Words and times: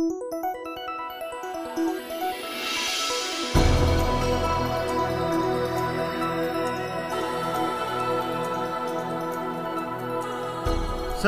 Сайн 0.00 0.08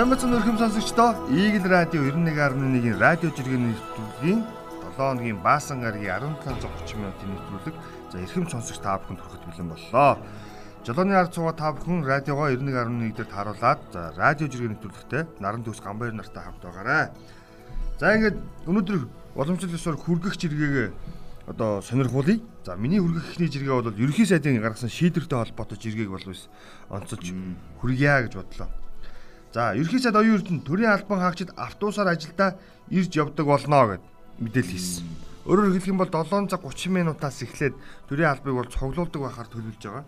мэцэн 0.08 0.32
өрхөм 0.32 0.56
сонсогчдоо 0.56 1.12
Eagle 1.28 1.68
Radio 1.68 2.00
91.1-ийн 2.00 2.96
радио 2.96 3.28
жиргэний 3.36 3.76
нэвтрүүлгийн 3.76 4.40
7 4.40 4.96
хоногийн 4.96 5.36
баасан 5.44 5.84
гарагийн 5.84 6.32
1730 6.40 6.96
минутын 6.96 7.28
нэвтрүүлэг 7.28 7.76
за 8.08 8.24
эрхэм 8.24 8.48
сонсогч 8.48 8.80
та 8.80 8.96
бүхэнд 8.96 9.20
хүрэхэд 9.20 9.52
бэлэн 9.52 9.68
боллоо. 9.68 10.16
Жолооны 10.80 11.12
ард 11.12 11.36
цугаа 11.36 11.52
та 11.52 11.76
бүхэн 11.76 12.08
радиогоо 12.08 12.48
91.1 12.48 13.20
дээр 13.20 13.28
тааруулаад 13.28 13.84
за 13.92 14.16
радио 14.16 14.48
жиргэний 14.48 14.80
нэвтрүүлэгтээ 14.80 15.44
наран 15.44 15.60
төс 15.60 15.84
гамбайр 15.84 16.16
нартай 16.16 16.40
хамт 16.40 16.64
байгаарай. 16.64 17.12
За 18.02 18.18
ингээд 18.18 18.34
өнөөдөр 18.66 18.98
уламжлал 19.38 19.78
ёсоор 19.78 19.94
хүргэх 19.94 20.34
жиргээг 20.34 20.90
одоо 21.46 21.78
сонирхуулъя. 21.86 22.42
За 22.66 22.74
миний 22.74 22.98
хүргэх 22.98 23.38
ихний 23.38 23.46
жиргээ 23.46 23.78
бол 23.78 23.94
ерөнхий 23.94 24.26
сайдын 24.26 24.58
гаргасан 24.58 24.90
шийдвэртэй 24.90 25.38
холбоотой 25.38 25.78
жиргээг 25.78 26.10
бол 26.10 26.26
bis 26.26 26.50
онцолж 26.90 27.30
хүргье 27.78 28.26
гэж 28.26 28.34
бодлоо. 28.34 28.74
За, 29.54 29.78
ерхий 29.78 30.02
сайд 30.02 30.18
оюун 30.18 30.42
эрдэнэ 30.42 30.66
төрийн 30.66 30.90
албан 30.90 31.22
хаагчид 31.22 31.54
автобусаар 31.54 32.10
ажилдаа 32.10 32.58
ирж 32.90 33.14
явдаг 33.14 33.46
болно 33.46 33.94
гэд 33.94 34.02
мэдээлэл 34.50 34.74
хийсэн. 34.74 35.06
Өөрөөр 35.46 35.70
хэлэх 35.70 35.94
юм 35.94 36.02
бол 36.02 36.10
7 36.10 36.50
цаг 36.50 36.66
30 36.66 36.90
минутаас 36.90 37.38
эхлээд 37.46 37.78
төрийн 38.10 38.34
албыг 38.34 38.50
бол 38.50 38.66
цуглуулдаг 38.66 39.22
байхаар 39.22 39.46
төлөвлөж 39.46 39.78
байгаа. 39.78 40.04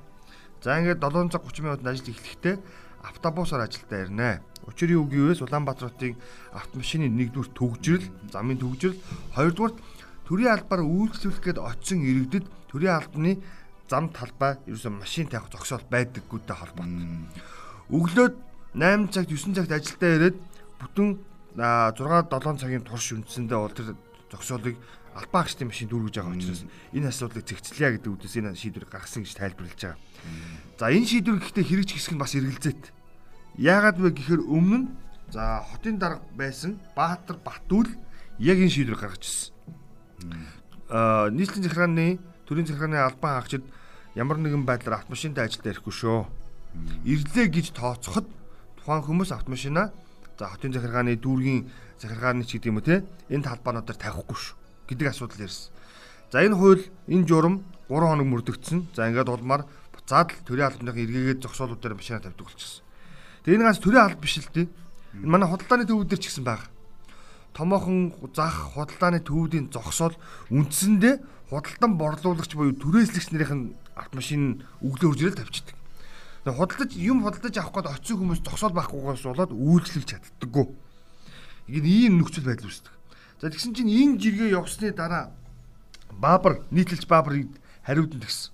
За 0.66 0.82
ингээд 0.82 0.98
7 0.98 1.30
цаг 1.30 1.46
30 1.46 1.62
минутанд 1.62 1.86
ажил 1.94 2.10
эхлэхдээ 2.10 2.58
автобусаар 3.04 3.68
ажилдаа 3.68 4.00
ирнэ. 4.08 4.40
Учрын 4.64 4.96
үг 4.96 5.12
юу 5.12 5.28
вэ? 5.28 5.44
Улаанбаатарын 5.44 6.16
автомашины 6.56 7.08
нэгдүгээр 7.12 7.50
төгжрөл, 7.52 8.06
замын 8.32 8.58
төгжрөл, 8.58 8.96
хоёрдугаар 9.36 9.74
төрийн 10.24 10.52
албаар 10.56 10.82
үйлчлүүлэх 10.82 11.40
гээд 11.44 11.58
очисон 11.60 12.00
иргэдэд 12.00 12.46
төрийн 12.72 12.96
албаны 12.96 13.32
зам 13.88 14.08
талбай 14.08 14.56
ерөөсөн 14.64 14.96
машин 14.96 15.28
тавих 15.28 15.52
зогсоол 15.52 15.84
байдаггүйтэй 15.92 16.56
холбоотой. 16.56 17.28
Өглөөд 17.92 18.34
8 18.72 19.12
цагт 19.12 19.28
9 19.28 19.52
цагт 19.52 19.72
ажилдаа 19.76 20.10
ирээд 20.16 20.36
бүтэн 20.80 21.08
6 21.60 22.00
7 22.00 22.56
цагийн 22.56 22.84
турш 22.88 23.12
үндсэндээ 23.12 23.58
бол 23.60 23.76
тэр 23.76 23.92
зогсоолыг 24.34 24.76
албан 25.14 25.46
агчдын 25.46 25.70
машин 25.70 25.88
дүүргэж 25.88 26.14
байгаа 26.18 26.34
учраас 26.34 26.62
энэ 26.90 27.08
асуудлыг 27.08 27.46
зэгцлэе 27.46 27.90
гэдэг 28.02 28.10
үдээс 28.18 28.34
энэ 28.42 28.58
шийдвэр 28.58 28.86
гаргасан 28.90 29.22
гэж 29.22 29.32
тайлбарлаж 29.38 29.78
байгаа. 29.78 29.98
За 30.74 30.90
энэ 30.90 31.06
шийдвэр 31.06 31.38
гэхдээ 31.38 31.64
хэрэгж 31.70 31.90
гисэх 31.94 32.12
нь 32.18 32.22
бас 32.22 32.34
эргэлзээт. 32.34 32.84
Яагаад 33.62 33.98
вэ 34.02 34.10
гэхээр 34.10 34.42
өмнө 34.42 34.78
нь 34.82 34.86
за 35.30 35.62
хотын 35.70 36.02
дарга 36.02 36.26
байсан 36.34 36.82
Баатар 36.98 37.38
Батүл 37.38 37.86
яг 38.42 38.58
энэ 38.58 38.74
шийдвэр 38.74 38.98
гаргаж 38.98 39.22
ирсэн. 39.22 39.54
Аа 40.90 41.30
нийслэлийн 41.30 41.64
захиргааны 41.70 42.18
төрийн 42.50 42.66
захиргааны 42.66 42.98
албан 42.98 43.38
хаагчид 43.38 43.64
ямар 44.18 44.42
нэгэн 44.42 44.66
байдлаар 44.66 44.98
автомашинтай 44.98 45.46
ажилдаа 45.46 45.78
ирэхгүй 45.78 45.94
шүү. 45.94 46.26
Ирлээ 47.06 47.46
гэж 47.54 47.70
тооцоход 47.78 48.26
тухайн 48.82 49.02
хүмүүс 49.06 49.30
автомашина 49.30 49.94
за 50.38 50.50
хотын 50.50 50.74
захиргааны 50.74 51.14
дүүргийн 51.22 51.70
захиргааны 52.04 52.44
ч 52.44 52.60
гэдэг 52.60 52.68
юм 52.68 52.78
уу 52.78 52.84
те 52.84 53.00
энэ 53.32 53.48
талбаануудаар 53.48 53.96
тавихгүй 53.96 54.36
шүү 54.36 54.56
гэдэг 54.92 55.08
асуудал 55.08 55.48
ярьсан. 55.48 55.72
За 56.28 56.44
энэ 56.44 56.54
хууль 56.54 56.84
энэ 57.08 57.24
журам 57.24 57.64
3 57.88 58.04
хоног 58.04 58.28
мөрдөгдсөн. 58.28 58.78
За 58.92 59.08
ингээд 59.08 59.32
улмаар 59.32 59.64
буцаад 59.96 60.36
л 60.36 60.44
төрийн 60.44 60.68
албаныхын 60.68 61.04
эргээгээд 61.08 61.40
зогсоолуудаар 61.40 61.96
машина 61.96 62.20
тавьдаг 62.20 62.44
болчихсон. 62.44 62.84
Тэгээ 63.48 63.56
энэ 63.56 63.66
ганц 63.72 63.80
төрийн 63.80 64.04
алба 64.04 64.20
биш 64.20 64.36
л 64.36 64.52
дээ. 64.52 64.68
Энэ 65.24 65.32
манай 65.32 65.48
худалдааны 65.48 65.88
төвүүд 65.88 66.08
дээр 66.12 66.20
ч 66.20 66.28
гэсэн 66.28 66.44
байгаа. 66.44 66.68
Томоохон 67.56 68.12
зах 68.36 68.76
худалдааны 68.76 69.24
төвүүдийн 69.24 69.72
зогсоол 69.72 70.14
үндсэндээ 70.52 71.14
худалдан 71.48 71.92
борлуулагч 71.96 72.52
буюу 72.52 72.76
түрээслэгч 72.76 73.32
нарын 73.32 73.72
автомашин 73.96 74.66
өглөө 74.82 75.08
үржирэл 75.14 75.38
тавьчихдаг 75.38 75.78
худалдаж 76.52 76.92
юм 76.96 77.24
худалдаж 77.24 77.56
авах 77.56 77.72
гээд 77.72 77.88
очисон 77.88 78.18
хүмүүс 78.20 78.40
зогсоол 78.44 78.76
байхгүйгээс 78.76 79.24
болоод 79.24 79.52
үйлчлэж 79.56 80.04
чаддаггүй. 80.04 80.66
Ингээд 81.68 81.86
ийм 81.86 82.14
нөхцөл 82.20 82.44
байдал 82.44 82.68
үүсдэг. 82.68 82.92
За 83.40 83.50
тэгсэн 83.50 83.72
чинь 83.72 83.90
энэ 83.90 84.20
жиргээ 84.20 84.56
явсны 84.56 84.92
дараа 84.92 85.32
Баабар 86.12 86.64
нийтлэлч 86.70 87.08
Баабар 87.08 87.48
хариуд 87.84 88.14
нь 88.14 88.22
тэгсэн. 88.22 88.52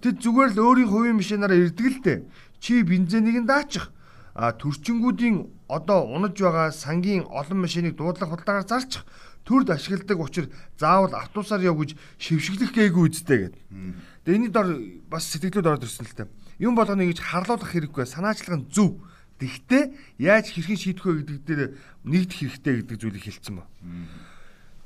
Тэд 0.00 0.20
зүгээр 0.20 0.50
л 0.56 0.62
өөрийн 0.64 0.90
хувийн 0.90 1.16
машинаараа 1.20 1.56
ирдэг 1.56 1.86
л 1.86 2.00
дээ. 2.04 2.18
Чи 2.60 2.82
бензинийг 2.82 3.44
нь 3.44 3.48
даачих. 3.48 3.92
А 4.36 4.52
төрчингүүдийн 4.52 5.48
одоо 5.68 6.04
унаж 6.12 6.36
байгаа 6.36 6.72
сангийн 6.72 7.24
олон 7.28 7.64
машиныг 7.64 7.96
дуудлага 7.96 8.36
худалдаагаар 8.36 8.68
зарчих. 8.68 9.04
Төрд 9.46 9.70
ашигладаг 9.70 10.20
учраас 10.20 10.50
заавал 10.76 11.14
автобусаар 11.14 11.64
яв 11.64 11.78
гэж 11.78 11.96
шившиглэх 12.18 12.74
гээгүй 12.74 13.04
үсттэй 13.08 13.38
гэдэг. 13.48 13.62
Тэгээ 14.26 14.36
энэ 14.36 14.52
дор 14.52 14.68
бас 15.08 15.24
сэтгэлүүд 15.30 15.68
ороод 15.70 15.86
ирсэн 15.86 16.04
л 16.04 16.16
дээ 16.18 16.28
юм 16.58 16.74
болгоныг 16.74 17.12
гэж 17.12 17.20
харлуулах 17.20 17.68
хэрэггүй 17.72 18.06
санаачлах 18.08 18.56
нь 18.56 18.68
зөв. 18.72 19.00
Тэгтээ 19.36 19.82
яаж 20.18 20.48
хэрхэн 20.48 20.80
шийдэх 20.80 21.04
вэ 21.04 21.12
гэдэг 21.20 21.38
дээр 21.44 21.62
нэгдэх 22.08 22.38
хэрэгтэй 22.40 22.74
гэдэг 22.80 22.96
зүйлийг 22.96 23.24
хэлсэн 23.28 23.60
ба. 23.60 23.64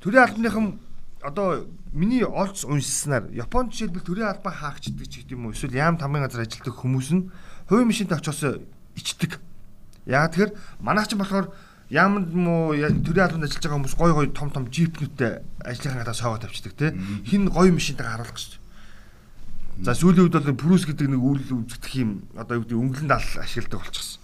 Төрийн 0.03 0.27
албаныхан 0.27 0.65
одоо 1.21 1.67
миний 1.93 2.23
олж 2.25 2.65
уншсанаар 2.65 3.31
Японд 3.31 3.71
жишээлбэл 3.71 4.03
төрийн 4.03 4.27
албан 4.27 4.53
хаагчдаг 4.53 5.07
ч 5.07 5.21
гэдэг 5.21 5.37
юм 5.37 5.47
уу 5.47 5.55
эсвэл 5.55 5.77
яам 5.77 5.95
тамгын 5.95 6.25
газар 6.27 6.43
ажилладаг 6.43 6.75
хүмүүс 6.75 7.09
нь 7.15 7.29
хувийн 7.69 7.87
машинтай 7.87 8.17
очиос 8.17 8.59
ичдэг. 8.97 9.39
Яг 10.05 10.33
тэгэхээр 10.33 10.51
манайх 10.81 11.07
ч 11.07 11.15
болохоор 11.15 11.53
яамд 11.91 12.31
муу 12.33 12.73
төрийн 12.75 13.27
албанд 13.27 13.45
ажиллаж 13.45 13.63
байгаа 13.63 13.77
хүмүүс 13.77 13.95
гой 13.99 14.11
гой 14.15 14.27
том 14.31 14.49
том 14.49 14.65
джипнүүдтэй 14.71 15.43
ажлынхаа 15.61 16.01
гадаа 16.07 16.15
соогоо 16.15 16.39
тавьчихдаг 16.39 16.73
те 16.73 16.95
хин 17.27 17.51
гой 17.51 17.71
машинтай 17.71 18.07
харуулах 18.07 18.33
гэж 18.33 18.60
За 19.79 19.95
сүүлийн 19.95 20.27
үед 20.27 20.35
бол 20.35 20.59
Прус 20.59 20.83
гэдэг 20.83 21.07
нэг 21.07 21.21
үйл 21.23 21.47
үзэгдэх 21.47 21.93
юм 21.95 22.27
одоо 22.35 22.59
юу 22.59 22.63
гэдэг 22.67 22.77
өнгөлөнд 23.07 23.13
ашигладаг 23.15 23.79
болчихсон. 23.79 24.19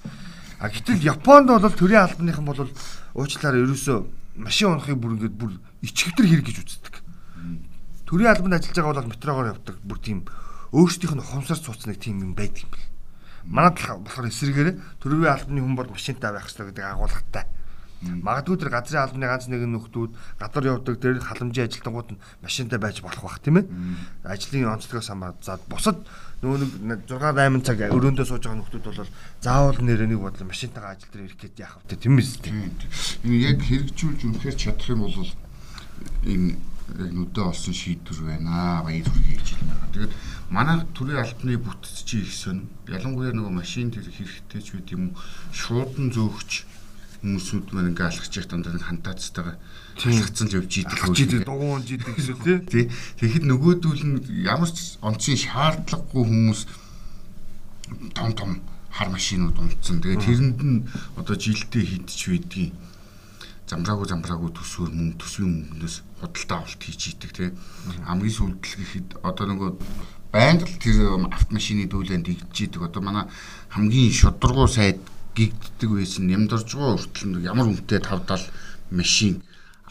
А 0.60 0.68
гэтэл 0.68 1.06
Японд 1.08 1.48
бол 1.48 1.72
төрийн 1.72 2.04
албаныхан 2.04 2.46
бол 2.46 2.68
уучлаараа 3.16 3.64
ерөөсөө 3.64 3.98
машин 4.42 4.76
унахыг 4.76 5.00
бүр 5.00 5.16
ингээд 5.18 5.36
бүр 5.40 5.52
ичгэвтер 5.82 6.26
хэрэг 6.28 6.46
гэж 6.52 6.58
үздэг. 6.62 6.96
Төрийн 8.06 8.32
албанд 8.34 8.60
ажиллаж 8.60 8.76
байгаа 8.76 8.94
бол 9.02 9.12
метрогоор 9.14 9.48
явдаг 9.56 9.76
бүр 9.82 10.00
тийм 10.04 10.20
өөрсдийнх 10.76 11.16
нь 11.16 11.26
хумсарч 11.26 11.62
цуцсан 11.64 11.96
нэг 11.96 12.00
тийм 12.04 12.22
юм 12.22 12.34
байдаг 12.36 12.68
юм 12.68 12.72
бэл. 12.74 12.90
Манад 13.48 13.80
болохоор 13.80 14.28
эсрэгээр 14.28 14.70
төрийн 15.00 15.32
албаны 15.32 15.62
хүн 15.64 15.76
бол 15.78 15.90
машинтай 15.90 16.32
байх 16.34 16.46
хэрэгтэй 16.46 16.68
гэдэг 16.74 16.86
агуулгатай. 16.86 17.46
Магадгүй 18.02 18.58
тэр 18.62 18.70
газрын 18.70 19.02
албаны 19.02 19.26
ганц 19.26 19.50
нэгэн 19.50 19.74
нөхдүүд 19.74 20.12
гадар 20.38 20.66
явдаг 20.70 20.96
тэр 21.02 21.18
халамжийн 21.18 21.66
ажилтнууд 21.66 22.14
нь 22.14 22.22
машинтай 22.46 22.78
байж 22.78 23.02
болох 23.02 23.24
бах 23.26 23.42
тийм 23.42 23.58
ээ. 23.58 23.66
Ажлын 24.22 24.70
онцлогоос 24.70 25.10
хамаад 25.10 25.42
за 25.42 25.58
бусад 25.66 26.06
нөгөө 26.46 26.86
нэг 26.86 27.00
6 27.10 27.34
8 27.34 27.66
цаг 27.66 27.82
өрөөндөө 27.90 28.26
сууж 28.30 28.46
байгаа 28.46 28.62
нөхдүүд 28.62 28.86
бол 28.86 29.10
заавал 29.42 29.82
нэрээ 29.82 30.10
нэг 30.14 30.22
бодлоо 30.22 30.46
машинтайгаа 30.46 30.94
ажил 30.94 31.10
дээр 31.10 31.26
ирэх 31.26 31.42
гээд 31.42 31.58
яах 31.58 31.82
вэ 31.82 31.98
тийм 31.98 32.22
ээ. 32.22 32.30
Энэ 33.26 33.42
яг 33.42 33.58
хэрэгжүүлж 33.66 34.22
үнэхээр 34.22 34.58
чадах 34.62 34.90
юм 34.94 35.02
бол 35.02 35.18
энэ 35.18 36.54
яг 37.02 37.12
нүдэ 37.18 37.42
олсон 37.42 37.74
шийдвэр 37.74 38.22
байна. 38.30 38.86
Баяр 38.86 39.10
хүргэе 39.10 39.38
гэж 39.42 39.50
байна. 39.58 39.90
Тэгээд 39.98 40.14
манай 40.54 40.78
төрийн 40.94 41.26
албаны 41.26 41.58
бүтц 41.58 42.06
чи 42.06 42.22
их 42.22 42.30
сон. 42.30 42.70
Ялангуяа 42.86 43.34
нөгөө 43.34 43.54
машин 43.58 43.90
тэр 43.90 44.06
хэрэгтэй 44.06 44.62
ч 44.62 44.78
байт 44.78 44.94
юм 44.94 45.18
шуудан 45.52 46.14
зөөгч 46.14 46.77
хүмүүсүүд 47.22 47.74
маань 47.74 47.92
ингээ 47.92 48.08
алхаж 48.08 48.34
явах 48.38 48.50
дандаа 48.52 48.78
хантаацтайгаа 48.78 49.56
алхацсан 49.98 50.48
л 50.48 50.58
явж 50.62 50.74
идэг 50.78 51.00
хөө. 51.02 51.18
Жидэг 51.18 51.42
дугуун 51.46 51.82
жидэг 51.82 52.14
гэсэн 52.14 52.38
тий. 52.70 52.86
Тэгэхэд 53.18 53.46
нөгөөдүүл 53.50 54.04
нь 54.06 54.18
ямар 54.46 54.70
ч 54.70 55.02
онцгийн 55.02 55.42
шаардлагагүй 55.42 56.24
хүмүүс 56.24 56.62
том 58.14 58.32
том 58.38 58.52
хар 58.94 59.10
машинууд 59.10 59.58
унтсан. 59.58 60.02
Тэгээд 60.02 60.22
тэрэнд 60.22 60.60
нь 60.62 60.86
одоо 61.18 61.36
жилдээ 61.36 61.84
хидч 61.86 62.20
байдгийг 62.30 62.74
замраагүй 63.68 64.08
замраагүй 64.08 64.52
төсвөр 64.54 64.92
мөн 64.94 65.18
төсвийн 65.20 65.52
мөнгнөөс 65.74 65.96
худалдаа 66.22 66.58
авалт 66.62 66.82
хийж 66.82 67.02
идэг 67.18 67.32
тий. 67.34 67.50
Хамгийн 68.06 68.38
сүүлдэл 68.38 68.78
гэхэд 68.80 69.08
одоо 69.26 69.46
нөгөө 69.50 69.70
байнга 70.32 70.66
л 70.70 70.78
тэр 70.80 70.98
автомашины 71.34 71.90
дүүлэнд 71.90 72.28
игдэж 72.32 72.58
идэг. 72.70 72.82
Одоо 72.88 73.02
манай 73.04 73.26
хамгийн 73.74 74.14
шударгуу 74.14 74.70
сайд 74.72 75.02
гигддэг 75.38 75.90
байсан. 75.94 76.26
Нямдорж 76.26 76.74
байгаа 76.74 76.98
хүртэл 76.98 77.46
ямар 77.46 77.70
үнэтэй 77.70 78.02
5 78.02 78.26
70 78.26 78.50
машин 78.90 79.44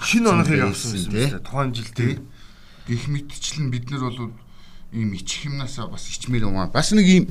шинэ 0.03 0.29
оноохыг 0.29 0.61
авсан 0.67 0.99
юм 0.99 1.41
тухайн 1.41 1.73
жилдээ 1.73 2.13
гих 2.89 3.09
мэтчлэн 3.09 3.71
бид 3.71 3.91
нар 3.91 4.11
бол 4.11 4.33
ийм 4.93 5.15
ичих 5.15 5.47
юмнасаа 5.47 5.87
бас 5.87 6.09
ичмээр 6.11 6.51
юм 6.51 6.59
аа. 6.59 6.67
Бас 6.69 6.93
нэг 6.93 7.07
ийм 7.07 7.25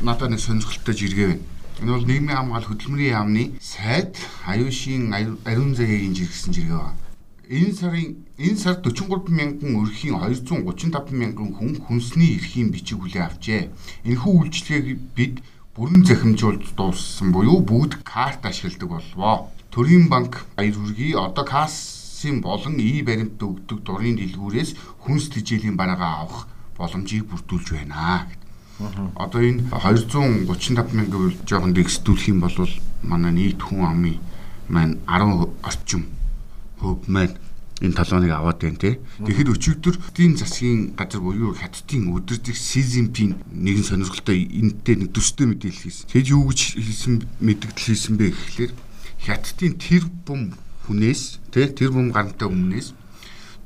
надад 0.00 0.30
нэг 0.30 0.40
сонирхолтой 0.40 0.94
жиргээ 0.94 1.26
байна. 1.26 1.42
Энэ 1.82 1.92
бол 1.92 2.06
нийгмийн 2.06 2.38
хамгаалал 2.38 2.70
хөдөлмөрийн 2.70 3.14
яамны 3.18 3.44
сайд 3.60 4.14
аюушийн 4.46 5.12
ариун 5.12 5.74
заягийн 5.74 6.14
жиргсэн 6.14 6.54
жиргээ 6.54 6.78
байна. 6.78 7.00
Энэ 7.50 7.74
сарын 7.74 8.08
энэ 8.38 8.56
сар 8.56 8.80
43 8.80 9.28
мянган 9.28 9.76
өрхийн 9.82 10.16
235 10.16 11.12
мянган 11.12 11.52
хүн 11.52 11.76
хүнсний 11.82 12.38
эрхийн 12.38 12.70
бичиг 12.72 13.02
хүлээн 13.02 13.26
авчээ. 13.28 13.68
Энэхүү 14.06 14.32
үйлчлэгийг 14.38 15.00
бид 15.12 15.44
бүрэн 15.74 16.06
захимжуулж 16.06 16.74
дууссан 16.78 17.32
буюу 17.32 17.60
бүгд 17.60 18.02
карт 18.04 18.46
ашигладаг 18.46 18.88
боллоо. 18.88 19.50
Төрийн 19.70 20.08
банк 20.08 20.46
баяр 20.56 20.74
хүргэе. 20.74 21.18
Одоо 21.18 21.44
касс 21.44 22.04
засгийн 22.24 22.40
болон 22.40 22.78
ий 22.80 23.02
баримт 23.02 23.36
өгдөг 23.36 23.84
дурын 23.84 24.16
дэлгүүрээс 24.16 24.72
хүнс 25.04 25.28
тэжээлийн 25.28 25.76
бараагаа 25.76 26.24
авах 26.24 26.48
боломжийг 26.78 27.28
бүрдүүлж 27.28 27.76
байна. 27.76 28.24
Одоо 29.20 29.40
энэ 29.44 29.68
235 29.68 30.96
мянган 30.96 31.36
жоохон 31.44 31.76
дэгсдүүлэх 31.76 32.32
юм 32.32 32.40
бол 32.40 32.56
манай 33.04 33.32
нийт 33.32 33.60
хүн 33.60 33.84
амын 33.84 34.16
маань 34.72 34.96
10 35.04 35.52
орчим 35.68 36.08
хөв 36.80 37.04
маань 37.12 37.36
энэ 37.84 37.94
талоныг 37.94 38.32
аваад 38.32 38.58
байна 38.64 38.80
те. 38.80 38.98
Тэгэхэд 39.20 39.52
өчигдөр 39.52 39.96
дийн 40.16 40.34
засгийн 40.40 40.96
газар 40.96 41.20
буюу 41.20 41.52
хаттын 41.52 42.08
өдөржих 42.16 42.56
Сизимпийн 42.56 43.36
нэгэн 43.52 43.84
сонирхолтой 43.84 44.48
энэтэй 44.48 45.04
нэг 45.04 45.12
төстэй 45.12 45.46
мэдээлэл 45.52 45.84
хийсэн. 45.84 46.08
Тэд 46.08 46.32
юу 46.32 46.48
гэж 46.48 46.80
хэлсэн 46.80 47.14
мэдгдэл 47.44 47.84
хийсэн 47.84 48.14
бэ 48.16 48.32
гэхлээр 48.32 48.72
хаттын 49.28 49.72
тэр 49.76 50.04
бум 50.24 50.56
хүнээс 50.88 51.44
те 51.52 51.68
тэр 51.68 51.92
бум 51.92 52.10
гарантай 52.10 52.48
өмнөөс 52.48 52.96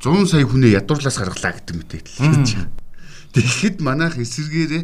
100 0.02 0.30
сая 0.30 0.46
хүнээ 0.46 0.78
ядуурлаас 0.78 1.18
гаргалаа 1.18 1.52
гэдэг 1.58 1.74
мэдээлэл 1.74 2.18
хийж 2.18 2.50
байгаа. 2.54 2.70
Тэгэхэд 3.34 3.76
манайх 3.82 4.14
эсэргээрээ 4.18 4.82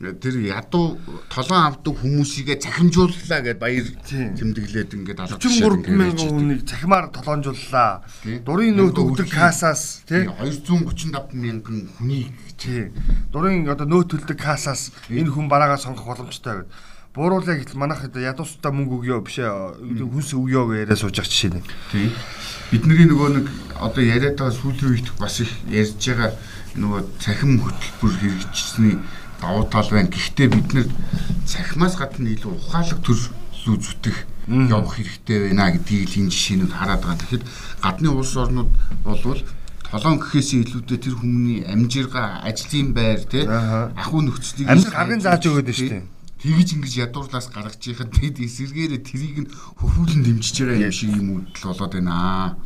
тэр 0.00 0.40
ядуу 0.40 0.96
толон 1.28 1.60
авдаг 1.60 1.92
хүмүүсийгээ 2.00 2.56
цахимжууллаа 2.64 3.44
гэд 3.44 3.60
баяр 3.60 3.84
тэмдэглээд 4.08 4.96
ингээд 4.96 5.20
алга 5.20 5.36
43 5.36 5.92
мянган 5.92 6.40
хүнийг 6.40 6.64
цахимаар 6.64 7.12
толонжууллаа. 7.12 8.00
Дурын 8.24 8.80
нөөт 8.80 8.96
өгдөг 8.96 9.28
касаас 9.28 10.00
тий. 10.08 10.24
235 10.24 11.36
мянган 11.36 11.92
хүнийг. 12.00 12.32
Тий. 12.56 12.88
Дурын 13.28 13.68
одоо 13.68 13.84
нөөт 13.84 14.16
төлдөг 14.16 14.40
касаас 14.40 14.88
энэ 15.12 15.28
хүн 15.28 15.52
бараагаа 15.52 15.76
сонгох 15.76 16.08
боломжтой 16.08 16.64
гэд. 16.64 16.72
Бууруулаа 17.12 17.60
гэхэл 17.60 17.76
манайх 17.76 18.08
ядуустаа 18.08 18.72
мөнгө 18.72 19.04
өгөө 19.04 19.20
биш 19.20 19.44
ээ 19.44 19.52
хүнс 20.00 20.32
өгөө 20.32 20.80
яриа 20.80 20.96
сууж 20.96 21.20
байгаа 21.20 21.28
жишээ 21.28 21.52
нь. 21.52 21.66
Тий. 21.92 22.08
Бидний 22.72 23.04
нөгөө 23.04 23.28
нэг 23.36 23.46
одоо 23.76 24.00
яриад 24.00 24.40
байгаа 24.40 24.56
сүүлийн 24.56 24.96
үед 24.96 25.08
бас 25.20 25.44
их 25.44 25.52
ярьж 25.68 25.98
байгаа 25.98 26.32
нөгөө 26.78 27.00
цахим 27.18 27.58
хөтөлбөр 27.58 28.14
хэрэгжсэний 28.14 28.96
давуу 29.40 29.64
тал 29.66 29.88
байна. 29.90 30.12
Гэхдээ 30.12 30.48
бид 30.48 30.68
нэр 30.76 30.88
цахимаас 31.48 31.96
гадна 31.96 32.30
илүү 32.30 32.52
ухаалаг 32.54 33.00
төрлөө 33.00 33.76
зүтэх 33.80 34.16
явах 34.48 34.96
хэрэгтэй 34.96 35.38
байна 35.50 35.72
гэдгийг 35.74 36.16
энэ 36.16 36.30
жишээнүүд 36.30 36.72
хараад 36.72 37.02
байгаа. 37.02 37.20
Тэгэхэд 37.24 37.44
гадны 37.80 38.08
улс 38.12 38.34
орнууд 38.36 38.70
болвол 39.04 39.42
толон 39.90 40.22
гэхээс 40.22 40.50
илүүтэй 40.54 40.98
тэр 41.02 41.14
хүмүүний 41.18 41.66
амжирга, 41.66 42.42
ажлын 42.46 42.94
байр 42.94 43.26
тий 43.26 43.42
ахуй 43.42 44.22
нөхцөлийг 44.22 44.70
амжилт 44.70 44.94
гарган 44.94 45.20
зааж 45.20 45.42
өгöd 45.50 45.70
шүү 45.74 45.90
дээ. 45.90 46.06
Тэгж 46.40 46.68
ингэж 46.78 46.94
ядуурлаас 47.10 47.50
гаргаж 47.50 47.82
яхад 47.90 48.14
бид 48.14 48.38
эсэргээрээ 48.38 49.02
тэрийг 49.02 49.38
нь 49.44 49.50
хөвүүлэн 49.82 50.22
дэмжиж 50.24 50.56
байгаа 50.62 50.88
юм 50.88 50.94
шиг 50.94 51.10
юм 51.10 51.28
үдэл 51.42 51.68
болоод 51.74 51.92
байна. 51.98 52.56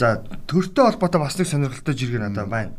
За 0.00 0.24
төртөө 0.48 0.96
холбоотой 0.96 1.20
бас 1.20 1.36
нэг 1.38 1.46
сонирхолтой 1.46 1.94
жиргээ 1.94 2.22
надад 2.26 2.48
байна. 2.48 2.72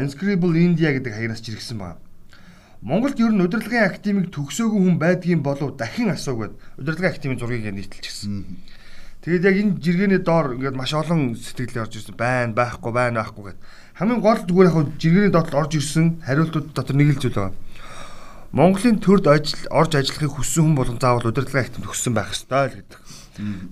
Inscribable 0.00 0.54
India 0.54 0.94
гэдэг 0.94 1.12
хаягнаас 1.12 1.42
жиргсэн 1.42 1.76
байна. 1.82 1.98
Монголд 2.84 3.16
ер 3.16 3.32
нь 3.32 3.40
удирдлагын 3.40 3.88
академик 3.88 4.28
төгсөөгүй 4.28 4.76
хүн 4.76 5.00
байдгийн 5.00 5.40
болов 5.40 5.72
дахин 5.80 6.12
асуугаад 6.12 6.52
удирдлагын 6.76 7.16
академийн 7.16 7.40
зургийг 7.40 7.72
нийтэлчихсэн. 7.72 8.44
Тэгээд 9.24 9.48
яг 9.48 9.56
энэ 9.56 9.80
жиргэний 9.80 10.20
доор 10.20 10.52
ингээд 10.52 10.76
маш 10.76 10.92
олон 10.92 11.32
сэтгэл 11.32 11.88
орж 11.88 11.96
ирсэн. 11.96 12.12
Байна, 12.12 12.52
байхгүй, 12.52 12.92
байна, 12.92 13.24
байхгүй 13.24 13.56
гэд. 13.56 13.60
Хамгийн 13.96 14.20
гол 14.20 14.36
зүгээр 14.44 14.68
яг 14.68 14.76
жиргэний 15.00 15.32
доотлол 15.32 15.64
орж 15.64 15.72
ирсэн 15.80 16.20
хариултууд 16.28 16.76
дотор 16.76 16.92
нэг 16.92 17.16
л 17.16 17.20
зүйл 17.24 17.40
байна. 17.40 17.56
Монголын 18.52 19.00
төрд 19.00 19.32
ажил 19.32 19.64
орж 19.72 19.96
ажиллахыг 19.96 20.36
хүссэн 20.36 20.68
хүн 20.68 20.76
болон 20.76 21.00
заавал 21.00 21.24
удирдлагын 21.24 21.64
академид 21.64 21.88
төгссөн 21.88 22.12
байх 22.12 22.36
ёстой 22.36 22.68
л 22.68 22.76
гэдэг. 22.84 23.00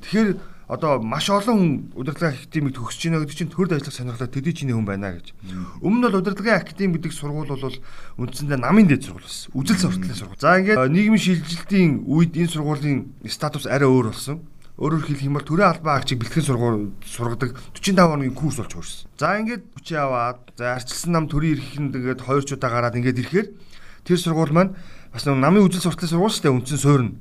Тэгэхээр 0.09 0.29
одоо 0.73 1.03
маш 1.05 1.29
олон 1.29 1.93
удирдлагын 1.93 2.33
академид 2.33 2.73
төгсөж 2.81 3.13
байна 3.13 3.21
гэдэг 3.21 3.37
чинь 3.37 3.53
төрд 3.53 3.77
ажиллах 3.77 3.93
сонирхолтой 3.93 4.33
төдий 4.33 4.57
чиний 4.57 4.73
хүн 4.73 4.89
байна 4.89 5.13
гэж. 5.13 5.37
Өмнө 5.85 6.01
нь 6.01 6.05
бол 6.09 6.21
удирдлагын 6.25 6.65
академи 6.65 6.97
гэдэг 6.97 7.13
сургууль 7.13 7.53
бол 7.53 7.77
үндсэндээ 8.17 8.57
намын 8.57 8.89
дэд 8.89 9.05
сургууль 9.05 9.29
байсан. 9.29 9.53
Үжил 9.53 9.77
сурталчилсан 9.77 10.17
сургууль. 10.17 10.41
За 10.41 10.57
ингээд 10.57 10.89
нийгмийн 10.89 11.21
шилжилтийн 11.21 11.93
үед 12.09 12.33
энэ 12.41 12.49
сургуулийн 12.57 12.99
статус 13.29 13.69
арай 13.69 13.85
өөр 13.85 14.17
болсон. 14.17 14.49
Өөрөөр 14.81 15.05
хэлэх 15.05 15.29
юм 15.29 15.37
бол 15.37 15.45
төрийн 15.45 15.69
албан 15.69 16.01
агчийг 16.01 16.25
бэлтгэн 16.25 16.49
сургууль 16.49 16.97
сургадаг 17.05 17.53
45 17.77 18.09
хоногийн 18.09 18.33
курс 18.33 18.57
болж 18.57 18.73
хөрсөн. 18.73 19.05
За 19.21 19.37
ингээд 19.37 19.69
хүчээ 19.77 20.01
аваад 20.01 20.41
за 20.57 20.81
арчилсан 20.81 21.13
нам 21.13 21.29
төрийн 21.29 21.61
эрхэнд 21.61 21.93
ингээд 22.01 22.25
хоёр 22.25 22.41
ч 22.49 22.57
удаа 22.57 22.73
гараад 22.73 22.97
ингээд 22.97 23.21
ирэхээр 23.21 23.49
тэр 24.09 24.17
сургууль 24.19 24.57
маань 24.57 24.73
бас 25.13 25.27
намын 25.29 25.69
үжил 25.69 25.85
сурталын 25.85 26.09
сургууль 26.09 26.33
шүү 26.33 26.43
дээ 26.49 26.57
үндсэн 26.57 26.81
суурна. 26.81 27.13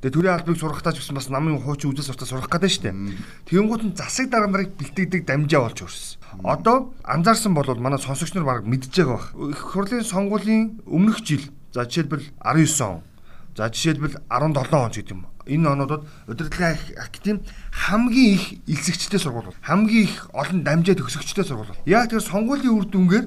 Тэгээ 0.00 0.14
төрийн 0.16 0.34
албыг 0.40 0.56
сургахтаа 0.56 0.96
ч 0.96 1.04
гэсэн 1.04 1.20
бас 1.20 1.28
намын 1.28 1.60
хуучин 1.60 1.92
үжил 1.92 2.08
суртал 2.08 2.28
сурах 2.28 2.48
гэдэг 2.48 2.72
шүү 2.72 2.84
дээ. 2.88 2.96
Тэгэнгუთ 3.52 3.82
нь 3.84 3.96
засаг 3.96 4.32
дарга 4.32 4.48
нарыг 4.48 4.72
бэлтгэдэг 4.80 5.28
дамжаа 5.28 5.68
болж 5.68 5.84
өрсөн. 5.84 6.16
Одоо 6.40 6.96
анзаарсан 7.04 7.52
бол 7.52 7.68
манай 7.76 8.00
сонсогч 8.00 8.32
нар 8.32 8.48
баг 8.48 8.64
мэдж 8.64 8.88
байгаа. 8.88 9.52
Их 9.52 9.60
хурлын 9.60 10.00
сонгуулийн 10.00 10.80
өмнөх 10.88 11.20
жил 11.20 11.44
за 11.76 11.84
жишээлбэл 11.84 12.24
19 12.40 12.80
он 12.80 13.04
за 13.52 13.68
жишээлбэл 13.68 14.16
17 14.32 14.72
он 14.72 14.90
ч 14.90 15.04
гэдэг 15.04 15.12
юм. 15.12 15.28
Энэ 15.44 15.68
онуудад 15.76 16.08
удирдлагын 16.24 16.80
академи 16.96 17.44
хамгийн 17.70 18.32
их 18.40 18.44
элсэгчтэй 18.64 19.20
сургууль 19.20 19.52
бол 19.52 19.60
хамгийн 19.60 20.08
их 20.08 20.24
олон 20.32 20.64
дамжаа 20.64 20.96
төгсөгчтэй 20.96 21.44
сургууль 21.44 21.68
бол. 21.68 21.84
Яг 21.84 22.08
тэр 22.08 22.24
сонгуулийн 22.24 22.74
үр 22.80 22.88
дүнгээр 22.88 23.26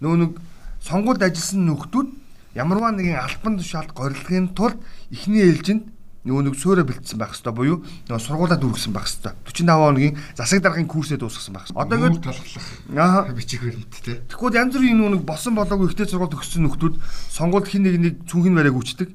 нөгөө 0.00 0.18
нэг 0.22 0.32
сонгуульд 0.80 1.22
ажилласан 1.26 1.66
нөхдүүд 1.66 2.08
ямарваа 2.54 2.92
нэгэн 2.94 3.20
альбан 3.20 3.58
тушаалд 3.58 3.92
горилгын 3.94 4.54
тулд 4.54 4.78
эхний 5.10 5.46
ээлжинд 5.46 5.90
нөгөө 6.20 6.52
нэг 6.52 6.56
сөөрэ 6.60 6.84
бэлдсэн 6.84 7.16
байх 7.16 7.32
хэвээр 7.32 7.56
буюу 7.56 7.78
нөгөө 7.80 8.20
сургуулаад 8.20 8.60
үргэсэн 8.60 8.92
байх 8.92 9.08
хэвээр 9.08 9.40
45 9.40 9.72
хоногийн 9.72 10.16
засаг 10.36 10.60
даргын 10.60 10.84
курсээ 10.84 11.16
дуусгасан 11.16 11.56
байх. 11.56 11.72
Одоо 11.72 11.96
ингэ 11.96 12.20
талхлах. 12.20 12.66
Аа 12.92 13.32
бичих 13.32 13.64
баримттэй. 13.64 14.20
Тэгэхгүй 14.28 14.52
янз 14.52 14.76
бүрийн 14.76 15.00
нөгөө 15.00 15.12
нэг 15.16 15.24
болсон 15.24 15.56
болоогүй 15.56 15.88
ихтэй 15.88 16.04
сургууль 16.12 16.36
төгссөн 16.36 16.68
нөхдүүд 16.68 16.94
сонгуульд 17.32 17.72
хин 17.72 17.88
нэг 17.88 17.96
нэг 17.96 18.14
цүнхний 18.28 18.52
барайг 18.52 18.76
үүчдэг. 18.76 19.08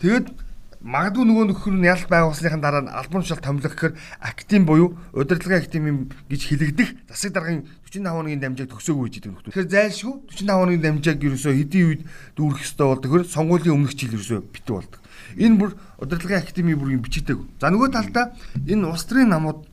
Тэгээд 0.00 0.26
магадгүй 0.80 1.24
нөгөө 1.24 1.44
нөхөр 1.50 1.74
нь 1.76 1.88
ялт 1.88 2.08
байгуулсныхан 2.10 2.60
дараа 2.60 2.84
албан 2.92 3.22
тушаал 3.22 3.40
томилох 3.40 3.72
гэхээр 3.72 3.94
актим 4.20 4.66
буюу 4.66 4.96
удирдлагын 5.16 5.62
актим 5.62 5.84
гэж 6.28 6.42
хэлэгдэх 6.46 6.88
засаг 7.08 7.32
даргын 7.32 7.64
45 7.88 8.12
хоногийн 8.12 8.40
дамжааг 8.40 8.70
төгсөөгүй 8.70 9.08
гэж 9.08 9.14
хэлдэг. 9.24 9.44
Тэгэхээр 9.50 9.72
зайлшгүй 9.72 10.14
45 10.36 10.52
хоногийн 10.52 10.84
дамжааг 10.84 11.18
ерөөсөө 11.24 11.54
хэдийн 11.56 11.86
үед 11.86 12.02
дүүрэх 12.36 12.60
ёстой 12.66 12.86
болдог. 12.92 13.08
Тэгэхээр 13.08 13.32
сонгуулийн 13.32 13.74
өмнөх 13.76 13.94
жил 13.96 14.14
ерөөсөө 14.14 14.40
битүү 14.52 14.74
болдог. 14.76 15.00
Энэ 15.40 15.58
бүр 15.58 15.70
удирдлагын 16.02 16.42
актимийн 16.44 16.78
бүрийн 16.78 17.02
бичигдэг. 17.02 17.38
За 17.60 17.72
нөгөө 17.72 17.88
талдаа 17.90 18.36
энэ 18.68 18.84
улс 18.84 19.04
төрийн 19.08 19.32
намууд 19.32 19.64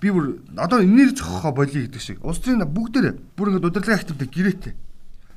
би 0.00 0.08
бүр 0.10 0.40
одоо 0.56 0.80
энээр 0.80 1.12
цохохоо 1.12 1.52
болиё 1.52 1.84
гэдэг 1.84 2.00
шиг. 2.00 2.18
Улс 2.24 2.40
төрийн 2.40 2.64
бүгдээрээ 2.64 3.14
бүр 3.36 3.48
ингэ 3.54 3.68
удирдлагын 3.70 4.00
актимтэй 4.00 4.28
гэрээтэй. 4.28 4.74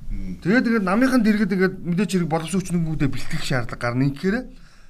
Тэгээд 0.09 0.65
тэгээд 0.65 0.85
намынхан 0.89 1.21
дэргэд 1.21 1.53
тэгээд 1.53 1.75
мэдээч 1.85 2.11
хэрэг 2.17 2.29
хүчнэгүүдээ 2.33 3.09
бэлтгэх 3.13 3.43
шаардлага 3.45 3.77
гарна. 3.77 4.09
Ингэхээр 4.09 4.37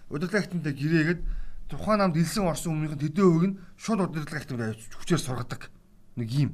удирдлагын 0.09 0.43
актимтай 0.43 0.73
гэрээгээд 0.73 1.21
тухайн 1.69 1.99
намд 2.01 2.17
илсэн 2.17 2.49
орсон 2.49 2.73
өмнөх 2.73 2.97
нь 2.97 3.03
тэдэн 3.05 3.25
хувийг 3.25 3.45
нь 3.53 3.59
шууд 3.77 4.09
удирдлагын 4.09 4.41
актимд 4.41 4.61
авч 4.61 4.81
хүчээр 4.97 5.21
сургадаг. 5.21 5.61
Нэг 6.17 6.29
юм 6.33 6.51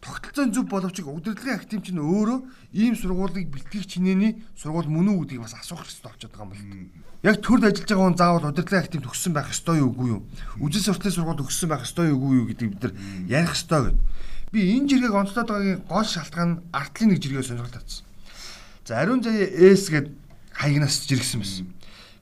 тогтолцоон 0.00 0.52
зөв 0.52 0.68
боловч 0.68 1.00
удирдлагын 1.02 1.58
актив 1.58 1.82
чинь 1.82 1.98
өөрөө 1.98 2.38
ийм 2.72 2.94
сургуулийг 2.94 3.50
бэлтгэх 3.50 3.86
чинээний 3.88 4.44
сургууль 4.54 4.86
мөн 4.86 5.10
үү 5.10 5.18
гэдгийг 5.26 5.42
бас 5.42 5.58
асуух 5.58 5.82
хэрэгтэй 5.82 6.06
болчиход 6.06 6.36
байгаа 6.38 6.54
юм 6.54 6.54
байна. 6.54 6.86
Яг 7.26 7.36
төрд 7.42 7.64
ажиллаж 7.66 7.88
байгаа 7.90 8.06
хүн 8.06 8.18
заавал 8.20 8.46
удирдлагын 8.46 8.84
актив 8.86 9.02
төгссөн 9.02 9.32
байх 9.34 9.50
ёстой 9.50 9.82
юу 9.82 9.90
үгүй 9.90 10.08
юу? 10.14 10.22
Үжил 10.62 10.86
сурталчилсан 10.86 11.18
сургууль 11.18 11.40
төгссөн 11.42 11.68
байх 11.68 11.82
ёстой 11.82 12.14
юу 12.14 12.18
үгүй 12.22 12.36
юу 12.38 12.46
гэдгийг 12.46 12.70
бид 12.78 12.82
нар 12.86 12.94
ярих 13.26 13.58
ёстой 13.58 13.80
гэд. 13.90 13.98
Би 14.54 14.60
энэ 14.78 14.86
жиргэг 14.86 15.14
онцлоод 15.18 15.48
байгаагийн 15.50 15.82
гол 15.90 16.06
шалтгаан 16.06 16.50
нь 16.54 16.60
артлын 16.70 17.08
нэг 17.10 17.18
жиргээ 17.18 17.42
сонирхол 17.42 17.74
татсан. 17.74 18.06
За 18.86 19.02
ариун 19.02 19.18
заяа 19.18 19.50
С 19.50 19.90
гэд 19.90 20.14
хаягнаас 20.54 21.10
жиргсэн 21.10 21.42
байсан. 21.42 21.66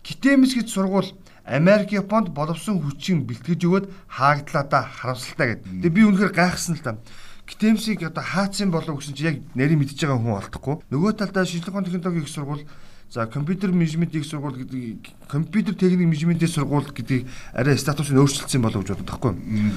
Гитэмс 0.06 0.54
гэж 0.54 0.70
сургууль 0.70 1.10
Америк, 1.42 1.90
Японд 1.90 2.30
боловсон 2.30 2.78
хүчин 2.78 3.26
бэлтгэж 3.26 3.60
өгөөд 3.66 3.86
хаагдлаадаа 4.06 4.82
харамсалтай 4.86 5.58
гэдэг. 5.58 5.82
Тэгээ 5.82 5.94
би 5.94 6.02
үнэхээр 6.06 6.32
гайхсан 6.34 6.78
л 6.78 6.82
та. 6.86 6.98
Гитэмсийг 7.46 8.02
одоо 8.06 8.22
хаацсан 8.22 8.70
болов 8.70 9.02
гэсэн 9.02 9.14
чи 9.14 9.26
яг 9.26 9.42
нарийн 9.58 9.78
мэдж 9.82 9.98
байгаа 9.98 10.18
хүн 10.18 10.38
олдохгүй. 10.42 10.75
Нөгөө 10.90 11.12
талдаа 11.18 11.46
шинжилгээ 11.46 11.90
технологи 11.90 12.22
их 12.22 12.30
сургууль 12.30 12.66
За 13.08 13.26
компьютер 13.26 13.70
менежмент 13.70 14.14
их 14.16 14.26
сургууль 14.26 14.56
гэдэг 14.64 15.28
компьютер 15.28 15.75
техник 15.75 16.10
менежментийн 16.10 16.50
сургууль 16.50 16.90
гэдэг 16.90 17.22
арай 17.54 17.78
статус 17.78 18.10
нь 18.10 18.18
өөрчлөлтсөн 18.18 18.62
болов 18.62 18.82
гэж 18.82 18.98
боддог 18.98 19.06
байхгүй. 19.06 19.72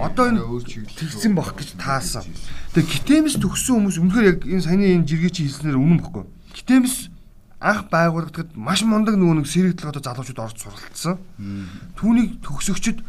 Одоо 0.00 0.32
энэ 0.32 0.40
тэгсэн 0.96 1.36
бах 1.36 1.52
гэж 1.60 1.76
таасан. 1.76 2.24
Тэгээ 2.72 3.04
гитэмс 3.04 3.36
төгссөн 3.36 3.84
хүмүүс 3.84 4.00
үнэхээр 4.00 4.28
яг 4.32 4.40
энэ 4.48 4.64
саяны 4.64 4.96
энэ 4.96 5.04
жиргээ 5.04 5.28
чи 5.28 5.44
хэлснээр 5.44 5.76
үнэн 5.76 6.00
бохгүй. 6.00 6.24
Гитэмс 6.56 7.09
анх 7.60 7.92
байгуулагдахад 7.92 8.56
маш 8.56 8.80
мундаг 8.88 9.20
нөгөө 9.20 9.44
нэг 9.44 9.46
сэрэгдэл 9.46 9.92
одоо 9.92 10.02
залуучууд 10.02 10.40
орж 10.40 10.56
суралцсан. 10.64 11.16
Түүнийг 12.00 12.40
төгсөгчд 12.40 13.04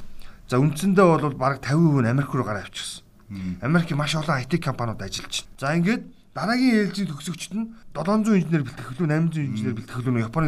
за 0.51 0.59
үндсэндээ 0.59 1.07
бол 1.07 1.35
бараг 1.39 1.63
50% 1.63 2.03
нь 2.03 2.11
Америк 2.11 2.35
руу 2.35 2.43
гараа 2.43 2.67
авчихсан. 2.67 3.07
Америкийн 3.63 3.95
маш 3.95 4.11
олон 4.19 4.43
IT 4.43 4.59
компаниуд 4.59 4.99
ажиллаж 4.99 5.47
байна. 5.47 5.55
За 5.55 5.71
ингээд 5.79 6.03
дараагийн 6.35 6.75
ээлжийн 6.83 7.07
төгсөгчд 7.07 7.51
нь 7.55 7.71
700 7.95 8.43
инженер 8.43 8.63
бэлтгэх 8.67 8.87
хөлөө 8.91 9.07
800 9.07 9.39
инженер 9.39 9.75
бэлтгэх 9.79 9.97
хөлөө 10.03 10.23
Японы 10.27 10.47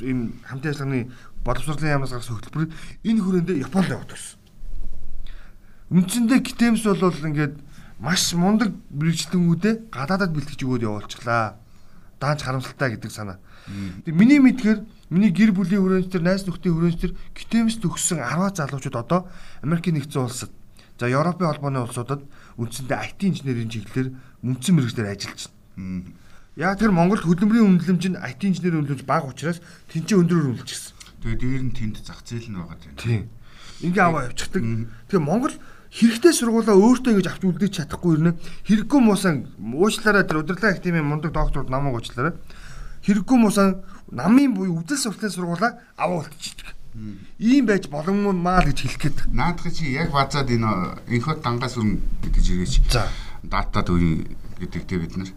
ийм 0.00 0.40
хамтын 0.48 0.72
ажиллагааны 0.72 1.00
боловсролын 1.44 1.92
яамнаас 1.92 2.12
гарсан 2.16 2.36
хөтөлбөрөд 2.40 2.72
энэ 3.04 3.20
хүрээндээ 3.20 3.62
Японд 3.68 3.92
яваад 3.92 4.08
төрсөн. 4.08 4.40
үндсэндээ 5.92 6.40
Китэмс 6.44 6.84
бол 6.88 7.12
ингээд 7.12 7.56
маш 8.00 8.32
мундаг 8.32 8.72
мэрэгчлэнгүүдээ 8.92 9.74
гадаадад 9.92 10.32
бэлтгэж 10.32 10.60
өгөөд 10.64 10.86
явуулчихлаа. 10.88 11.60
Даанч 12.24 12.40
харамсалтай 12.40 12.96
гэдэг 12.96 13.12
санаа. 13.12 13.36
Тэгээ 14.08 14.16
миний 14.16 14.40
мэдгээр 14.40 14.80
миний 15.12 15.28
гэр 15.28 15.52
бүлийн 15.52 15.84
хүрээлэн 15.84 16.08
төр 16.08 16.24
найз 16.24 16.48
нөхдийн 16.48 16.72
хүрээлэн 16.72 17.02
төр 17.04 17.12
Китэмс 17.36 17.76
төгссөн 17.84 18.24
10 18.24 18.56
залуучууд 18.56 18.96
одоо 18.96 19.28
Америкийн 19.60 20.00
нэгдсэн 20.00 20.24
улсад 20.24 20.52
за 20.96 21.12
Европын 21.12 21.52
холбооны 21.52 21.84
улсуудад 21.84 22.24
үндсэндээ 22.56 22.98
IT 23.12 23.20
инженерийн 23.28 23.68
чиглэлээр 23.68 24.08
мөнцөн 24.40 24.74
мэрэгчлэр 24.80 25.12
ажиллаж 25.12 25.52
байна. 25.76 26.16
Яг 26.56 26.78
тэр 26.78 26.94
Монголд 26.94 27.26
хөдөлмөрийн 27.26 27.66
үнэлэмж 27.76 28.04
нь 28.14 28.20
IT 28.20 28.40
инженерийн 28.46 28.86
үнэлэмж 28.86 29.02
бага 29.04 29.28
учраас 29.28 29.58
тэнцээ 29.90 30.16
өндөрөөр 30.22 30.50
үнэлчихсэн. 30.54 30.94
Тэгээ 31.20 31.38
дээр 31.42 31.62
нь 31.66 31.74
тэнд 31.74 31.96
зах 32.06 32.22
зээл 32.22 32.46
нь 32.46 32.56
байгаа. 32.56 32.78
Тийм. 32.94 33.26
Ингээ 33.82 34.04
аваа 34.06 34.30
явчихдаг. 34.30 34.62
Тэгээ 35.10 35.18
Монгол 35.18 35.54
хэрэгтэй 35.94 36.32
сургуулаа 36.34 36.74
өөртөө 36.74 37.12
ингэж 37.14 37.28
авч 37.30 37.42
үлдээж 37.46 37.72
чадахгүй 37.86 38.18
юм 38.18 38.22
нэ. 38.26 38.32
Хэрэггүй 38.66 39.00
муусан 39.00 39.46
уучлаарай 39.62 40.26
тэр 40.26 40.42
удирдлага 40.42 40.74
академийн 40.74 41.06
мундаг 41.06 41.30
докторууд 41.30 41.70
намайг 41.70 41.94
уучлаарай. 42.02 42.34
Хэрэггүй 43.06 43.38
муусан 43.38 43.86
намын 44.10 44.58
буюу 44.58 44.82
үдэл 44.82 44.98
сурталчилан 44.98 45.54
сургуулаа 45.54 45.72
аваа 45.94 46.26
үлдчихдэг. 46.26 46.74
Ийм 47.38 47.66
байж 47.70 47.86
боломжмаа 47.86 48.62
л 48.62 48.70
гэж 48.74 48.78
хэлэх 48.82 49.02
гээд. 49.02 49.18
Наадах 49.30 49.70
чи 49.70 49.94
яг 49.94 50.10
базаад 50.10 50.50
энэ 50.50 50.98
инхот 51.14 51.46
дангаас 51.46 51.78
өрн 51.78 52.02
гэдэг 52.26 52.42
жиргээч. 52.42 52.74
За. 52.90 53.06
Дата 53.46 53.86
төвийн 53.86 54.34
гэдэгтэй 54.58 54.98
бид 54.98 55.14
нар 55.14 55.30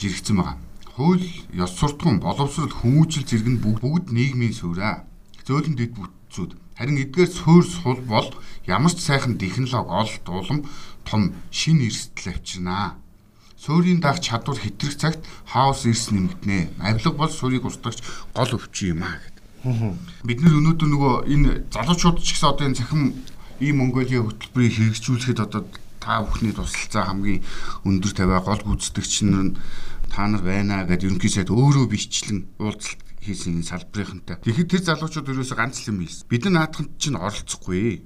жирэгцэн 0.00 0.36
байгаа. 0.36 0.56
Хууль, 0.96 1.24
ёс 1.52 1.72
суртахуун, 1.76 2.20
боловсрол, 2.20 2.68
хүмүүжил 2.68 3.24
зэрэг 3.24 3.48
нь 3.48 3.60
бүгд 3.60 4.12
нийгмийн 4.12 4.52
суурь. 4.52 5.04
Зөөлөн 5.48 5.76
дэд 5.80 5.96
бүтцүүд. 5.96 6.52
Харин 6.80 6.96
эдгээр 6.96 7.28
суурь 7.28 7.68
сул 7.68 8.00
бол 8.08 8.32
ямар 8.64 8.88
ч 8.88 9.04
сайхан 9.04 9.36
технологи 9.36 9.92
олд 10.00 10.24
улам 10.32 10.64
том 11.04 11.36
шин 11.52 11.84
эрсдэл 11.84 12.32
авчирнаа. 12.32 12.96
Суурийн 13.60 14.00
даах 14.00 14.24
чадвар 14.24 14.56
хэтрэх 14.56 14.96
цагт 14.96 15.20
хаос 15.44 15.84
эрс 15.84 16.08
нэмэгдэнэ. 16.08 16.80
Авилга 16.80 17.12
бол 17.12 17.28
суурийг 17.28 17.68
устгагч 17.68 18.00
гол 18.32 18.56
өвчин 18.56 18.96
юм 18.96 19.04
аа 19.04 19.20
гэдэг. 19.20 19.44
Бид 20.24 20.40
нар 20.40 20.56
өнөөдөр 20.56 20.88
нөгөө 20.88 21.14
энэ 21.28 21.50
залуучууд 21.68 22.24
ч 22.24 22.32
гэсэн 22.32 22.48
одоо 22.48 22.64
энэ 22.72 22.80
цахим 22.80 23.12
ийм 23.60 23.76
Монголиа 23.76 24.24
хөтөлбөрийг 24.24 24.72
хэрэгжүүлэхэд 24.72 25.44
одоо 25.44 25.68
та 26.00 26.24
бүхний 26.24 26.56
тусалцаа 26.56 27.12
хамгийн 27.12 27.44
өндөр 27.84 28.12
тавиа 28.16 28.40
гол 28.40 28.64
гүйцэтгэгч 28.64 29.28
нь 29.28 29.52
та 30.08 30.32
нар 30.32 30.40
байна 30.40 30.88
гэдэг 30.88 31.12
ерөнхий 31.12 31.28
сайд 31.28 31.52
өөрөө 31.52 31.92
бичлэн 31.92 32.48
уулзалт 32.56 33.09
хийсэн 33.20 33.62
салбарынхантай. 33.62 34.40
Тэгэхэд 34.40 34.70
тэр 34.70 34.82
залуучууд 34.84 35.30
ерөөсө 35.30 35.56
ганц 35.56 35.84
л 35.84 35.92
юм 35.92 36.04
хийсэн. 36.04 36.26
Бид 36.28 36.42
нар 36.48 36.68
наадахын 36.68 36.88
чинь 36.96 37.20
оролцохгүй. 37.20 38.04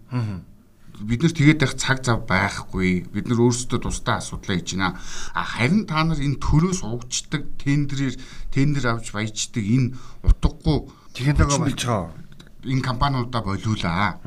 Бид 0.94 1.21
нар 1.23 1.35
тэгээд 1.35 1.61
байх 1.62 1.75
цаг 1.75 2.02
зав 2.06 2.26
байхгүй. 2.26 3.06
Бид 3.11 3.26
нар 3.30 3.40
өөрсдөө 3.42 3.78
тусдаа 3.83 4.23
асуудлаа 4.23 4.59
хийж 4.59 4.78
байна. 4.78 4.99
А 5.35 5.42
харин 5.42 5.87
та 5.87 6.06
нар 6.06 6.18
энэ 6.18 6.38
төрөөс 6.38 6.87
угчдаг 6.87 7.59
тендерээр 7.59 8.14
тендер 8.54 8.94
авч 8.94 9.11
баяждаг 9.11 9.64
энэ 9.64 9.94
утгагүй 10.23 10.90
технологи 11.14 11.75
байгаа 11.75 12.25
энэ 12.64 12.83
компаниудаа 12.83 13.42
болиулаа. 13.44 14.21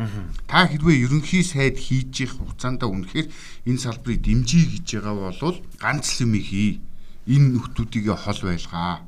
Та 0.47 0.67
хэрвээ 0.69 1.09
ерөнхий 1.09 1.43
сайд 1.43 1.77
хийж 1.81 2.21
их 2.21 2.37
хугацаанд 2.37 2.85
үнэхээр 2.85 3.27
энэ 3.65 3.81
салбарыг 3.81 4.21
дэмжиж 4.21 4.85
гэж 4.85 5.01
байгаа 5.01 5.33
бол 5.33 5.57
ганц 5.81 6.05
л 6.21 6.29
юм 6.29 6.33
хий. 6.37 6.81
Энэ 7.25 7.57
нөхдүүдийг 7.57 8.13
хол 8.13 8.39
байлгаа. 8.45 9.01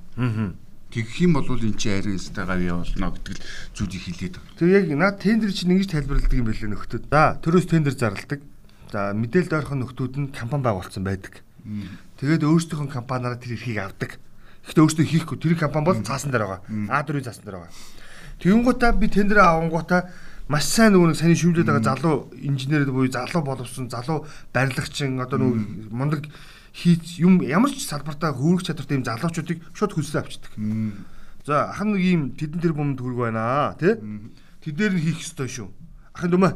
Тэгэх 0.89 1.21
юм 1.21 1.37
бол 1.37 1.45
эн 1.45 1.77
чинь 1.77 2.17
өстэй 2.17 2.45
гавь 2.49 2.65
явуулна 2.65 3.13
гэдэг 3.13 3.37
л 3.37 3.45
зүйлийг 3.77 4.03
хэлээд 4.09 4.35
байгаа. 4.41 4.57
Тэгээ 4.57 4.77
яг 4.81 4.87
наад 4.97 5.17
тендер 5.21 5.51
чинь 5.53 5.73
ингэж 5.77 5.89
тайлбарладаг 5.93 6.33
юм 6.33 6.49
байлээ 6.49 6.69
нөхдүүд. 6.73 7.03
За 7.13 7.37
төрөөс 7.37 7.67
тендер 7.69 7.93
зарладаг. 7.93 8.41
За 8.89 9.13
мэдээлэл 9.13 9.57
ойрхон 9.61 9.79
нөхдүүд 9.85 10.13
нь 10.17 10.33
компани 10.33 10.65
байгуулсан 10.65 11.05
байдаг. 11.05 11.45
Тэгээд 12.17 12.41
өөрсдийнх 12.41 12.89
нь 12.89 12.95
компаниараа 12.97 13.37
тэр 13.37 13.53
эрхийг 13.53 13.77
авдаг. 13.85 14.17
Гэхдээ 14.65 14.81
өөрсдөө 14.81 15.05
хийхгүй 15.05 15.37
тэр 15.37 15.55
компани 15.61 15.85
бол 15.85 16.01
цаасан 16.01 16.33
дээр 16.33 16.45
байгаа. 16.49 16.61
А4-ийн 16.65 17.27
цаасан 17.29 17.45
дээр 17.45 17.57
байгаа. 17.61 17.73
Тэгэнгүүтээ 18.41 18.91
би 18.97 19.07
тендерээ 19.13 19.45
авангуудаа 19.45 20.01
маш 20.49 20.65
сайн 20.65 20.97
нөгөө 20.97 21.13
нэг 21.13 21.19
саний 21.21 21.37
шүүмжлээд 21.37 21.69
байгаа 21.69 21.85
залуу 21.93 22.33
инженер 22.33 22.89
буюу 22.89 23.13
залуу 23.13 23.45
боловсон 23.45 23.93
залуу 23.93 24.25
барилгачин 24.49 25.21
одоо 25.21 25.37
нөгөө 25.37 25.93
мундаг 25.93 26.25
хийц 26.73 27.19
юм 27.19 27.41
ямар 27.41 27.71
ч 27.71 27.85
салбартаа 27.85 28.33
хөрөх 28.33 28.63
чадвартай 28.63 28.97
юм 28.97 29.05
залуучуудыг 29.05 29.59
шууд 29.73 29.93
хөлсөө 29.93 30.19
авчдаг. 30.21 30.51
За 31.45 31.69
ахын 31.71 31.95
нэг 31.95 32.03
юм 32.03 32.23
тэдэн 32.35 32.61
тэр 32.61 32.73
бомд 32.73 32.99
хөрг 32.99 33.17
байна 33.29 33.75
тий? 33.79 33.97
Тэдээр 34.61 34.93
нь 34.97 35.03
хийх 35.03 35.23
ёстой 35.23 35.49
шүү. 35.49 35.67
Ахын 36.13 36.31
дүмэ 36.35 36.49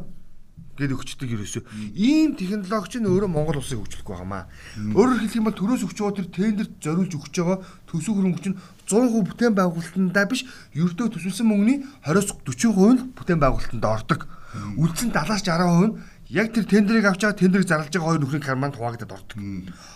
гэд 0.74 0.90
өгчдөг 0.90 1.30
ерөөсөө. 1.38 1.64
Ийм 1.94 2.34
технологич 2.34 2.98
нь 2.98 3.06
өөрөө 3.06 3.30
Монгол 3.30 3.62
улсыг 3.62 3.78
хөгжүүлэх 3.78 4.10
байгаамаа. 4.10 4.50
Өөрөөр 4.98 5.22
хэлэх 5.22 5.38
юм 5.38 5.46
бол 5.46 5.54
төрөөс 5.54 5.86
өгч 5.86 5.98
байгаа 6.02 6.18
тэр 6.18 6.30
тендерт 6.34 6.74
зориулж 6.82 7.14
өгч 7.14 7.36
байгаа 7.38 7.58
төсөв 7.86 8.14
хөрөнгө 8.18 8.42
чинь 8.42 8.58
100% 8.90 9.22
бүтээн 9.22 9.54
байгуулалтандаа 9.54 10.26
биш, 10.26 10.50
ердөө 10.74 11.14
төсөлсөн 11.14 11.46
мөнгөний 11.46 11.78
20-40% 12.10 12.90
нь 12.90 13.14
бүтээн 13.14 13.38
байгуулалтанд 13.38 13.86
ордог. 13.86 14.26
Үлдсэн 14.82 15.14
70-60% 15.14 15.94
нь 15.94 15.94
яг 16.34 16.50
тэр 16.50 16.66
тендерийг 16.66 17.06
авч 17.06 17.22
байгаа 17.22 17.38
тендерийг 17.38 17.70
зарлаж 17.70 17.94
байгаа 17.94 18.10
хоёр 18.10 18.22
нөхрийн 18.26 18.42
карманд 18.42 18.76
хуваагдаад 18.76 19.14
ордог. 19.14 19.38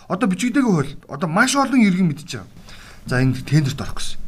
Одоо 0.06 0.26
бичигдээгүй 0.30 0.74
хөл. 0.78 0.94
Одоо 1.10 1.28
маш 1.28 1.58
олон 1.58 1.82
иргэн 1.82 2.06
мэдчихэж 2.14 2.38
байгаа. 2.38 2.48
За 3.10 3.18
энэ 3.18 3.42
тендерт 3.42 3.82
орох 3.82 3.98
гэсэн. 3.98 4.18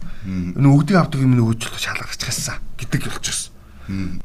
Энэ 0.59 0.69
өгдөг 0.75 0.97
авдаг 0.99 1.21
юм 1.23 1.39
нөгөөжлөх 1.39 1.79
шалгарч 1.79 2.21
хассан 2.27 2.59
гэдэг 2.83 3.07
болчихсон. 3.07 3.55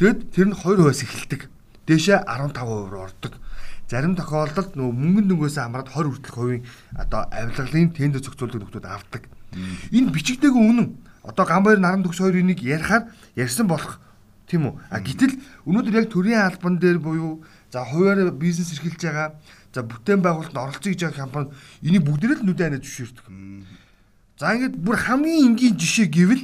Тэгэд 0.01 0.20
тэр 0.34 0.48
нь 0.50 0.58
2% 0.58 1.06
эхэлдэг 1.06 1.42
дээшээ 1.86 2.25
15% 2.25 2.58
ордог. 2.98 3.34
Зарим 3.86 4.18
тохиолдолд 4.18 4.74
нөгөө 4.74 4.94
мөнгөн 4.98 5.30
дөнгөөс 5.30 5.62
хамраад 5.62 5.94
20 5.94 6.10
хүртэлх 6.10 6.34
хувийн 6.34 6.63
одоо 6.98 7.30
авилгалын 7.30 7.94
тендер 7.94 8.22
зохицуулдаг 8.25 8.65
нөхдүүд 8.65 8.86
авдаг. 8.89 9.30
Энэ 9.94 10.10
бичигдээгүй 10.10 10.63
үнэн. 10.74 10.89
Одоо 11.22 11.46
Гамбайр 11.46 11.77
наран 11.77 12.01
төгс 12.01 12.18
хоёрын 12.18 12.50
нэг 12.50 12.65
ярихаар 12.65 13.13
ярьсан 13.38 13.70
болох 13.70 14.01
тийм 14.50 14.70
үү? 14.70 14.74
А 14.89 15.01
гэтэл 15.01 15.38
өнөөдөр 15.70 15.98
яг 16.01 16.10
төрийн 16.10 16.42
албан 16.42 16.82
дээр 16.82 16.98
буюу 16.98 17.46
за 17.72 17.86
хуваар 17.86 18.32
бизнес 18.32 18.74
эрхэлж 18.74 19.02
байгаа 19.02 19.36
за 19.74 19.84
бүтээн 19.84 20.22
байгуулалтанд 20.22 20.64
оролцъё 20.64 20.92
гэж 20.94 21.02
байгаа 21.04 21.24
компани 21.26 21.50
энийг 21.84 22.04
бүгдээрээ 22.08 22.38
л 22.40 22.46
нүдэ 22.48 22.64
анаа 22.66 22.82
зөвшөөрдөг. 22.82 23.26
За 24.40 24.52
ингээд 24.56 24.76
бүр 24.80 24.98
хамгийн 25.00 25.56
энгийн 25.56 25.76
жишээ 25.80 26.08
гэвэл 26.12 26.44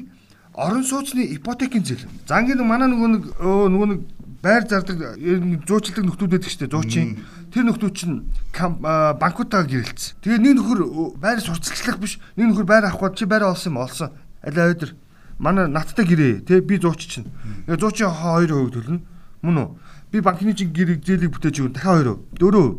орон 0.53 0.83
сууцны 0.83 1.23
ипотекийн 1.35 1.83
зээл. 1.83 2.07
За 2.27 2.39
ингээд 2.39 2.59
манай 2.63 2.87
нөгөө 2.91 3.09
нэг 3.11 3.23
нөгөө 3.39 3.87
нэг 3.91 4.01
байр 4.41 4.63
зардаг 4.67 4.97
зуучилдаг 5.67 6.03
нөхдүүд 6.07 6.31
байдаг 6.31 6.49
шүү 6.49 6.61
дээ 6.65 6.73
зуучин. 6.75 7.07
Тэр 7.53 7.63
нөхдүүд 7.67 7.93
чинь 7.95 8.15
банкудаа 8.51 9.63
гэрэлцсэн. 9.67 10.17
Тэгээ 10.23 10.39
нэг 10.39 10.53
нөхөр 10.57 10.79
байр 11.19 11.39
сурталчлах 11.39 11.99
биш. 11.99 12.17
Нэг 12.35 12.51
нөхөр 12.51 12.67
байр 12.67 12.89
авах 12.89 13.13
чи 13.15 13.25
байр 13.29 13.47
олсон 13.47 13.75
юм 13.75 13.83
олсон. 13.85 14.09
Алаа 14.41 14.73
өдөр 14.73 14.95
манай 15.37 15.67
надтай 15.67 16.07
гэрээ 16.07 16.47
те 16.47 16.61
би 16.63 16.79
зууч 16.81 17.05
чинь. 17.05 17.29
Тэгээ 17.67 17.79
зуучин 17.79 18.09
2% 18.09 18.71
төлнө. 18.71 18.99
Мөн 19.41 19.57
үү? 19.57 19.67
Би 20.11 20.17
банкны 20.21 20.53
чинь 20.53 20.73
гэрэг 20.73 21.01
зээлийг 21.05 21.33
бүтээж 21.33 21.57
өгөн 21.61 21.73
дахиад 21.73 22.19
2%. 22.37 22.41
4%. 22.41 22.77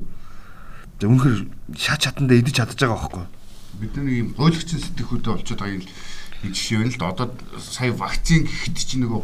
Тэг 1.03 1.09
үнэхээр 1.11 1.39
шат 1.75 2.01
чатанда 2.07 2.39
идэж 2.39 2.55
чадчих 2.55 2.87
байгаа 2.87 2.99
байхгүй. 3.03 3.25
Бид 3.83 3.93
нэг 3.99 4.17
юм 4.23 4.29
гойлгчин 4.39 4.79
сэтгэхүйтэй 4.79 5.33
болчиход 5.35 5.59
байгаа 5.59 5.77
юм 5.77 5.85
жишээ 6.55 6.79
байна 6.79 6.93
л 6.93 7.01
да. 7.01 7.11
Одоо 7.11 7.27
сая 7.59 7.91
вакцин 7.91 8.47
гэхэд 8.47 8.77
чинь 8.79 9.03
нөгөө 9.03 9.23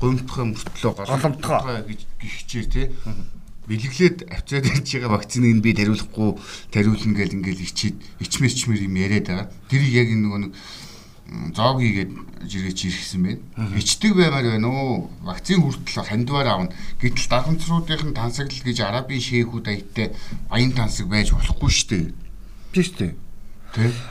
гомдох 0.00 0.36
мөртлөө 0.40 0.92
голомтгоо 1.04 1.84
гэж 1.84 2.00
гихчээр 2.20 2.66
тий 2.72 2.86
бэлэглээд 3.70 4.18
авчиад 4.34 4.66
ирж 4.66 4.88
байгаа 4.98 5.14
вакциныг 5.14 5.52
нь 5.54 5.62
би 5.62 5.70
тариулахгүй 5.76 6.40
тариулна 6.74 7.14
гэл 7.14 7.36
ингээл 7.38 7.66
ичээд 7.68 7.96
ичмэс 8.18 8.54
чмэр 8.58 8.82
юм 8.88 8.98
яриад 8.98 9.30
байгаа. 9.30 9.46
Тэрийг 9.70 9.94
яг 9.94 10.08
нөгөө 10.10 10.40
нэг 10.42 10.52
зоогийг 11.54 12.10
жиргэж 12.42 12.84
ирсэн 12.86 13.22
байна. 13.22 13.40
Ичдэг 13.76 14.16
баймаар 14.16 14.46
байна 14.56 14.68
уу? 14.68 15.10
Вакцин 15.22 15.62
хүртэл 15.62 16.02
хандваар 16.02 16.46
авна. 16.46 16.74
Гэтэл 17.00 17.28
дарамтруудын 17.30 18.14
тансаглал 18.14 18.64
гэж 18.64 18.78
арабын 18.80 19.20
шээхүүд 19.20 19.66
аяттай 19.68 20.14
баян 20.50 20.72
тансаг 20.72 21.06
байж 21.06 21.30
болохгүй 21.30 21.70
шүү 21.70 21.88
дээ. 21.90 22.04
Тийм 22.72 22.84
шүү 22.84 22.98
дээ. 22.98 23.14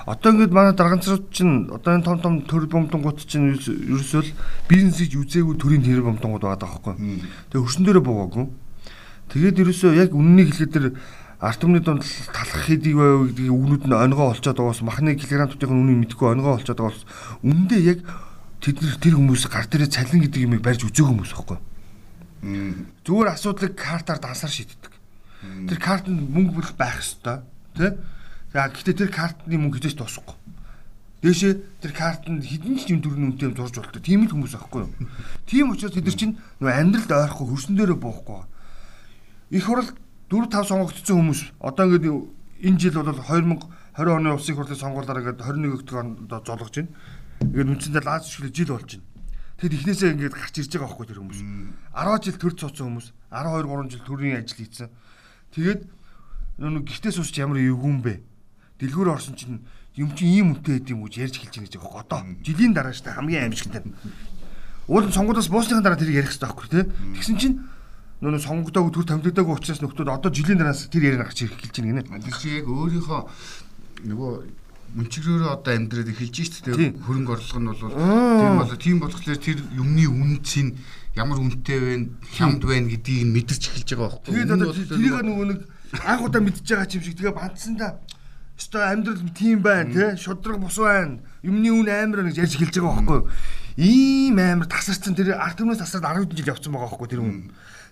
Одоо 0.08 0.32
ингээд 0.32 0.56
манай 0.56 0.74
дарганцрууд 0.74 1.36
чинь 1.36 1.68
одоо 1.68 2.00
энэ 2.00 2.08
том 2.08 2.20
том 2.24 2.34
төр 2.48 2.72
бомтонгууд 2.72 3.20
чинь 3.28 3.60
ерөөсөө 3.60 4.22
л 4.24 4.32
бизнесийг 4.72 5.20
үзээгүй 5.20 5.60
төрийн 5.60 5.84
тэр 5.84 6.08
бомтонгууд 6.08 6.48
байгаа 6.48 6.64
даахгүй. 6.64 6.96
Тэгээ 7.52 7.64
хөрсөн 7.68 7.84
дээрээ 7.84 8.08
буугаагүй. 8.08 8.48
Тэгээд 9.36 9.60
ерөөсөө 9.60 9.92
яг 10.00 10.16
үннийг 10.16 10.56
хэлэхэд 10.56 10.96
арт 11.40 11.64
өмнөд 11.64 11.84
донд 11.88 12.04
талах 12.36 12.68
хийдийг 12.68 13.00
байв 13.00 13.32
гэдэг 13.32 13.48
үгнүүд 13.48 13.84
нь 13.88 13.96
онгоо 13.96 14.36
олцоод 14.36 14.60
байгаас 14.60 14.84
махны 14.84 15.16
килограммуудын 15.16 15.72
үнийг 15.72 16.00
мэдгүй 16.12 16.28
онгоо 16.36 16.60
олцоод 16.60 16.80
байгаас 16.84 17.04
үндэ 17.48 17.78
яг 17.80 18.00
тэд 18.60 18.84
нар 18.84 19.00
тэр 19.00 19.16
хүмүүс 19.16 19.48
гар 19.48 19.68
дээрээ 19.72 19.88
цалин 19.88 20.20
гэдэг 20.28 20.44
юмыг 20.44 20.60
барьж 20.60 20.84
үзээгүй 20.84 21.16
хүмүүс 21.16 21.32
байхгүй. 21.32 21.60
Зүгээр 23.08 23.30
асуудлыг 23.32 23.74
картаар 23.80 24.20
дансаар 24.20 24.52
шийддэг. 24.52 24.92
Тэр 25.72 25.80
картанд 25.80 26.28
мөнгө 26.28 26.60
болох 26.60 26.76
байх 26.76 27.00
ёстой. 27.00 27.40
Тэ? 27.72 27.96
За 28.52 28.68
гэхдээ 28.68 29.08
тэр 29.08 29.12
картны 29.16 29.56
мөнгө 29.56 29.80
хизээч 29.80 29.96
дуусахгүй. 29.96 30.36
Дээшээ 31.24 31.54
тэр 31.80 31.94
картанд 31.96 32.44
хідэн 32.44 32.76
ч 32.80 32.92
юм 32.92 33.00
дөрвөн 33.00 33.36
үнэтэй 33.36 33.48
юм 33.52 33.56
зурж 33.56 33.80
болтой. 33.80 34.04
Тийм 34.04 34.28
л 34.28 34.32
хүмүүс 34.36 34.56
аахгүй 34.56 34.88
юу? 34.88 34.92
Тийм 35.48 35.72
учраас 35.72 35.96
тэд 35.96 36.08
нар 36.08 36.16
чинь 36.20 36.36
нөө 36.60 36.72
амьдралд 36.72 37.12
ойрхгүй 37.12 37.48
хөрсөн 37.48 37.76
дээрээ 37.80 38.00
буухгүй. 38.00 38.44
их 39.52 39.66
хурал 39.66 39.90
4 40.30 40.46
5 40.46 40.70
сонгогдсон 40.70 41.18
хүмүүс 41.18 41.42
одоо 41.58 41.86
ингээд 41.90 42.06
энэ 42.70 42.80
жил 42.80 43.02
бол 43.02 43.18
2020 43.18 44.14
оны 44.14 44.30
улсын 44.30 44.56
хурлын 44.56 44.78
сонгуулиараа 44.78 45.22
ингээд 45.26 45.42
21 45.42 45.82
дэх 45.82 45.98
онд 45.98 46.30
золгож 46.46 46.76
байна. 46.78 46.94
Ингээд 47.42 47.72
үндсэндээ 47.74 48.04
лаз 48.06 48.30
шүлээ 48.30 48.54
жил 48.54 48.78
болж 48.78 48.90
байна. 48.94 49.08
Тэгэд 49.58 49.76
эхнээсээ 49.76 50.14
ингээд 50.14 50.36
гарч 50.38 50.56
ирж 50.62 50.72
байгаа 50.72 50.88
байхгүй 50.88 51.08
тэр 51.10 51.20
хүмүүс. 51.20 51.40
10 51.98 52.24
жил 52.24 52.38
төр 52.38 52.54
цуцсан 52.54 52.86
хүмүүс, 52.94 53.08
12 53.34 53.66
3 53.66 53.90
жил 53.90 54.04
төрийн 54.06 54.38
ажил 54.40 54.60
хийсэн. 54.62 54.90
Тэгээд 55.52 55.82
нүг 56.62 56.86
гихтээ 56.86 57.12
суусч 57.12 57.36
ямар 57.42 57.60
эвгүн 57.60 58.00
бэ? 58.06 58.22
Дэлгүүр 58.80 59.10
орсон 59.18 59.36
чинь 59.36 59.66
юм 60.00 60.16
чи 60.16 60.30
ийм 60.30 60.56
үнэтэй 60.56 60.80
байд 60.80 60.90
юм 60.94 61.04
уу 61.04 61.12
ярьж 61.12 61.36
хэлж 61.42 61.58
байгаа 61.58 61.68
гэж 61.68 61.76
байгаа. 61.76 62.04
Одоо 62.06 62.20
жилийн 62.46 62.72
дараа 62.72 62.94
штэ 62.96 63.18
хамгийн 63.18 63.52
аимшигтай. 63.52 63.84
Уулын 64.88 65.12
сонгуулиас 65.12 65.52
буусныхаа 65.52 65.84
дараа 65.84 66.00
тэр 66.00 66.16
ярих 66.16 66.32
хэрэгтэй 66.32 66.48
байхгүй 66.48 66.70
тий. 66.72 66.86
Тэгсэн 67.20 67.36
чинь 67.36 67.56
нөө 68.20 68.40
сонгогдоогүй 68.44 68.92
төр 68.92 69.06
томилогдоогүй 69.08 69.56
учраас 69.56 69.80
нөхдүүд 69.80 70.12
одоо 70.12 70.28
жилийн 70.28 70.60
дараас 70.60 70.92
тэр 70.92 71.08
яриа 71.08 71.24
гарч 71.24 71.48
ирэх 71.48 71.56
гэлж 71.56 71.80
байна 71.80 72.04
гинэ. 72.04 72.20
Тэр 72.28 72.36
чи 72.36 72.52
яг 72.60 72.68
өөрийнхөө 72.68 73.22
нөгөө 74.12 74.32
мөнчгөрөөрөө 75.00 75.52
одоо 75.56 75.72
амьдраад 75.72 76.12
эхэлж 76.12 76.36
штэ 76.52 76.76
тий. 76.76 76.92
Хөрөнгө 77.00 77.32
орлого 77.32 77.60
нь 77.64 77.70
бол 77.72 77.80
тийм 77.80 78.56
болоо. 78.60 78.76
Тийм 78.76 78.98
болохоор 79.00 79.40
тэр 79.40 79.60
юмны 79.72 80.04
үнцийн 80.12 80.76
ямар 81.16 81.40
үнэтэй 81.40 81.80
вэ, 81.80 81.96
хямд 82.36 82.60
байна 82.68 82.92
гэдгийг 82.92 83.24
мэдэрч 83.24 83.64
эхэлж 83.72 83.90
байгаа 83.96 84.12
байхгүй. 84.20 84.32
Тэгээд 84.36 84.52
одоо 84.52 84.72
тэрийг 84.76 85.16
нөгөө 85.24 85.48
нэг 85.48 85.60
анх 86.04 86.24
удаа 86.28 86.42
мэдчихэж 86.44 86.70
байгаа 86.76 86.92
юм 86.92 87.04
шиг. 87.08 87.16
Тэгээ 87.24 87.40
бандсандаа 87.40 87.92
өстой 88.60 88.84
амьдрал 88.84 89.24
тийм 89.32 89.64
байна 89.64 89.96
тий 89.96 90.10
шудраг 90.20 90.60
бус 90.60 90.76
байна. 90.76 91.24
Юмны 91.40 91.72
үн 91.72 91.88
амар 91.88 92.28
гэж 92.28 92.44
ярьж 92.44 92.60
хэлж 92.60 92.76
байгаа 92.84 93.00
байхгүй 93.00 93.20
ийм 93.80 94.36
амар 94.36 94.68
тасарсан 94.68 95.16
тэр 95.16 95.40
арт 95.40 95.56
түмнээс 95.64 95.80
тасаад 95.80 96.04
10 96.04 96.36
жил 96.36 96.52
явцсан 96.52 96.76
байгаа 96.76 96.92
байхгүй 96.92 97.08
тэр 97.08 97.24
хүн 97.24 97.48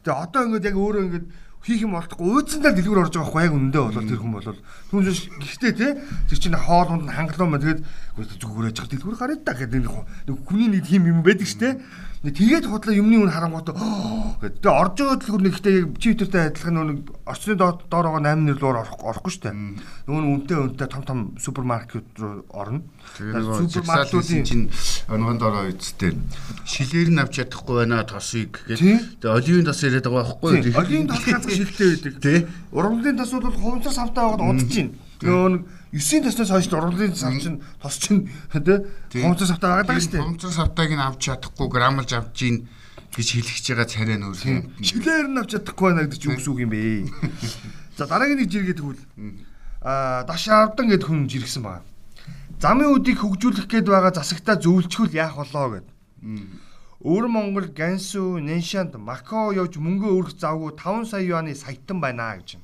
тэгээ 0.07 0.23
одоо 0.23 0.41
ингээд 0.47 0.67
яг 0.71 0.77
өөрөө 0.79 1.03
ингээд 1.03 1.27
хийх 1.67 1.83
юм 1.83 1.99
болтохгүй 1.99 2.31
өөцөндөө 2.31 2.71
дэлгүүр 2.79 3.01
орж 3.03 3.11
байгаа 3.11 3.27
байхгүй 3.27 3.43
яг 3.43 3.55
үнэндээ 3.59 3.83
бол 3.83 4.07
тэр 4.07 4.21
хүн 4.23 4.33
бол. 4.39 4.63
Түүнээс 4.87 5.21
гэхдээ 5.35 5.73
тий 5.75 5.91
тэр 6.31 6.39
чинь 6.39 6.55
хоолунд 6.55 7.03
нь 7.03 7.11
хангалуун 7.11 7.51
байна. 7.51 7.63
Тэгээд 7.67 7.81
зүгээр 8.39 8.69
яж 8.71 8.79
дэлгүүр 8.87 9.17
гараад 9.19 9.43
та 9.43 9.51
гэдэг 9.51 9.83
нэг 9.83 9.91
хүний 10.47 10.71
нэг 10.71 10.87
тийм 10.87 11.11
юм 11.11 11.27
байдаг 11.27 11.43
дээ 11.43 11.75
Тэгээд 12.25 12.65
худлаа 12.65 12.97
юмны 12.97 13.21
үн 13.21 13.29
харангуйтай 13.29 13.77
гэдэг. 13.77 14.65
Тэгээ 14.65 14.73
орж 14.73 14.95
байгаа 14.97 15.17
төлхөр 15.21 15.43
нэгтэй 15.45 15.75
чивтертэй 16.01 16.49
адилхан 16.49 16.77
нэг 16.97 17.13
орчны 17.29 17.53
доор 17.53 17.77
байгаа 17.93 18.33
8 18.33 18.41
нэр 18.41 18.57
рүү 18.57 18.73
орохгүй 19.05 19.37
дээ. 19.37 19.53
Нөгөө 20.09 20.25
үнэтэй 20.25 20.57
үнэтэй 20.57 20.87
том 20.89 21.03
том 21.05 21.19
супермаркет 21.37 22.09
руу 22.17 22.41
орно. 22.49 22.81
Супермаркетуудын 23.21 24.43
чинь 24.49 24.65
онгон 25.13 25.37
дороо 25.37 25.69
үсттэй. 25.69 26.17
Шилээр 26.65 27.09
нь 27.13 27.21
авч 27.21 27.37
чадахгүй 27.37 27.85
байна 27.85 28.01
тосыг 28.01 28.65
гэдэг. 28.65 29.21
Тэгээ 29.21 29.37
оливын 29.37 29.69
тос 29.69 29.85
яриад 29.85 30.09
байгаа 30.09 30.25
байхгүй 30.25 30.51
юу? 30.57 30.73
Оливын 30.73 31.07
тос 31.13 31.21
ганц 31.29 31.45
шилтэй 31.53 31.89
байдаг. 32.01 32.49
Ургамлын 32.73 33.17
тос 33.21 33.31
бол 33.37 33.53
хувцас 33.53 33.93
савтаа 33.93 34.33
байгаад 34.33 34.57
удаж 34.57 34.73
чинь. 34.73 34.97
Нөгөө 35.21 35.76
9-ийн 35.93 36.23
тоснос 36.23 36.51
хойш 36.51 36.67
ургамлын 36.67 37.15
сав 37.15 37.31
чинь 37.39 37.63
тос 37.79 37.95
чинь 37.97 38.27
тий 38.51 39.23
хомцоо 39.23 39.47
савтаа 39.47 39.83
байгаа 39.83 39.87
даа 39.87 40.01
шүү 40.03 40.11
дээ. 40.11 40.25
Хомцоо 40.27 40.51
савтааг 40.51 40.91
нь 40.91 40.99
авч 40.99 41.21
чадахгүй 41.31 41.67
грамлж 41.71 42.11
авч 42.11 42.35
гин 42.35 42.55
гэж 43.15 43.27
хэлчихэж 43.31 43.65
байгаа 43.71 43.87
царай 43.87 44.17
нөр. 44.19 44.35
Шилээр 44.83 45.27
нь 45.31 45.39
авч 45.39 45.55
чадахгүй 45.55 45.85
байна 45.87 46.03
гэдэг 46.03 46.19
чинь 46.19 46.35
үгс 46.35 46.47
үг 46.51 46.59
юм 46.59 46.71
бэ. 46.75 47.07
За 47.95 48.03
дараагийн 48.03 48.43
нэг 48.43 48.51
жиргээ 48.51 48.75
тэгвэл 48.75 49.01
аа 49.81 50.27
дашаа 50.27 50.67
авдан 50.67 50.91
гэдэг 50.91 51.07
хүн 51.07 51.31
жиргсэн 51.31 51.63
байна. 51.63 51.87
Замын 52.59 52.91
үдийг 52.91 53.23
хөгжүүлэх 53.23 53.71
гээд 53.71 53.87
байгаа 53.87 54.11
засагтаа 54.11 54.59
зөвлөчгөл 54.59 55.15
яах 55.15 55.39
болоо 55.39 55.79
гэд. 55.79 55.87
Өвөр 56.97 57.25
Монгол 57.29 57.69
Гансу, 57.71 58.41
Нэншанд, 58.41 58.97
Макао 58.97 59.53
явж 59.53 59.77
мөнгө 59.77 60.09
өргөх 60.17 60.33
завгүй 60.41 60.73
5 60.73 61.05
сая 61.13 61.21
юаны 61.21 61.53
саятан 61.53 62.01
байна 62.01 62.33
гэж. 62.41 62.57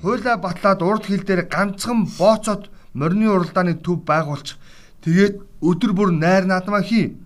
Хуулаа 0.00 0.36
батлаад 0.36 0.82
урд 0.82 1.06
хил 1.06 1.24
дээр 1.24 1.44
ганцхан 1.46 2.08
бооцоод 2.18 2.70
морины 2.94 3.28
уралдааны 3.28 3.74
төв 3.84 4.00
байгуулчих. 4.04 4.56
Тэгээд 5.04 5.44
өдөр 5.60 5.92
бүр 5.92 6.10
найр 6.12 6.48
наадмаа 6.48 6.82
хий. 6.82 7.16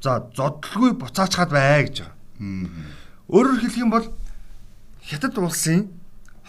За 0.00 0.22
зодлгүй 0.36 0.94
буцаачхад 0.94 1.50
бай 1.50 1.86
гэж 1.86 2.06
байгаа. 2.06 2.70
Өөрөөр 3.28 3.58
хэлэх 3.60 3.82
юм 3.82 3.90
бол 3.90 4.06
хятад 5.02 5.38
улсын 5.38 5.90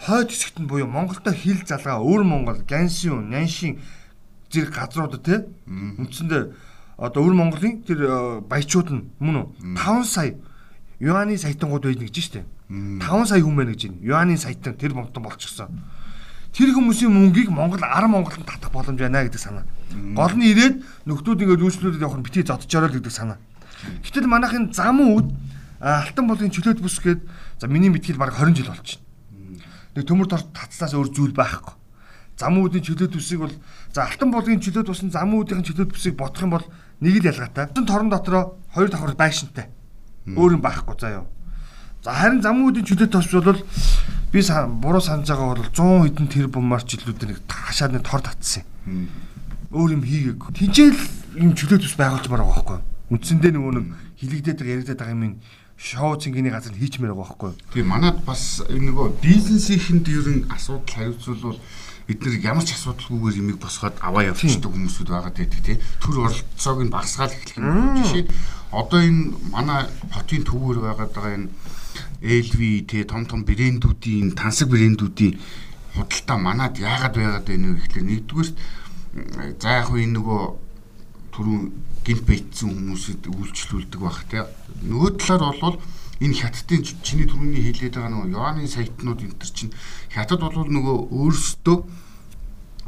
хойд 0.06 0.30
хэсэгт 0.30 0.58
нь 0.62 0.68
буюу 0.70 0.86
Монголтой 0.86 1.34
хил 1.34 1.58
залгаа 1.66 1.98
өвөр 2.02 2.22
Монгол, 2.22 2.60
Гансиун, 2.66 3.30
Наншин 3.30 3.82
зэрэг 4.50 4.74
газрууд 4.74 5.22
те 5.22 5.46
үндсэндээ 5.66 6.42
одоо 6.98 7.22
өвөр 7.22 7.34
Монголын 7.34 7.82
тэр 7.82 8.00
э, 8.06 8.40
баячууд 8.42 8.88
нь 8.90 9.02
мөн 9.18 9.36
үү 9.42 9.46
5 9.78 10.06
сая 10.06 10.34
юаны 11.00 11.38
саятангууд 11.38 11.84
байдаг 11.84 12.08
гэж 12.08 12.16
штэ. 12.20 12.44
5 12.68 13.26
сая 13.26 13.42
хүн 13.42 13.56
байна 13.56 13.72
гэж 13.72 13.88
байна. 13.88 14.00
Юаны 14.02 14.38
саятан 14.38 14.74
тэр 14.74 14.94
бомтон 14.94 15.22
болчихсон. 15.22 15.68
Тэр 16.54 16.70
хүмүүсийн 16.70 17.10
мөнгийг 17.10 17.50
Монгол 17.50 17.82
10 17.82 18.06
Монголд 18.06 18.46
татах 18.46 18.70
боломж 18.70 18.98
байна 18.98 19.26
гэдэг 19.26 19.40
санаа. 19.42 19.66
Гол 19.90 20.34
нь 20.38 20.46
ирээд 20.54 20.86
нөхдүүд 21.06 21.42
ингээд 21.42 21.64
үйлчлүүлээд 21.66 22.04
явах 22.06 22.18
нь 22.18 22.26
битгий 22.26 22.46
зодчороо 22.46 22.86
л 22.86 22.94
гэдэг 22.94 23.10
санаа. 23.10 23.38
Гэтэл 24.06 24.30
манайхын 24.30 24.70
зам 24.70 25.02
үд 25.02 25.34
алтан 25.82 26.30
болгын 26.30 26.54
чөлөөт 26.54 26.78
бүс 26.78 27.02
гээд 27.02 27.20
за 27.58 27.66
миний 27.66 27.90
мэдхийд 27.90 28.16
баг 28.16 28.38
20 28.38 28.54
жил 28.54 28.70
байна. 28.70 29.02
Нэг 29.98 30.06
төмөр 30.06 30.30
дор 30.30 30.46
татцлаас 30.54 30.94
өөр 30.94 31.10
зүйл 31.10 31.34
байхгүй. 31.34 31.74
Зам 32.38 32.58
үүдийн 32.62 32.86
чөлөөт 32.86 33.14
бүсийг 33.14 33.42
бол 33.42 33.54
за 33.90 34.06
алтан 34.06 34.30
болгын 34.30 34.62
чөлөөт 34.62 34.86
бус 34.90 35.02
нь 35.02 35.10
зам 35.10 35.34
үүдийн 35.34 35.66
чөлөөт 35.66 35.90
бүсийг 35.90 36.14
бодох 36.14 36.42
юм 36.42 36.54
бол 36.54 36.66
нэг 37.02 37.18
л 37.18 37.28
ялгаатай. 37.30 37.70
Торон 37.74 38.10
дотроо 38.10 38.58
хоёр 38.74 38.90
давхар 38.90 39.14
байшинтай. 39.14 39.73
Өөр 40.24 40.56
юм 40.56 40.62
байхгүй 40.64 40.96
заа 41.00 41.20
юу. 41.20 41.26
За 42.04 42.12
харин 42.12 42.40
замуудын 42.40 42.84
чөлөөт 42.84 43.12
тос 43.12 43.28
бол 43.32 43.60
би 44.32 44.40
буруу 44.80 45.00
санаж 45.00 45.28
байгаа 45.28 45.56
бол 45.56 45.68
100 45.68 46.04
хэдэн 46.08 46.28
тэр 46.28 46.48
бумаар 46.48 46.84
жилүүдээр 46.84 47.30
нэг 47.32 47.40
таашаад 47.48 47.92
нэг 47.96 48.02
тор 48.04 48.20
татсан 48.20 48.64
юм. 48.88 49.08
Өөр 49.72 50.00
юм 50.00 50.02
хийгээгүй. 50.04 50.50
Тинжээл 50.52 51.00
юм 51.40 51.52
чөлөөт 51.56 51.84
тос 51.84 51.96
байгуулжмаар 51.96 52.44
байгаа 52.44 52.56
байхгүй. 52.56 52.80
Үндсэндээ 53.12 53.52
нөгөө 53.52 53.72
нэг 53.78 53.86
хилэгдээд 54.20 54.58
байгаа 54.60 54.74
яриад 54.80 55.00
байгаа 55.00 55.16
юм 55.16 55.40
шоу 55.76 56.16
цэнгэний 56.16 56.52
газар 56.52 56.72
хийчмээр 56.72 57.12
байгаа 57.12 57.24
байхгүй. 57.24 57.52
Тэгээ 57.72 57.88
манад 57.88 58.18
бас 58.24 58.62
нөгөө 58.68 59.20
бизнесийнхэнд 59.20 60.06
ер 60.08 60.28
нь 60.28 60.46
асуудал 60.48 60.88
хариуцвал 60.88 61.58
бид 62.06 62.20
нар 62.20 62.36
ямар 62.36 62.64
ч 62.64 62.76
асуудалгүйгээр 62.76 63.40
юмыг 63.40 63.58
босгоод 63.58 63.96
аваа 64.04 64.28
явчихдаг 64.28 64.70
хүмүүсүүд 64.70 65.08
байгаа 65.08 65.32
гэдэг 65.32 65.60
тий. 65.64 65.76
Төр 66.04 66.28
оролцоог 66.28 66.80
нь 66.84 66.92
багасгаал 66.92 67.32
эхлэх 67.32 67.58
юм. 67.58 67.96
Жишээ 67.96 68.24
одоо 68.80 69.00
энэ 69.00 69.22
манай 69.54 69.86
хотын 70.10 70.42
төвөөр 70.42 70.78
байгаа 70.82 71.34
энэ 71.36 71.48
LV 72.24 72.60
те 72.90 73.04
том 73.04 73.26
том 73.26 73.44
брэндүүдийн 73.44 74.34
тансаг 74.34 74.68
брэндүүдийн 74.72 75.38
худалдаа 75.94 76.38
манад 76.38 76.74
яагаад 76.78 77.14
байгаад 77.14 77.46
байна 77.46 77.70
вэ 77.70 77.78
гэхлээр 77.78 78.06
нэгдүгээр 78.10 78.50
за 79.62 79.68
яг 79.78 79.86
хөө 79.88 80.00
энэ 80.02 80.16
нөгөө 80.18 80.42
түрүүн 81.34 81.62
гинт 82.02 82.22
байтсан 82.26 82.70
хүмүүсэд 82.74 83.22
үйлчлүүлдэг 83.30 84.00
баг 84.02 84.18
те 84.26 84.42
нөгөө 84.82 85.10
талаар 85.22 85.56
бол 85.62 85.76
энэ 86.24 86.34
хятадын 86.34 86.82
чиний 87.06 87.26
түрүүний 87.30 87.62
хэлээд 87.62 87.94
байгаа 87.94 88.10
нөгөө 88.10 88.32
Йоаны 88.34 88.66
сайтнууд 88.66 89.20
энэ 89.22 89.38
төр 89.38 89.50
чинь 89.54 89.72
хятад 90.10 90.40
бол 90.42 90.66
нөгөө 90.66 90.96
өөрсдөө 91.14 91.78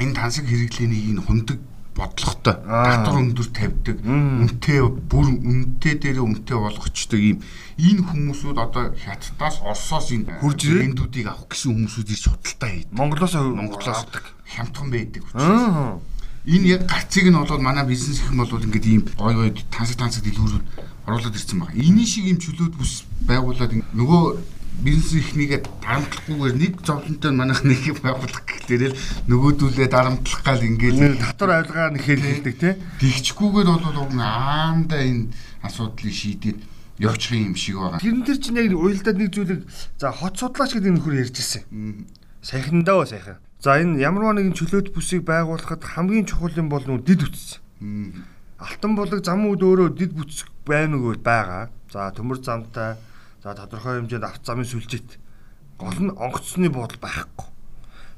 энэ 0.03 0.17
тансаг 0.19 0.45
хэрэглээнийг 0.51 1.15
нь 1.15 1.25
хундаг 1.27 1.59
бодлоготой 1.97 2.55
татвар 2.61 3.17
өндөр 3.25 3.49
тавьдаг 3.57 3.97
үнэтэй 4.05 4.81
бүр 4.85 5.27
үнэтэй 5.41 5.95
дээр 5.97 6.21
үнэтэй 6.21 6.59
болгочдөг 6.61 7.21
ийм 7.21 7.39
энэ 7.77 8.05
хүмүүсүүд 8.05 8.57
одоо 8.61 8.93
хятадаас 8.93 9.61
Оросоос 9.65 10.13
энэ 10.13 10.41
хурж 10.41 10.61
брендүүдийг 10.69 11.27
авах 11.29 11.49
гэсэн 11.49 11.73
хүмүүсүүд 11.73 12.13
ирж 12.13 12.25
худалдаа 12.29 12.71
хийдэг. 12.73 12.93
Монголоос 12.93 13.35
Монголоос 13.37 14.01
авдаг. 14.01 14.25
Хямдхан 14.49 14.89
байдаг 14.93 15.23
учраас. 15.29 16.01
Энэ 16.47 16.67
яг 16.79 16.83
гарцыг 16.89 17.27
нь 17.29 17.37
болоод 17.37 17.61
манай 17.61 17.85
бизнес 17.85 18.21
их 18.21 18.31
юм 18.31 18.41
бол 18.41 18.49
ингээд 18.49 18.87
ийм 18.87 19.03
гой 19.19 19.35
гой 19.35 19.51
тансаг 19.69 19.97
тансаг 19.97 20.25
дэлгүүрүүд 20.25 20.65
оруулаад 21.05 21.37
ирсэн 21.37 21.59
байна. 21.59 21.75
Энийн 21.75 22.07
шиг 22.07 22.25
ийм 22.31 22.39
чөлөөт 22.39 22.75
бүс 22.79 23.05
байгуулад 23.27 23.73
нөгөө 23.93 24.23
бизнес 24.83 25.13
ихнийгээ 25.17 25.61
дарамтлахгүйгээр 25.81 26.57
нэг 26.61 26.75
зовлонтой 26.85 27.33
манайх 27.33 27.65
нэг 27.65 27.97
байгуулах 28.05 28.45
гэхлээр 28.45 28.93
л 28.93 28.99
нөгөөдүүлээ 29.31 29.89
дарамтлах 29.89 30.43
гал 30.45 30.61
ингээл 30.61 31.17
татвар 31.17 31.65
авилгаа 31.65 31.89
нэхэл 31.97 32.21
хэлдэг 32.21 32.57
тий. 32.61 32.75
Тэгчгүйгээр 33.01 33.69
бол 33.73 33.99
уг 34.05 34.13
аанда 34.21 35.01
энэ 35.01 35.33
асуудлыг 35.65 36.13
шийдээд 36.13 36.59
явчих 37.01 37.33
юм 37.41 37.57
шиг 37.57 37.77
байгаа. 37.81 38.01
Тэрэн 38.01 38.25
дээр 38.25 38.39
чинь 38.41 38.61
яг 38.61 38.73
уйлдаад 38.77 39.17
нэг 39.17 39.31
зүйлийг 39.33 39.63
за 39.97 40.13
хот 40.13 40.37
судлаач 40.37 40.73
гэдэг 40.77 40.93
нөхөр 40.93 41.21
ярьж 41.25 41.37
ирсэн. 41.41 42.07
Сайхан 42.45 42.85
даа 42.85 43.05
сайхан. 43.09 43.41
За 43.61 43.81
энэ 43.81 44.01
ямар 44.01 44.37
нэгэн 44.37 44.57
чөлөөт 44.57 44.93
бүсийг 44.93 45.25
байгуулахад 45.25 45.85
хамгийн 45.85 46.29
чухал 46.29 46.53
юм 46.53 46.69
бол 46.69 46.85
нүү 46.85 47.01
дид 47.05 47.25
үтс. 47.25 47.61
Алтан 48.61 48.93
булаг 48.97 49.25
зам 49.25 49.49
үд 49.49 49.65
өөрөө 49.65 49.97
дид 49.97 50.13
бүтс 50.17 50.45
байна 50.65 50.97
уу 50.97 51.17
байгаа. 51.17 51.69
За 51.93 52.13
төмөр 52.13 52.41
замтай 52.41 52.97
За 53.47 53.55
тодорхой 53.55 54.03
хэмжээнд 54.03 54.27
авт 54.27 54.43
замын 54.43 54.67
сүлжэт 54.67 55.23
гол 55.79 55.95
нь 56.03 56.11
онгоцсны 56.11 56.67
буудал 56.67 56.99
байхгүй. 56.99 57.47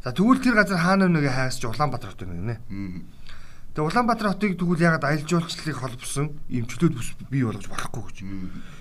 За 0.00 0.16
тэгвэл 0.16 0.40
тэр 0.40 0.56
газар 0.56 0.80
хаана 0.80 1.04
нэгэ 1.04 1.28
хайсч 1.28 1.68
Улаанбаатар 1.68 2.16
хот 2.16 2.24
байна 2.24 2.56
гинэ. 2.56 2.56
Тэгээ 3.76 3.88
Улаанбаатар 3.92 4.32
хотыг 4.32 4.56
тэгвэл 4.56 4.80
ягаад 4.88 5.04
аялал 5.04 5.28
жуулчлалыг 5.28 5.76
холбосон 5.76 6.32
бүс 6.48 7.12
бий 7.28 7.44
болгож 7.44 7.68
болохгүй 7.68 8.02
гэж. 8.08 8.16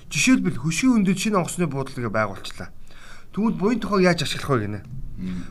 Жишээлбэл 0.08 0.64
хөшийн 0.64 1.04
өндөд 1.04 1.20
шинэ 1.20 1.36
онгоцны 1.36 1.68
буудлыг 1.68 2.08
байгуулчлаа. 2.16 2.72
Тэгвэл 3.36 3.60
буян 3.60 3.84
тухайг 3.84 4.08
яаж 4.08 4.24
ашиглах 4.24 4.56
вэ 4.56 4.64
гинэ? 4.72 4.80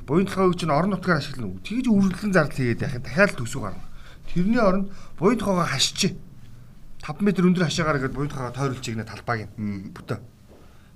Буян 0.08 0.24
тухайг 0.24 0.56
чинь 0.56 0.72
орон 0.72 0.96
нутгаар 0.96 1.20
ашиглана. 1.20 1.60
Тэгж 1.60 1.92
үргэлжлэн 1.92 2.32
зардал 2.32 2.56
хийгээд 2.56 2.88
яхад 2.88 3.04
дахиад 3.04 3.36
төсөв 3.36 3.68
гарна. 3.68 3.84
Тэрний 4.32 4.64
оронд 4.64 4.88
буян 5.20 5.36
тухайгаа 5.36 5.68
хашчих. 5.76 6.16
5 7.04 7.20
м 7.20 7.52
өндөр 7.52 7.68
хашаагаар 7.68 8.00
ингээд 8.00 8.16
буян 8.16 8.32
тухайгаа 8.32 8.56
тойруулж 8.56 8.80
игнэ 8.88 9.04
талбайг 9.04 9.52
нь. 9.60 9.92
Бүтэ. 9.92 10.35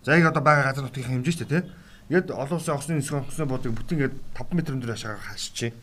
За 0.04 0.16
яг 0.16 0.32
одоо 0.32 0.42
байгаа 0.42 0.72
газар 0.72 0.84
нутгийн 0.84 1.20
хэмжээ 1.20 1.34
шүү 1.34 1.48
дээ, 1.48 1.60
тий. 1.60 1.70
Ингээд 2.10 2.30
олон 2.32 2.56
улсын 2.56 2.74
онгоцны 2.74 2.96
нисэх 2.96 3.16
онгоцны 3.20 3.44
буудыг 3.46 3.72
бүтэн 3.76 3.96
ингээд 3.96 4.14
5 4.34 4.50
м 4.50 4.58
өндөр 4.80 4.92
хашаагаар 4.96 5.26
хашчих. 5.28 5.74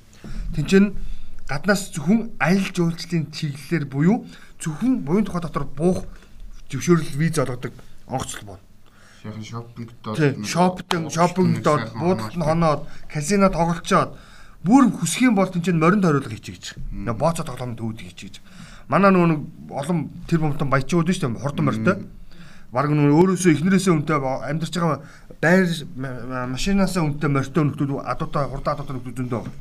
Тинчэн 0.58 0.98
гаднаас 1.48 1.94
зөвхөн 1.94 2.36
аялал 2.42 2.74
жуулчлалын 2.74 3.32
чиглэлээр 3.32 3.86
буюу 3.86 4.26
зөвхөн 4.60 5.06
буян 5.06 5.24
тухай 5.24 5.42
дотор 5.42 5.66
буух 5.70 6.04
зөвшөөрөл 6.68 7.16
виз 7.16 7.38
олгодог 7.40 7.74
онгоцлол 8.10 8.58
байна. 8.58 8.64
Яхан 9.24 9.44
шопингдод 9.44 10.18
шопинг 10.44 11.12
шопингдод 11.14 11.84
буудалд 11.96 12.36
нь 12.36 12.44
хоноод 12.44 12.82
казино 13.08 13.48
тоглолцоод 13.54 14.18
бүр 14.66 14.92
хүсэх 14.92 15.30
юм 15.30 15.36
бол 15.36 15.48
тэнцэн 15.48 15.80
морин 15.80 16.02
тойруулга 16.02 16.34
хийчих 16.34 16.56
гэж. 16.58 16.66
Нэг 16.92 17.16
бооцоо 17.16 17.46
тоглоом 17.46 17.78
төвд 17.78 18.02
хийчих 18.02 18.34
гэж. 18.34 18.36
Манай 18.92 19.12
нөгөө 19.12 19.72
олон 19.72 20.10
тэр 20.28 20.44
бомтон 20.44 20.70
баячууд 20.70 21.08
шүү 21.08 21.32
дээ 21.32 21.44
хурдан 21.44 21.66
морьтой. 21.66 21.96
Бараг 22.72 22.92
нөгөө 22.92 23.16
өөрөөсөө 23.16 23.52
эхнэрээсээ 23.56 23.94
үнтэй 23.96 24.18
амьдарч 24.20 24.74
байгаа 24.76 25.00
байр 25.40 25.68
машинаасаа 26.52 27.04
үнтэй 27.08 27.30
морьтой 27.32 27.64
нөхдүүд 27.64 27.92
адуутай 28.04 28.44
хурдан 28.52 28.74
адуутай 28.76 28.96
нөхдүүд 28.96 29.20
зөндөө 29.24 29.42
байна 29.46 29.56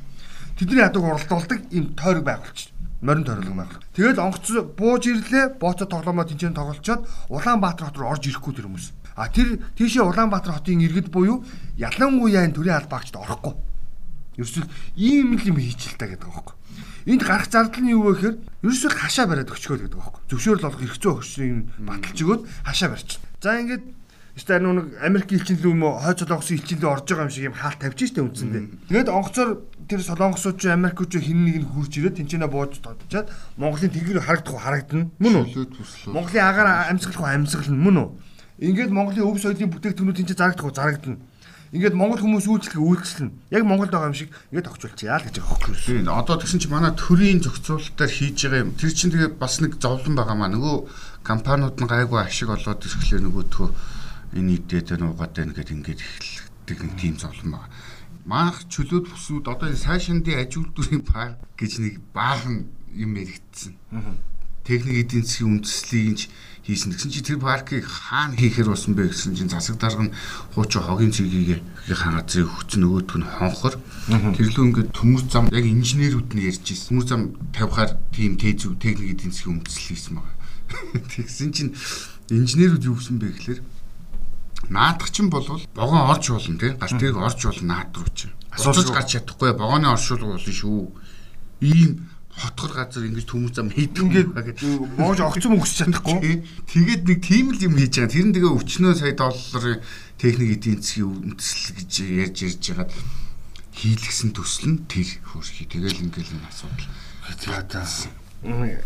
тэдний 0.56 0.80
ядаг 0.80 1.02
уралдуулдаг 1.04 1.60
ийм 1.70 1.94
тойрог 1.94 2.24
байгуулчих. 2.24 2.72
Морин 3.02 3.24
тойрог 3.24 3.44
байгуул. 3.44 3.84
Тэгээд 3.92 4.18
онгоц 4.18 4.48
бууж 4.72 5.04
ирлээ, 5.04 5.60
бооцоо 5.60 5.86
тоглоомоо 5.86 6.24
тэнцэн 6.24 6.56
тоглолцоод 6.56 7.04
Улаанбаатар 7.28 7.92
хот 7.92 7.98
руу 8.00 8.10
орж 8.16 8.24
ирэхгүй 8.24 8.54
тэр 8.56 8.66
хүмүүс. 8.72 8.86
А 9.20 9.28
тэр 9.28 9.60
тийшээ 9.76 10.00
Улаанбаатар 10.00 10.56
хотын 10.56 10.80
иргэд 10.80 11.12
буюу 11.12 11.44
ялангуяа 11.76 12.48
энэ 12.48 12.56
төрийн 12.56 12.80
албаагчд 12.80 13.20
орохгүй. 13.20 13.52
Ерөөсөл 14.40 14.68
ийм 14.96 15.36
л 15.36 15.44
юм 15.44 15.60
хийчихэл 15.60 16.00
та 16.00 16.08
гэдэг 16.08 16.24
байгаа 16.24 16.40
байхгүй. 16.40 16.55
Энд 17.06 17.22
гарах 17.22 17.46
зардал 17.46 17.82
нь 17.86 17.94
юу 17.94 18.02
вэ 18.10 18.12
гэхээр 18.18 18.36
ерөөсөө 18.66 18.90
хашаа 18.90 19.26
бариад 19.30 19.54
өчгөө 19.54 19.78
гэдэг 19.78 19.98
байхгүй. 20.02 20.22
Зөвшөөрөл 20.26 20.66
олох 20.66 20.80
хэрэгцээ 20.82 21.12
өгсөн 21.14 21.86
баталж 21.86 22.18
өгөөд 22.18 22.42
хашаа 22.66 22.88
барьчих. 22.90 23.22
За 23.38 23.54
ингээд 23.62 23.84
Эсвэл 24.36 24.60
нэг 24.60 25.00
Америк 25.00 25.32
элчинлүү 25.32 25.72
юм 25.72 25.88
уу 25.88 25.96
хойд 25.96 26.20
солонгосын 26.20 26.60
элчинлүү 26.60 26.90
орж 26.92 27.08
байгаа 27.08 27.24
юм 27.24 27.32
шиг 27.32 27.48
юм 27.48 27.56
хаалт 27.56 27.80
тавьчих 27.80 28.12
штэ 28.12 28.20
үндсэндээ. 28.20 28.92
Тэгээд 28.92 29.08
онгоцоор 29.08 29.50
тэр 29.88 30.00
солонгосууд 30.04 30.60
ч 30.60 30.68
Америкууд 30.68 31.08
ч 31.08 31.24
хин 31.24 31.48
нэг 31.48 31.56
нь 31.64 31.68
хурж 31.72 31.96
ирээд 31.96 32.20
тэнцэнэ 32.20 32.44
бууж 32.44 32.76
тодчаад 32.84 33.32
Монголын 33.56 33.96
тэгэр 33.96 34.20
харагдах 34.20 34.60
харагдана. 34.60 35.08
Мөн 35.16 35.34
үү? 35.40 36.12
Монголын 36.12 36.44
агаар 36.52 36.68
амьсгалах 36.92 37.32
амьсгална 37.32 37.80
мөн 37.80 37.96
үү? 37.96 38.08
Ингээд 38.60 38.92
Монголын 38.92 39.24
өв 39.24 39.40
соёлын 39.40 39.72
бүтээгдэхүүнүүд 39.72 40.18
тэнцээ 40.20 40.36
зарагдах 40.36 40.68
зарагдана. 40.76 41.16
Ингээд 41.74 41.98
Монгол 41.98 42.22
хүмүүс 42.22 42.46
үйлчлэг 42.46 42.78
үйлчлэн 42.78 43.30
яг 43.50 43.62
Монголд 43.66 43.90
байгаа 43.90 44.10
юм 44.12 44.18
шиг 44.18 44.30
ингээд 44.54 44.66
тогтчулчихъя 44.70 45.18
л 45.18 45.26
гэж 45.26 45.36
байгаа 45.42 45.58
хөөх. 45.66 45.82
Тийм. 45.82 46.06
Одоо 46.06 46.36
тэгсэн 46.38 46.60
чинь 46.62 46.74
манай 46.74 46.92
төрийн 46.94 47.42
зохицуулалтаар 47.42 48.12
хийж 48.12 48.38
байгаа 48.46 48.62
юм. 48.62 48.74
Тэр 48.78 48.92
чинь 48.94 49.12
тэгээ 49.14 49.34
бас 49.34 49.58
нэг 49.58 49.78
зовлон 49.82 50.14
байгаа 50.14 50.36
маа. 50.38 50.50
Нөгөө 50.54 50.76
компаниуд 51.26 51.76
нь 51.80 51.90
гайгүй 51.90 52.20
ашиг 52.22 52.54
олоод 52.54 52.86
ирэхлээр 52.86 53.24
нөгөөдхөө 53.26 53.68
энэ 54.38 54.54
идээд 54.62 54.86
байна 54.94 55.10
уугаад 55.10 55.32
байна 55.34 55.52
гэд 55.58 55.74
ингээд 55.74 56.00
эхэлдэг 56.02 56.78
нэг 56.86 56.94
тийм 56.94 57.14
зовлон 57.18 57.58
байна 57.58 57.74
маах 58.26 58.66
чөлөөт 58.66 59.06
бүсүүд 59.06 59.46
одоо 59.46 59.70
сайшингийн 59.70 60.42
аж 60.42 60.58
үйлдвэрийн 60.58 61.04
парк 61.06 61.38
гэж 61.54 61.72
нэг 61.78 61.94
баахан 62.10 62.66
юм 62.90 63.14
яригдсан. 63.14 63.78
Техник 64.66 65.06
эдийн 65.06 65.22
засгийн 65.22 65.62
үндэслэлийг 65.62 66.26
хийсэн. 66.66 66.92
Тэгсэн 66.92 67.10
чи 67.14 67.22
тэр 67.22 67.38
паркийг 67.38 67.86
хаана 67.86 68.34
хийхээр 68.34 68.74
болсон 68.74 68.98
бэ 68.98 69.14
гэсэн 69.14 69.38
чинь 69.38 69.48
засаг 69.48 69.78
дарга 69.78 70.10
нь 70.10 70.14
хуучин 70.58 70.82
хогийн 70.82 71.14
цэгийг 71.14 71.62
хангацыг 71.86 72.50
өгсөн 72.50 72.82
нөгөөдг 72.82 73.16
нь 73.22 73.30
хонхор. 73.38 73.74
Тэрлүү 74.10 74.64
ингээд 74.66 74.90
төмөр 74.90 75.22
зам 75.30 75.46
яг 75.54 75.62
инженерүүд 75.62 76.34
нь 76.34 76.42
ярьж 76.42 76.66
ирсэн. 76.66 76.90
Төмөр 76.90 77.06
зам 77.06 77.22
тавихаар 77.54 77.94
тийм 78.10 78.34
тэйзүү 78.34 78.82
техник 78.82 79.14
эдийн 79.14 79.30
засгийн 79.30 79.62
үндэслэл 79.62 79.88
хийсэн 79.94 80.14
байгаа. 80.18 80.34
Тэгсэн 81.14 81.50
чинь 81.54 81.72
инженерүүд 82.34 82.82
юу 82.90 82.98
гэсэн 82.98 83.22
бэ 83.22 83.30
гэхээр 83.30 83.60
наадах 84.68 85.10
чинь 85.10 85.30
болвол 85.30 85.62
богоон 85.74 86.10
орж 86.10 86.30
болно 86.30 86.58
тий 86.58 86.74
галтыг 86.74 87.16
орж 87.16 87.40
болно 87.46 87.66
наад 87.70 87.94
руу 87.94 88.10
чинь 88.14 88.34
асуулж 88.50 88.90
гарч 88.90 89.14
чадахгүй 89.14 89.54
богооны 89.54 89.86
оршуулга 89.86 90.34
болно 90.34 90.52
шүү 90.52 90.90
ийм 91.60 92.10
хотгор 92.36 92.72
газар 92.76 93.08
ингэж 93.08 93.24
төмөс 93.24 93.56
зам 93.56 93.72
хийдэг 93.72 94.04
ингээд 94.04 94.28
моож 95.00 95.20
огцом 95.24 95.56
өгсөж 95.56 95.88
чадахгүй. 95.88 96.44
Тэгээд 96.68 97.02
нэг 97.08 97.18
тийм 97.24 97.56
л 97.56 97.64
юм 97.64 97.80
хийж 97.80 97.96
байгаа. 97.96 98.12
Тэр 98.12 98.26
нь 98.28 98.34
тэгээ 98.36 98.52
өчнөө 98.60 98.92
сая 98.92 99.14
долларын 99.16 99.80
техник 100.20 100.50
эдийн 100.60 100.84
засгийн 100.84 101.32
үндэслэл 101.32 101.76
гэж 101.80 101.92
ярьж 102.12 102.36
ярьж 102.44 102.64
хагаад 102.68 102.92
хийлгсэн 103.72 104.30
төсөл 104.36 104.68
нь 104.68 104.84
тэр 104.84 105.08
хөрхи 105.32 105.64
тэгэл 105.64 106.04
ингээл 106.04 106.36
энэ 106.36 106.48
асуудал. 106.52 106.88
За 107.24 107.64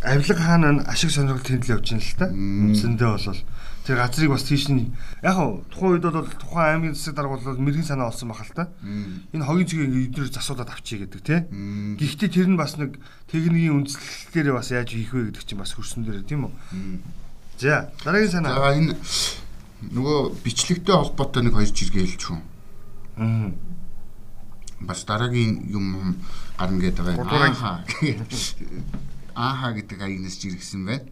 авилга 0.03 0.39
хаана 0.39 0.87
ашиг 0.87 1.11
сонирхол 1.11 1.43
тэмдэглэл 1.43 1.75
явж 1.75 1.87
байна 1.91 2.07
л 2.07 2.19
та. 2.19 2.27
Үндсэндээ 2.31 3.11
болол 3.11 3.41
тэр 3.85 3.97
газрыг 3.97 4.31
бас 4.31 4.45
тийш 4.45 4.69
нь 4.69 4.93
яг 5.25 5.35
хаа 5.35 5.65
тухайн 5.73 5.97
үед 5.97 6.05
бол 6.05 6.29
тухайн 6.29 6.85
аймгийн 6.85 6.95
засаг 6.95 7.15
дарга 7.17 7.41
бол 7.41 7.65
мэрэгэн 7.65 7.89
санаа 7.89 8.13
олсон 8.13 8.29
бахал 8.29 8.53
та. 8.53 8.69
Энэ 9.33 9.45
хогийн 9.45 9.69
цэгийг 9.69 10.13
эдгээр 10.13 10.29
засуулаад 10.29 10.69
авчий 10.69 11.01
гэдэг 11.01 11.21
тий. 11.25 11.41
Гэхдээ 11.97 12.29
тэр 12.29 12.49
нь 12.53 12.61
бас 12.61 12.77
нэг 12.77 13.01
техникийн 13.33 13.81
үндслэлээр 13.81 14.53
бас 14.53 14.69
яаж 14.69 14.93
хийх 14.93 15.17
вэ 15.17 15.33
гэдэг 15.33 15.45
чинь 15.49 15.61
бас 15.61 15.73
хөрсөн 15.73 16.05
дээр 16.05 16.29
тийм 16.29 16.53
үү. 16.53 16.53
За 17.57 17.89
дараагийн 18.05 18.33
санаа. 18.37 18.53
За 18.61 18.77
энэ 18.77 18.93
нөгөө 19.97 20.45
бичлэгтэй 20.45 20.95
холбоотой 20.95 21.43
нэг 21.49 21.57
хоёр 21.57 21.73
жиргээ 21.73 22.21
хүн. 22.21 22.41
Аа. 23.17 23.49
Бас 24.85 25.09
дараагийн 25.09 25.73
юм 25.73 26.21
гарна 26.61 26.85
гэдэг 26.85 27.05
байгаа. 27.17 27.81
Ааха 29.35 29.73
гэдэг 29.73 29.99
аягнаас 30.05 30.37
жиргсэн 30.37 30.85
байна 30.85 31.09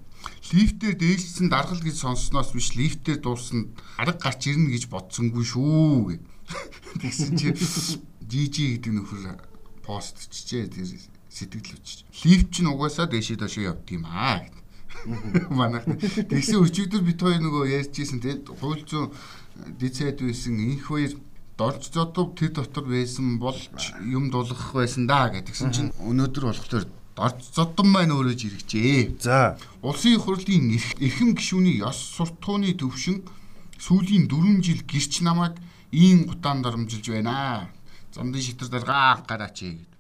лифтээр 0.55 0.95
дээлсэн 0.99 1.49
даргал 1.49 1.81
гэж 1.81 1.97
сонсноос 2.05 2.53
биш 2.53 2.75
лифтээр 2.79 3.21
дуусна 3.21 3.69
арга 3.97 4.19
гарч 4.19 4.51
ирнэ 4.51 4.73
гэж 4.75 4.89
бодсонгүй 4.93 5.45
шүү 5.45 6.15
гэ. 6.15 6.17
Тэгсэн 7.03 7.33
чи 7.37 7.49
жижи 8.29 8.65
гэдэг 8.77 8.93
нөхөр 8.93 9.41
пост 9.85 10.29
чижээ 10.29 10.69
тэр 10.69 10.87
сэтгэл 11.33 11.77
өчч. 11.77 12.05
Лифт 12.25 12.49
чинь 12.53 12.69
угаасаа 12.69 13.09
дэшээ 13.09 13.41
дошоо 13.41 13.73
явд 13.73 13.89
юм 13.89 14.05
аа 14.05 14.45
гэд. 14.45 14.57
Манайх 15.59 15.85
тэгсэн 16.29 16.61
өчигдөр 16.65 17.03
бит 17.05 17.21
хоёр 17.23 17.41
нөгөө 17.41 17.65
ярьжсэн 17.85 18.21
те 18.21 18.41
хуул 18.45 18.83
зүүн 18.83 19.13
дицэд 19.79 20.25
байсан 20.25 20.59
инх 20.59 20.89
хоёр 20.89 21.13
дорж 21.59 21.91
зодов 21.93 22.35
тэр 22.39 22.53
дотор 22.55 22.85
байсан 22.85 23.39
болж 23.39 23.71
юм 24.03 24.31
дулгах 24.31 24.73
байсан 24.75 25.07
да 25.07 25.29
гэдгсэн 25.33 25.71
чинь 25.75 25.91
өнөөдөр 25.99 26.45
болохоор 26.51 26.87
Дарж 27.19 27.51
зодон 27.51 27.91
маань 27.91 28.15
өөрөөж 28.15 28.41
иргэжээ. 28.47 29.19
За. 29.19 29.59
Улсын 29.83 30.23
хурлын 30.23 30.71
эрхэм 31.03 31.35
гишүүний 31.35 31.83
ёс 31.83 31.99
суртахууны 32.15 32.71
төвшин 32.79 33.27
сүүлийн 33.75 34.31
4 34.31 34.63
жил 34.63 34.87
гэрч 34.87 35.27
намайг 35.27 35.59
ийм 35.91 36.31
гутаан 36.31 36.63
дарамжилж 36.63 37.11
байна. 37.11 37.75
Замдын 38.15 38.39
шитэр 38.39 38.71
даргаа 38.71 39.19
гараач 39.27 39.67
гэд. 39.67 39.91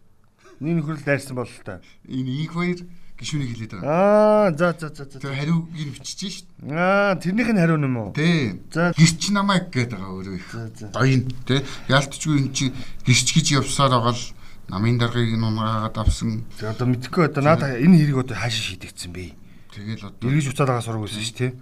Нин 0.63 0.79
хурл 0.79 1.03
дайрсан 1.03 1.35
бол 1.35 1.51
та. 1.67 1.83
Энэ 2.07 2.47
их 2.47 2.55
хоёр 2.55 2.87
гişүнийг 3.19 3.51
хэлээд 3.51 3.73
байгаа. 3.83 3.91
Аа, 3.91 4.55
за 4.55 4.79
за 4.79 4.95
за 4.95 5.03
за. 5.11 5.19
Тэр 5.19 5.35
хариуг 5.35 5.75
ин 5.75 5.91
бичиж 5.91 6.47
шít. 6.47 6.47
Аа, 6.71 7.19
тэрнийх 7.19 7.51
нь 7.51 7.59
хариу 7.59 7.83
юм 7.83 7.99
уу? 7.99 8.15
Тий. 8.15 8.63
За 8.71 8.95
гэрч 8.95 9.35
намайг 9.35 9.75
гэдэг 9.75 9.99
байгаа 9.99 10.15
өөрөө 10.15 10.35
их. 10.39 10.51
Гоё 10.95 11.19
тий. 11.51 11.67
Яалтчгүй 11.91 12.47
эн 12.47 12.55
чи 12.55 12.71
гэрч 13.03 13.27
гэж 13.35 13.47
явсаар 13.59 13.91
байгаа 13.91 14.15
л 14.15 14.38
намын 14.69 14.99
даргаыг 15.01 15.33
нь 15.33 15.45
унгаагаад 15.45 15.97
авсан. 15.97 16.45
За 16.61 16.71
одоо 16.71 16.87
мэдхгүй 16.93 17.25
одоо 17.33 17.43
надаа 17.43 17.81
энэ 17.81 17.97
хэрэг 18.05 18.29
одоо 18.29 18.37
хаашаа 18.37 18.65
шийдэгдсэн 18.77 19.13
бэ? 19.13 19.33
Тэгэл 19.73 20.13
одоо 20.13 20.29
эргэж 20.29 20.53
уцаад 20.53 20.69
байгаа 20.69 20.85
сураг 20.85 21.03
байсан 21.09 21.25
шүү 21.25 21.37
тий. 21.37 21.53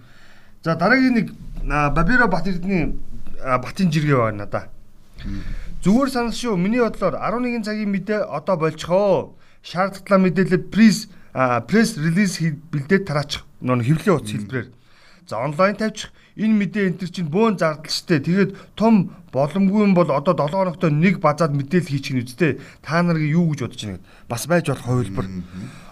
За 0.63 0.75
дараагийн 0.75 1.15
нэг 1.15 1.27
Бабиро 1.63 2.27
Бат 2.27 2.47
Эрдэнэ 2.47 2.93
Батын 3.63 3.91
жиргээ 3.91 4.17
байна 4.17 4.43
надаа. 4.43 4.67
Зүгээр 5.83 6.09
санал 6.11 6.35
шүү. 6.35 6.59
Миний 6.59 6.83
бодлоор 6.83 7.15
11 7.15 7.63
цагийн 7.63 7.91
мэдээ 7.95 8.27
одоо 8.27 8.57
болчихоо. 8.57 9.37
Шаардлагатай 9.63 10.19
мэдээлэл 10.19 10.67
пресс 10.67 11.07
пресс 11.69 11.95
релиз 11.95 12.41
бэлдээд 12.43 13.07
тараачих. 13.07 13.47
Нөө 13.63 13.87
хэвлэлийн 13.87 14.17
утас 14.17 14.31
хэлбэрээр. 14.35 14.69
За 15.29 15.39
онлайн 15.39 15.75
тавьчих 15.79 16.11
энэ 16.37 16.55
мэдээ 16.61 16.85
энэ 16.93 16.99
төр 17.01 17.11
чинь 17.11 17.33
бөөн 17.33 17.57
зардалчтэй. 17.57 18.21
Тэгээд 18.21 18.51
том 18.77 19.11
боломгүй 19.33 19.81
юм 19.89 19.93
бол 19.97 20.09
одоо 20.13 20.37
7 20.37 20.53
хоногт 20.53 20.83
нэг 20.85 21.17
базаад 21.17 21.57
мэдээлэл 21.57 21.91
хийчих 21.97 22.13
нь 22.13 22.23
үстэй. 22.23 22.61
Та 22.85 23.01
нарыг 23.01 23.25
юу 23.25 23.49
гэж 23.51 23.65
бодож 23.65 23.81
байна 23.81 23.97
гэд 23.97 24.05
бас 24.29 24.43
байж 24.45 24.65
болох 24.69 24.85
хувилбар. 24.85 25.27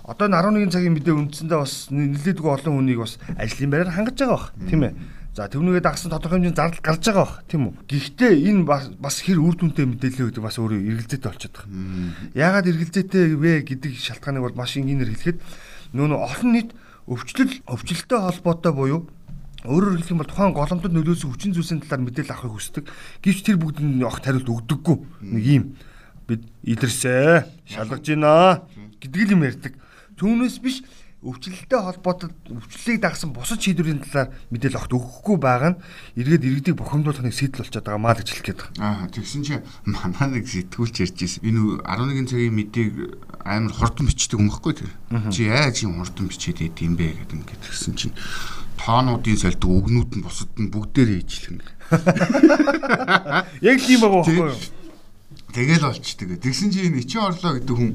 Одоо 0.06 0.26
энэ 0.30 0.70
11 0.70 0.72
цагийн 0.72 0.94
мэдээ 0.94 1.16
үндсэндээ 1.18 1.60
бас 1.60 1.90
нэлээдгүй 1.90 2.52
олон 2.54 2.74
хүнийг 2.78 3.00
бас 3.02 3.18
ажлын 3.36 3.74
байраар 3.74 3.96
хангаж 3.98 4.18
байгаа 4.22 4.38
бах. 4.38 4.54
Тийм 4.70 4.82
ээ. 4.86 4.94
За 5.36 5.52
тэрнүүгээ 5.52 5.84
дагсан 5.84 6.16
тодорхой 6.16 6.40
хэмжээний 6.40 6.56
зардал 6.56 6.80
гарч 6.80 7.04
байгаа 7.12 7.26
бах 7.28 7.44
тийм 7.50 7.62
үү. 7.68 7.74
Гэхдээ 7.92 8.34
энэ 8.56 8.64
бас 9.02 9.16
хэр 9.20 9.44
үр 9.44 9.56
дүнтэй 9.60 9.84
мэдээлэл 9.84 10.32
гэдэг 10.32 10.46
бас 10.48 10.56
өөрөө 10.56 10.80
эргэлзээтэй 10.80 11.28
болчиход 11.28 11.56
байгаа. 11.60 12.38
Яагаад 12.40 12.70
эргэлзээтэй 12.72 13.26
вэ 13.36 13.54
гэдэг 13.68 13.92
шалтгааныг 14.00 14.48
бол 14.48 14.56
маш 14.56 14.80
энгийнээр 14.80 15.12
хэлэхэд 15.12 15.40
нүүн 15.92 16.16
олон 16.16 16.50
нийт 16.56 16.72
өвчлөл 17.04 17.52
өвчлөлтөй 17.68 18.20
холбоотой 18.24 18.72
буюу 18.72 19.02
Өөрөөр 19.66 19.98
хэлэх 20.00 20.14
юм 20.14 20.22
бол 20.22 20.30
тухайн 20.30 20.54
голомтод 20.54 20.94
нөлөөсөн 20.94 21.30
хүчин 21.34 21.54
зүйлсийн 21.58 21.82
талаар 21.82 22.06
мэдээлэл 22.06 22.34
авахыг 22.34 22.54
хүсдэг. 22.56 22.86
Гэвч 23.26 23.40
тэр 23.44 23.58
бүгдэнд 23.60 24.06
огт 24.06 24.24
хариулт 24.24 24.50
өгдөггүй. 24.50 24.98
Нэг 25.26 25.46
юм 25.46 25.64
бид 26.30 26.42
илэрсэ, 26.64 27.46
шалгаж 27.66 28.06
байна 28.06 28.66
гэдэг 29.02 29.34
юм 29.34 29.46
ярьдаг. 29.46 29.74
Түүнээс 30.18 30.58
биш 30.62 30.86
өвчлөлтэй 31.26 31.82
холбоотой 31.82 32.30
өвчлөлийг 32.54 33.02
дагсан 33.02 33.34
бусад 33.34 33.58
шийдвэрийн 33.58 34.06
талаар 34.06 34.30
мэдээлэл 34.54 34.78
огт 34.78 34.94
өгөхгүй 34.94 35.38
байгаа 35.42 35.74
нь 35.74 35.82
эргээд 36.22 36.46
иргэдийг 36.46 36.78
бухимдуулахыг 36.78 37.34
сэтэл 37.34 37.66
болчиход 37.66 37.82
байгаа 37.90 38.04
маа 38.06 38.14
гэж 38.14 38.30
хэлэх 38.30 38.46
гээд 38.46 38.62
байгаа. 38.62 38.86
Аа 38.86 39.10
тэгсэн 39.10 39.42
чинь 39.42 39.66
манай 39.90 40.28
нэг 40.38 40.46
сэтгүүлч 40.46 40.96
ярьж 41.02 41.18
ирсэн. 41.26 41.42
Энэ 41.50 41.82
11 41.82 42.30
цагийн 42.30 42.54
мэдээг 42.54 42.94
амар 43.42 43.74
хурдан 43.74 44.06
бичдэг 44.06 44.38
юм 44.38 44.54
баггүй 44.54 44.74
тэр. 44.78 44.92
Чи 45.34 45.50
яаж 45.50 45.82
юм 45.82 45.98
хурдан 45.98 46.30
бичээд 46.30 46.62
идэм 46.62 46.94
бэ 46.94 47.26
гэдэг 47.26 47.38
ингээд 47.42 47.62
тэгсэн 47.74 47.94
чинь 47.98 48.14
тоонуудын 48.78 49.38
солидог 49.40 49.72
өгнүүд 49.72 50.12
нь 50.20 50.24
бусад 50.26 50.52
нь 50.60 50.72
бүгдээрээ 50.72 51.20
ижлэн. 51.24 51.60
Яг 53.62 53.78
тийм 53.82 54.00
байгаа 54.04 54.22
байхгүй 54.24 54.36
юу? 54.36 54.56
Тэгэл 55.56 55.88
болчдөг. 55.88 56.30
Тэгсэн 56.44 56.70
чинь 56.72 56.88
энэ 56.92 57.02
ичи 57.04 57.18
орлоо 57.18 57.56
гэдэг 57.56 57.76
хүн 57.76 57.92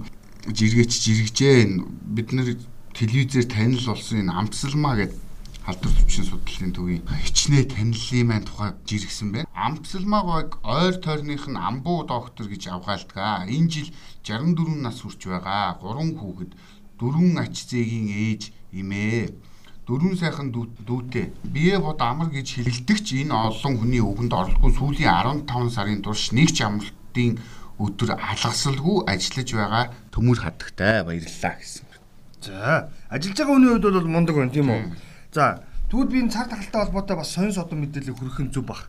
жиргээч 0.49 0.93
жиргэжээ. 1.05 1.81
Бид 2.17 2.33
нэр 2.33 2.57
телевизээр 2.97 3.47
танил 3.47 3.85
болсон 3.85 4.25
энэ 4.25 4.33
амтсалмаа 4.33 4.95
гэдэг 4.97 5.19
халдвар 5.61 5.93
төвчин 5.93 6.25
судлалын 6.25 6.73
төвийн 6.73 7.03
хичнээн 7.05 7.69
танилын 7.69 8.27
маань 8.27 8.47
тухай 8.49 8.73
жиргсэн 8.89 9.29
байна. 9.33 9.49
Амтсалмааг 9.55 10.59
ойр 10.65 10.97
тойрных 11.05 11.47
нь 11.47 11.61
амбуу 11.61 12.09
доктор 12.09 12.49
гэж 12.49 12.73
авгаалдаг. 12.73 13.47
Энэ 13.47 13.69
жил 13.69 13.89
64 14.25 14.81
нас 14.81 15.05
хүрч 15.05 15.29
байгаа. 15.29 15.77
3 15.79 16.17
хүүхэд, 16.17 16.53
4 16.97 17.45
ач 17.45 17.55
зээгийн 17.69 18.09
ээж 18.09 18.43
имээ 18.73 19.50
дөрвөн 19.91 20.15
сайхан 20.15 20.55
дүүтэй 20.55 21.35
бие 21.51 21.75
бод 21.83 21.99
амар 21.99 22.31
гэж 22.31 22.63
хэлэлдэгч 22.63 23.27
энэ 23.27 23.35
олон 23.35 23.75
хүний 23.75 23.99
өгөнд 23.99 24.31
орлогүй 24.31 24.71
сүүлийн 24.79 25.11
15 25.51 25.75
сарын 25.75 25.99
турш 26.07 26.31
нэг 26.31 26.55
ч 26.55 26.63
амралтын 26.63 27.43
өдөр 27.83 28.15
алгасалгүй 28.15 29.11
ажиллаж 29.11 29.51
байгаа 29.51 29.85
төмөр 30.15 30.39
хадагтай 30.47 31.03
баярлалаа 31.03 31.55
гэсэн. 31.59 31.91
За 32.39 32.87
ажиллаж 33.11 33.35
байгаа 33.35 33.51
хүний 33.59 33.71
хувьд 33.75 33.87
бол 33.91 34.15
мундаг 34.15 34.37
байна 34.39 34.55
тийм 34.55 34.71
үү. 34.71 34.95
За 35.35 35.67
тэгвэл 35.91 36.13
би 36.15 36.23
энэ 36.23 36.35
цар 36.39 36.47
тахалтай 36.47 36.87
холбоотой 36.87 37.17
бас 37.19 37.35
сонин 37.35 37.51
содон 37.51 37.83
мэдээлэл 37.83 38.15
хүргэх 38.15 38.47
нь 38.47 38.55
зүг 38.55 38.71
баг. 38.71 38.87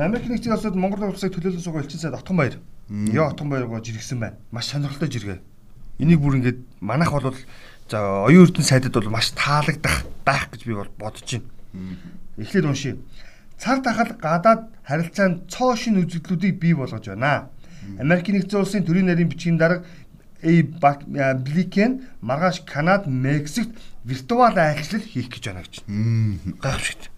Америк 0.00 0.32
нэгдсэн 0.32 0.56
улсад 0.56 0.80
Монгол 0.80 1.12
улсыг 1.12 1.36
төлөөлөн 1.36 1.60
суугаа 1.60 1.84
элчин 1.84 2.00
сайд 2.00 2.16
Отгон 2.16 2.40
баяр. 2.40 2.56
Яа 2.88 3.36
Отгон 3.36 3.52
баяр 3.52 3.68
гоо 3.68 3.84
жиргсэн 3.84 4.16
байна. 4.16 4.40
Маш 4.48 4.72
сонирхолтой 4.72 5.12
жиргээ. 5.12 5.38
Энийг 6.00 6.24
бүр 6.24 6.40
ингээд 6.40 6.58
манайх 6.80 7.12
бол 7.12 7.36
За 7.90 8.22
оюун 8.24 8.46
эрдэнэ 8.46 8.64
сайдад 8.64 8.94
бол 8.94 9.10
маш 9.10 9.34
таалагдах 9.34 10.06
байх 10.24 10.46
гэж 10.54 10.62
би 10.62 10.74
бол 10.78 10.86
бодож 10.94 11.26
байна. 11.26 11.98
Эхлээд 12.38 12.70
уншия. 12.70 12.96
Цар 13.58 13.82
тахал 13.82 14.14
гадаад 14.14 14.70
харилцаанд 14.86 15.50
цоо 15.50 15.74
шин 15.74 15.98
үзэгдлүүдийг 15.98 16.54
бий 16.62 16.74
болгож 16.74 17.10
байна. 17.10 17.50
Америк 17.98 18.30
нэгдсэн 18.30 18.62
улсын 18.62 18.86
төрийн 18.86 19.10
нарийн 19.10 19.28
бичгийн 19.28 19.58
дарга 19.58 19.82
A 20.42 21.34
Бликен 21.34 22.06
маргааш 22.22 22.62
Канад, 22.64 23.06
Мексикт 23.06 23.74
виртуал 24.04 24.56
айлчлал 24.56 25.02
хийх 25.02 25.28
гэж 25.28 25.44
байна 25.50 25.66
гэж. 25.66 25.82
Гайхамшигт. 26.62 27.10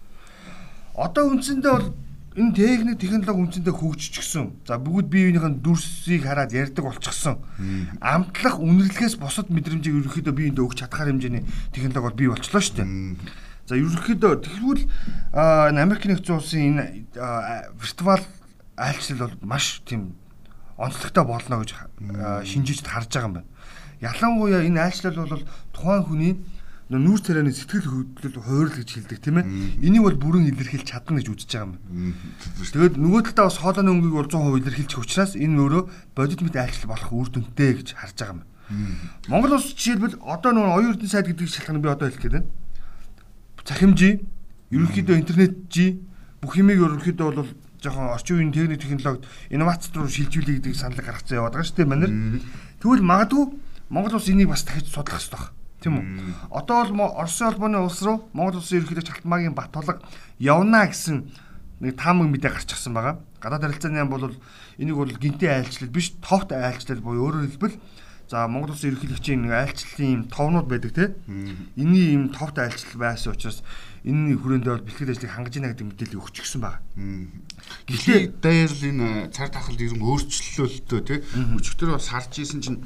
Одоо 0.97 1.29
үндсэндээ 1.31 1.71
бол 1.71 1.93
энэ 2.33 2.53
техник 2.57 2.99
технологи 2.99 3.41
үнцэндээ 3.45 3.73
хөгжчихсөн. 3.77 4.65
За 4.65 4.81
бүгд 4.81 5.07
бие 5.07 5.29
биенийхэн 5.29 5.61
дүрсийг 5.61 6.25
хараад 6.25 6.53
ярьдаг 6.53 6.85
болчихсон. 6.85 7.45
Амтлах 8.01 8.57
үнэрлэхээс 8.57 9.21
бусад 9.21 9.53
мэдрэмжийг 9.53 10.01
ерөөхдөө 10.01 10.33
биеиндээ 10.33 10.65
өгч 10.65 10.81
чадхаар 10.81 11.13
хэмжээний 11.13 11.45
технологи 11.69 12.01
бол 12.01 12.17
бий 12.17 12.29
болчлоо 12.33 12.61
шүү 12.61 12.75
дээ. 12.81 12.89
За 13.69 13.77
ерөөхдөө 13.77 14.33
тэгвэл 14.49 14.83
Америк 15.33 16.03
нэгдсэн 16.09 16.35
улсын 16.35 16.61
энэ 16.73 16.83
виртуал 17.77 18.25
айлчлал 18.75 19.29
бол 19.29 19.35
маш 19.45 19.85
тийм 19.85 20.17
онцлогтой 20.77 21.23
болно 21.23 21.61
гэж 21.61 21.77
шинжиж 22.49 22.81
харж 22.81 23.13
байгаа 23.13 23.29
юм 23.29 23.33
байна. 23.37 23.49
Ялангуяа 24.01 24.65
энэ 24.65 24.81
айлчлал 24.89 25.15
бол 25.15 25.45
тухайн 25.71 26.03
хүний 26.03 26.33
нүүр 26.99 27.21
царайны 27.23 27.53
сэтгэл 27.53 27.87
хөдлөл 27.87 28.43
хойрол 28.43 28.75
гэж 28.75 28.89
хэлдэг 28.93 29.19
тийм 29.23 29.37
ээ. 29.41 29.45
Энийг 29.81 30.03
бол 30.03 30.17
бүрэн 30.19 30.49
илэрхийлж 30.51 30.87
чадна 30.89 31.17
гэж 31.21 31.27
үзэж 31.31 31.49
байгаа 31.53 31.73
юм. 31.73 32.13
Тэгээд 32.59 32.97
нөгөө 32.99 33.21
талдаа 33.33 33.47
бас 33.49 33.57
хоолойны 33.57 33.91
өнгийг 33.93 34.15
бол 34.17 34.29
100% 34.29 34.61
илэрхийлж 34.61 34.93
учраас 34.99 35.33
энэ 35.39 35.57
өөрөө 35.57 35.83
бодит 36.13 36.41
мэт 36.43 36.57
айлчлал 36.59 36.91
болох 36.93 37.09
үр 37.13 37.29
дүнтэй 37.31 37.71
гэж 37.79 37.87
харж 37.97 38.17
байгаа 38.19 38.35
юм. 38.37 38.41
Монгол 39.27 39.53
улс 39.57 39.73
жишээлбэл 39.73 40.21
одоо 40.23 40.51
нөгөө 40.53 40.73
оюун 40.73 40.91
эрдэнэ 40.97 41.13
сайд 41.13 41.27
гэдэг 41.29 41.47
шалтгаан 41.47 41.81
би 41.81 41.89
одоо 41.89 42.07
хэлэх 42.09 42.21
гээд 42.21 42.35
байна. 42.37 42.49
Захимжий, 43.63 44.13
ерөнхийдөө 44.71 45.15
интернет 45.19 45.53
жи 45.71 45.99
бүх 46.41 46.57
юмыг 46.59 46.79
ерөнхийдөө 46.79 47.27
бол 47.31 47.49
жоохон 47.83 48.11
орчин 48.11 48.37
үеийн 48.39 48.51
техник 48.51 48.81
технологид 48.81 49.27
инновац 49.51 49.91
руу 49.93 50.07
шилжүүлэх 50.07 50.63
гэдэг 50.63 50.75
саналыг 50.75 51.05
гаргацсан 51.05 51.37
яваад 51.37 51.55
байгаа 51.55 51.67
шүү 51.67 51.77
дээ 51.79 51.91
манер. 51.91 52.11
Тэгвэл 52.79 53.03
магадгүй 53.03 53.43
Монгол 53.91 54.15
улс 54.15 54.31
энийг 54.31 54.49
бас 54.49 54.63
дахиж 54.63 54.87
судлах 54.87 55.19
хэрэгтэй 55.19 55.37
байна 55.37 55.62
Тийм 55.83 55.99
үү? 55.99 56.05
Одоо 56.47 56.87
бол 56.87 57.11
Оросын 57.19 57.51
холбооны 57.51 57.83
улс 57.83 57.99
руу 58.01 58.23
Монгол 58.31 58.63
улсын 58.63 58.79
ерөнхийлөгч 58.79 59.19
Халтмаагийн 59.19 59.51
Батулга 59.51 59.99
явна 60.39 60.87
гэсэн 60.87 61.27
нэг 61.83 61.99
таамаг 61.99 62.31
мэдээ 62.31 62.55
гарчихсан 62.55 62.95
байгаа. 62.95 63.19
Гадаад 63.43 63.67
харилцааны 63.67 63.99
яам 63.99 64.09
бол 64.09 64.31
энийг 64.79 64.95
бол 64.95 65.11
гинтээ 65.11 65.59
айлчлал 65.59 65.91
биш, 65.91 66.15
товт 66.23 66.55
айлчлал 66.55 67.03
буюу 67.03 67.27
өөрөөр 67.27 67.51
хэлбэл 67.51 67.75
за 68.31 68.47
Монгол 68.47 68.71
улсын 68.71 68.95
ерөнхийлөгчийн 68.95 69.43
нэг 69.43 69.51
айлчлалын 69.51 70.13
юм 70.15 70.23
товнууд 70.31 70.67
байдаг 70.71 70.91
те. 70.95 71.11
Энийн 71.75 72.15
юм 72.15 72.25
товт 72.31 72.55
айлчлал 72.55 73.03
байсан 73.03 73.35
учраас 73.35 73.59
энэ 74.07 74.39
хүрээндээ 74.39 74.71
бол 74.71 74.87
бэлтгэл 74.87 75.11
ажлыг 75.11 75.31
хангаж 75.35 75.55
ийнэ 75.59 75.67
гэдэг 75.75 75.87
мэдээлэл 75.91 76.19
өгчихсөн 76.23 76.61
байна. 76.63 76.79
Гэхдээ 77.91 78.39
даяар 78.39 78.71
л 78.71 78.87
энэ 78.87 79.07
цар 79.35 79.51
тахалд 79.51 79.83
ерөн 79.83 79.99
өөрчлөлтөө 79.99 80.99
те. 81.03 81.19
Өчигдөр 81.59 81.99
бас 81.99 82.07
харж 82.07 82.39
исэн 82.39 82.63
чинь 82.63 82.79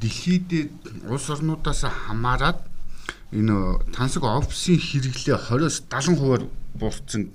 дэлхийд 0.00 0.70
улс 1.08 1.26
орнуудаас 1.30 1.82
хамаарат 1.88 2.60
энэ 3.32 3.54
тансаг 3.92 4.24
офисын 4.24 4.78
хэрэглээ 4.80 5.36
20-оос 5.36 5.84
70%-аар 5.88 6.42
буурсан. 6.78 7.28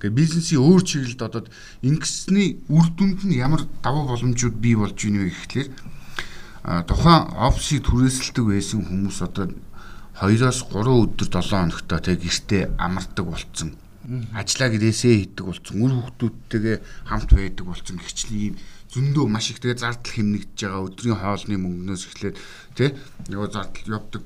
Гэхдээ 0.00 0.12
бизнесийн 0.14 0.62
өөр 0.62 0.82
чиглэлд 0.86 1.22
одоо 1.22 1.42
ингэсний 1.82 2.62
үр 2.70 2.86
дүнд 2.96 3.26
нь 3.26 3.36
ямар 3.36 3.66
давуу 3.82 4.08
боломжууд 4.08 4.56
бий 4.56 4.76
болж 4.78 4.96
байна 4.96 5.26
вэ 5.26 5.34
гэхлээр 5.34 5.68
тухайн 6.88 7.22
офисыг 7.44 7.84
түрээсэлдэг 7.84 8.44
байсан 8.48 8.80
хүмүүс 8.88 9.18
одоо 9.20 9.52
2-оос 10.16 10.58
3 10.70 10.80
өдөр 10.80 11.28
7 11.28 11.42
хоногтой 11.50 12.00
тэг 12.00 12.22
гэртээ 12.22 12.62
амардаг 12.78 13.26
болцсон. 13.26 13.74
Ажлаа 14.32 14.68
гэрээсээ 14.72 15.14
хийдэг 15.34 15.44
болцсон. 15.44 15.76
Үр 15.82 15.92
хүүхдүүдтэйгээ 15.92 16.76
хамт 17.10 17.30
байдаг 17.34 17.64
болцсон 17.66 17.98
гихчлийн 17.98 18.54
зөндөө 18.94 19.26
маш 19.26 19.50
их 19.50 19.58
тэгээ 19.58 19.82
зардал 19.82 20.14
хэмнэгдэж 20.14 20.58
байгаа 20.62 20.86
өдрийн 20.86 21.18
хоолны 21.18 21.56
мөнгнөөс 21.58 22.02
эхлээд 22.06 22.36
тий 22.78 22.90
нөгөө 23.30 23.48
зардал 23.50 23.94
явдаг 23.98 24.22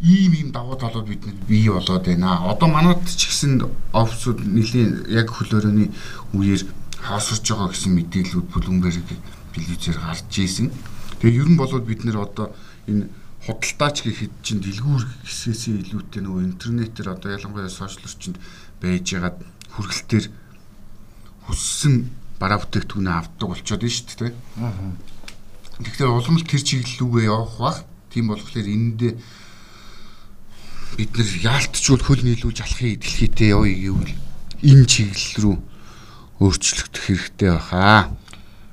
ийм 0.00 0.32
ийм 0.34 0.50
давуу 0.52 0.76
талууд 0.78 1.06
бидний 1.06 1.34
бий 1.48 1.68
болоод 1.68 2.06
байна. 2.06 2.42
Одоо 2.46 2.68
манайд 2.68 3.02
ч 3.06 3.26
гэсэн 3.30 3.62
офсууд 3.92 4.46
нэлийн 4.46 5.06
яг 5.10 5.30
хөлөөрөний 5.30 5.90
үеэр 6.34 6.62
хаосорж 7.02 7.42
байгаа 7.50 7.74
гэсэн 7.74 7.92
мэдээллүүд 7.98 8.46
Bloomberg 8.46 9.02
телевизээр 9.54 9.98
гарч 9.98 10.30
ийсэн. 10.38 10.70
Тэгээ 11.18 11.42
ер 11.42 11.48
нь 11.50 11.58
болоод 11.58 11.82
бид 11.82 12.06
нэр 12.06 12.18
одоо 12.22 12.54
энэ 12.86 13.10
худалдаач 13.42 14.06
гэхэд 14.06 14.34
чинь 14.42 14.62
дэлгүүр 14.62 15.02
хэсгээсээ 15.26 15.74
илүүтэй 15.82 16.22
нөгөө 16.22 16.42
интернетээр 16.46 17.08
одоо 17.14 17.30
ялангуяа 17.34 17.70
сошиал 17.70 18.06
орчинд 18.06 18.38
байж 18.78 19.06
байгаад 19.14 19.38
хүргэлтээр 19.74 20.26
хүссэн 21.46 21.94
бараа 22.38 22.58
бүтээгдэхүүнээ 22.62 23.14
авдаг 23.14 23.46
болчиход 23.50 23.82
байна 23.82 23.94
шүү 23.94 24.16
дээ. 24.18 24.32
Аа. 24.62 24.72
Тэгэхээр 25.78 26.10
улам 26.10 26.36
л 26.38 26.46
тэр 26.46 26.62
чиглэлүүгээ 26.62 27.26
явах 27.30 27.54
бах. 27.58 27.78
Тийм 28.10 28.30
болохоор 28.30 28.66
энэндээ 28.66 29.12
бид 30.98 31.10
нэр 31.14 31.30
яалтчул 31.44 32.02
хөл 32.02 32.22
нийлүүлж 32.24 32.58
алахын 32.62 32.98
дэлхийтэй 32.98 33.54
явъя 33.54 33.76
гэвэл 33.76 34.14
энэ 34.66 34.86
чиглэл 34.86 35.36
рүү 35.38 35.56
өөрчлөгдөх 36.42 37.02
хэрэгтэй 37.06 37.50
баха. 37.54 38.14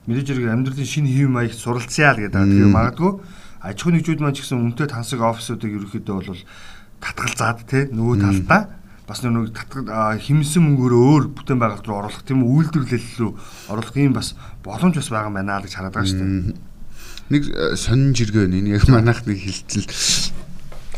Мэдээж 0.06 0.28
хэрэг 0.30 0.50
амьдралын 0.54 0.86
шинэ 0.86 1.10
хэв 1.10 1.30
маягт 1.30 1.58
суралцъя 1.58 2.14
л 2.14 2.22
гэдэг. 2.26 2.42
Тэгэхээр 2.42 2.74
магадгүй 2.74 3.12
аж 3.66 3.78
ахуйн 3.82 3.96
нэгжүүд 3.98 4.22
маань 4.22 4.38
ч 4.38 4.46
гэсэн 4.46 4.62
үнэтэй 4.62 4.88
тансаг 4.90 5.20
офисуудыг 5.26 5.74
ерөөхдөө 5.74 6.16
бол 6.22 6.42
татгал 7.02 7.34
заад 7.34 7.60
те 7.66 7.90
нөгөө 7.90 8.16
талдаа 8.22 8.62
бас 9.06 9.22
нэг 9.22 9.54
татгал 9.54 10.18
химсэн 10.18 10.66
мөнгөөрөө 10.66 11.02
өөр 11.14 11.24
бүтээн 11.38 11.62
байгуулалт 11.62 11.86
руу 11.86 12.00
оруулах 12.02 12.26
тийм 12.26 12.42
үйлдвэрлэл 12.42 13.10
рүү 13.22 13.32
оруулах 13.70 13.98
юм 14.02 14.18
бас 14.18 14.34
боломж 14.66 14.98
бас 14.98 15.10
байгаа 15.14 15.30
юм 15.30 15.38
байна 15.38 15.62
гэж 15.62 15.74
хараад 15.78 15.94
байгаа 15.94 16.10
шүү 16.10 16.22
дээ. 16.26 16.58
Нэг 17.30 17.44
э, 17.54 17.78
сонин 17.78 18.14
жиргээ 18.18 18.50
байна. 18.50 18.58
Энэ 18.62 18.74
яг 18.82 18.86
манайх 18.90 19.22
нэг 19.30 19.38
хилцэл 19.46 19.86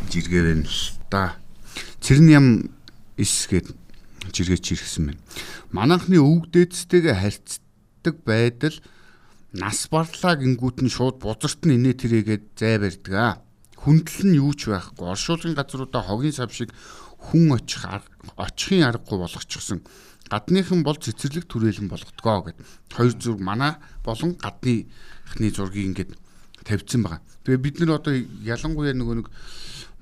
жиргээ 0.07 0.43
байна 0.47 0.63
л 0.63 0.79
да. 1.11 1.35
Цэрэн 1.99 2.29
ям 2.31 2.47
эс 3.19 3.47
гээд 3.51 3.75
жиргээ 4.31 4.59
чиргсэн 4.63 5.11
байна. 5.11 5.21
Манайхны 5.75 6.19
өвөг 6.23 6.47
дээдстэйгээ 6.55 7.15
харьцдаг 7.15 8.15
байдал 8.23 8.75
нас 9.51 9.87
барлаа 9.91 10.39
гингүүт 10.39 10.83
нь 10.83 10.91
шууд 10.91 11.19
бузарт 11.19 11.63
нь 11.67 11.75
инээ 11.75 11.95
тэрээгээд 11.95 12.45
зай 12.55 12.75
барьдаг 12.79 13.15
аа. 13.15 13.33
Хүндэл 13.79 14.31
нь 14.31 14.39
юу 14.39 14.51
ч 14.51 14.67
байхгүй. 14.71 15.07
Оршуулгын 15.07 15.55
газруудаа 15.55 16.03
хогийн 16.03 16.35
сав 16.35 16.51
шиг 16.51 16.75
хүн 17.27 17.51
очих 17.57 17.83
очихын 18.35 18.87
аргагүй 18.87 19.17
болгочихсон 19.19 19.79
гадныхан 20.31 20.83
бол 20.83 20.97
цэцэрлэг 20.99 21.47
түрээлэн 21.47 21.87
болгодгоо 21.87 22.51
гэд 22.51 22.57
хоёр 22.91 23.13
зүрг 23.15 23.39
манай 23.39 23.79
болон 24.03 24.35
гадныхны 24.35 25.47
зургийг 25.51 25.87
ингээд 25.95 26.11
тавьсан 26.67 27.03
байгаа. 27.03 27.21
Тэгээ 27.47 27.63
бид 27.63 27.75
нар 27.79 27.99
одоо 27.99 28.13
ялангуяа 28.43 28.91
нөгөө 28.91 29.15
нэг 29.23 29.27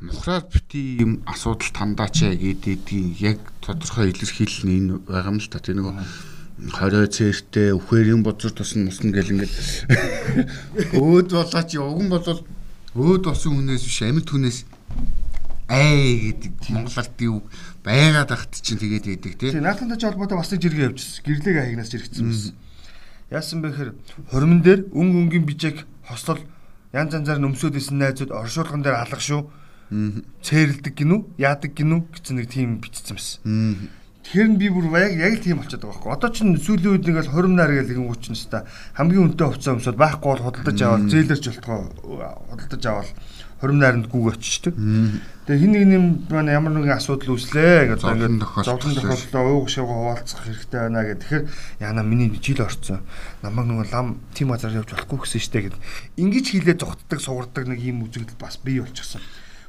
мухраар 0.02 0.44
бити 0.50 0.98
юм 0.98 1.22
асуудал 1.30 1.70
тандаач 1.70 2.26
гэдгийг 2.26 3.22
яг 3.22 3.40
тодорхой 3.62 4.10
илэрхийлэл 4.10 4.66
нь 4.66 4.78
энэ 4.82 4.94
байгаа 5.06 5.30
юм 5.30 5.38
л 5.38 5.50
та. 5.50 5.62
Тэгээ 5.62 5.78
нөгөө 5.78 5.96
хорой 6.74 7.08
цээртэй 7.08 7.78
үхээрийн 7.78 8.26
бузар 8.26 8.52
тусна 8.52 8.90
мусна 8.90 9.14
гэл 9.14 9.34
ингээд 9.34 9.54
өөд 10.98 11.30
болооч 11.38 11.70
уг 11.78 12.02
нь 12.02 12.10
бол 12.10 12.26
өөд 12.98 13.24
босон 13.30 13.62
хүнээс 13.62 13.84
биш 13.86 14.00
амьд 14.02 14.28
хүнээс 14.32 14.58
ай 15.69 16.36
гэдэг 16.36 16.54
монгол 16.69 16.97
ардын 17.01 17.32
үг 17.41 17.45
байгаад 17.82 18.32
ахт 18.32 18.54
чинь 18.62 18.78
тэгээд 18.78 19.06
байдаг 19.10 19.34
тийм. 19.39 19.63
Наатантай 19.65 19.97
ч 19.97 20.04
холбоотой 20.06 20.38
бас 20.38 20.51
нэг 20.54 20.62
жиргээ 20.62 20.88
явьчихсан. 20.93 21.23
Гэрлэг 21.25 21.58
аягнаас 21.58 21.89
жиргэсэн 21.89 22.25
байсан. 22.30 22.54
Яасан 23.34 23.60
бэ 23.65 23.69
гэхээр 23.73 23.91
хормон 24.30 24.62
дээр 24.62 24.82
өн 24.93 25.08
өнгийн 25.25 25.45
бижиг 25.49 25.89
хослол 26.06 26.41
янз 26.93 27.17
янзаар 27.17 27.41
нөмсөд 27.41 27.75
исэн 27.82 27.97
найзууд 27.97 28.30
оршуулган 28.30 28.86
дээр 28.86 29.01
алга 29.01 29.17
шүү. 29.17 29.41
Цээрэлдэг 30.45 30.93
гинүү, 30.93 31.19
яадаг 31.41 31.73
гинүү 31.73 31.99
гэсэн 32.13 32.36
нэг 32.38 32.47
тийм 32.49 32.78
бичсэн 32.82 33.17
байсан. 33.17 33.89
Тэгэхээр 34.25 34.49
нь 34.49 34.58
би 34.58 34.67
бүр 34.73 34.89
яг 34.97 35.13
яг 35.13 35.34
л 35.38 35.45
тийм 35.45 35.62
болчиход 35.62 35.86
байгаа 35.86 36.01
байхгүй. 36.01 36.13
Одоо 36.17 36.30
ч 36.34 36.38
сүүлийн 36.41 36.93
үед 36.97 37.06
нэг 37.06 37.17
л 37.21 37.30
20 37.30 37.54
нар 37.54 37.69
гэл 37.69 37.89
нэгэн 37.93 38.10
уучна 38.10 38.34
ста 38.34 38.65
хамгийн 38.97 39.21
үнэтэй 39.30 39.45
хувцас 39.45 39.73
өмсөд 39.78 40.01
байхгүй 40.01 40.30
бол 40.34 40.45
худалдаж 40.49 40.80
аваад 40.82 41.06
зээлэрч 41.13 41.45
болтгоо 41.45 41.78
худалдаж 42.49 42.84
аваад 42.89 43.10
20 43.62 43.80
найранд 43.80 44.08
гүг 44.12 44.36
очичдаг. 44.36 44.74
Тэгээ 45.46 45.62
хин 45.62 45.72
нэг 45.72 45.84
юм 45.94 46.06
байна 46.28 46.58
ямар 46.58 46.74
нэгэн 46.74 46.98
асуудал 46.98 47.38
үүслээ 47.38 47.96
гэж 47.96 48.02
ингээд 48.04 48.44
зовлон 48.65 48.94
тохиолдолд 48.98 49.36
ууг 49.46 49.70
шавга 49.70 49.94
хуваалцах 49.96 50.41
хэрэгтэй 50.44 50.80
байна 50.82 51.06
гэх. 51.06 51.20
Тэгэхээр 51.24 51.46
яна 51.80 52.02
миний 52.04 52.34
жил 52.41 52.65
орцсон. 52.65 53.06
Намайг 53.46 53.70
нөгөө 53.70 53.88
лам 53.94 54.20
тим 54.34 54.52
азар 54.52 54.74
явж 54.74 54.91
болохгүй 54.91 55.24
гэсэн 55.24 55.41
штэ 55.46 55.60
гэд. 55.70 55.76
Ингиж 56.18 56.52
хилээ 56.52 56.76
зогтдаг 56.82 57.20
сугардаг 57.22 57.70
нэг 57.70 57.80
юм 57.80 58.04
үзэгдэл 58.10 58.41
бас 58.41 58.58
бий 58.60 58.82
болчихсон 58.82 59.22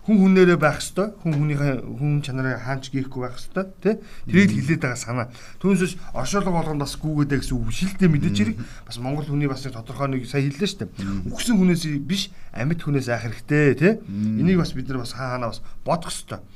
хүн 0.06 0.16
хүнээрээ 0.22 0.58
байх 0.62 0.78
хэвээр 0.78 1.18
хүн 1.18 1.32
хүнийхээ 1.34 1.74
хүн 1.82 2.22
чанараа 2.22 2.62
хаанч 2.62 2.94
гихгүй 2.94 3.26
байх 3.26 3.36
хэвээр 3.42 3.68
тий 3.82 3.94
Тэрийг 4.30 4.50
хилээд 4.54 4.82
байгаа 4.86 5.02
санаа. 5.02 5.26
Түүнээс 5.58 5.98
оршуулга 6.14 6.54
болгонд 6.54 6.80
бас 6.86 6.94
гүгээдэ 6.94 7.42
гэсэн 7.42 7.58
үг 7.58 7.74
шилдэ 7.74 8.06
мэдээж 8.06 8.36
хэрэг. 8.38 8.56
Бас 8.86 8.96
монгол 9.02 9.26
хүний 9.26 9.50
бас 9.50 9.66
тодорхой 9.66 10.06
нэг 10.14 10.30
сая 10.30 10.46
хэллээ 10.46 10.70
шүү 10.70 10.80
дээ 10.86 11.34
үхсэн 11.34 11.58
хүнээс 11.58 11.82
биш 12.06 12.30
амьд 12.54 12.80
хүнээс 12.86 13.10
айх 13.10 13.26
хэрэгтэй 13.26 13.74
тий 13.74 13.92
энийг 14.06 14.62
бас 14.62 14.70
бид 14.78 14.86
нар 14.86 15.02
бас 15.02 15.12
хаана 15.18 15.50
бас 15.50 15.60
бодох 15.82 16.14
хэвээр 16.14 16.46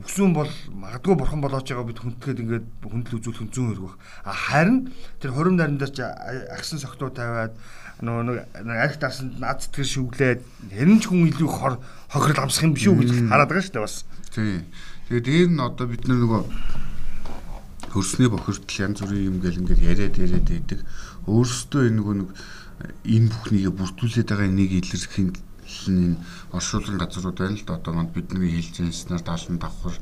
өксүн 0.00 0.32
бол 0.32 0.48
магадгүй 0.72 1.12
бурхан 1.12 1.44
болооч 1.44 1.68
байгаа 1.68 1.84
бид 1.84 2.00
хүндгээд 2.00 2.40
ингээд 2.40 2.66
хүндэл 2.88 3.20
үзүүлэх 3.20 3.44
нь 3.44 3.52
зүүн 3.52 3.72
өргөх. 3.76 3.94
А 4.24 4.32
харин 4.32 4.96
тэр 5.20 5.36
хорим 5.36 5.60
наран 5.60 5.76
дээр 5.76 5.92
ч 5.92 6.00
агсан 6.00 6.80
согтуу 6.80 7.12
тавиад 7.12 7.52
нөгөө 8.00 8.64
нэг 8.64 8.78
арх 8.80 8.96
дарсанд 8.96 9.36
над 9.36 9.60
сэтгэл 9.60 10.08
шүглээд 10.10 10.40
хэрэн 10.72 10.98
ч 11.00 11.04
хүн 11.12 11.28
илүү 11.28 11.48
хор 11.52 11.74
хохирол 12.08 12.44
амсах 12.48 12.64
юм 12.64 12.74
биш 12.74 12.88
үү 12.88 12.96
гэж 12.96 13.10
хараад 13.28 13.48
байгаа 13.52 13.64
шүү 13.64 13.74
дээ 13.76 13.84
бас. 13.84 13.96
Тий. 14.32 14.64
Тэгээд 15.12 15.26
дээр 15.28 15.50
нь 15.52 15.60
одоо 15.60 15.86
бид 15.86 16.04
нөгөө 16.08 16.40
хөрсний 17.92 18.28
бохирдол 18.32 18.80
янз 18.80 19.04
бүрийн 19.04 19.28
юм 19.28 19.36
гэл 19.44 19.60
ингээд 19.60 19.84
яриад 19.84 20.16
яриад 20.16 20.48
байдаг. 20.48 20.80
Өөрөөсөө 21.28 21.82
энэ 21.90 21.98
нөгөө 22.00 22.14
нэг 22.24 22.30
энэ 23.04 23.28
бүхнийг 23.28 23.74
бүрдүүлээд 23.76 24.28
байгаа 24.32 24.48
нэг 24.48 24.70
илэрхийн 24.80 25.30
энэ 25.90 26.16
оршуулгын 26.56 26.96
газрууд 26.96 27.36
байна 27.36 27.56
л 27.58 27.66
да 27.66 27.76
одоо 27.76 27.92
манд 27.94 28.14
бидний 28.16 28.56
хэлцэнснээр 28.56 29.22
даалан 29.26 29.58
давхар 29.60 29.96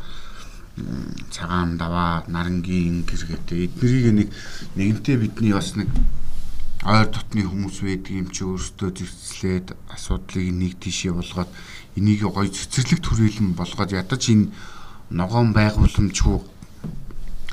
цагаан 1.34 1.74
даваа 1.74 2.22
нарангийн 2.30 3.02
гэргээтэй 3.02 3.66
эднэрийг 3.66 4.06
нэг 4.14 4.28
нэгэнтээ 4.78 5.16
бидний 5.18 5.52
бас 5.52 5.74
нэг 5.74 5.90
ойр 6.86 7.10
дотны 7.10 7.42
хүмүүс 7.42 7.82
байдаг 7.82 8.14
юм 8.14 8.28
чи 8.30 8.46
өөрсдөө 8.46 8.90
зөрчлээд 8.94 9.74
асуудлыг 9.90 10.46
нэг 10.54 10.78
тийшээ 10.78 11.10
болгоод 11.10 11.50
энийг 11.98 12.22
гоё 12.22 12.46
цэцэрлэг 12.46 13.02
түрээлэн 13.02 13.58
болгоод 13.58 13.90
ядаж 13.98 14.22
энэ 14.30 14.54
ногоон 15.10 15.50
байгууламжгүй 15.58 16.38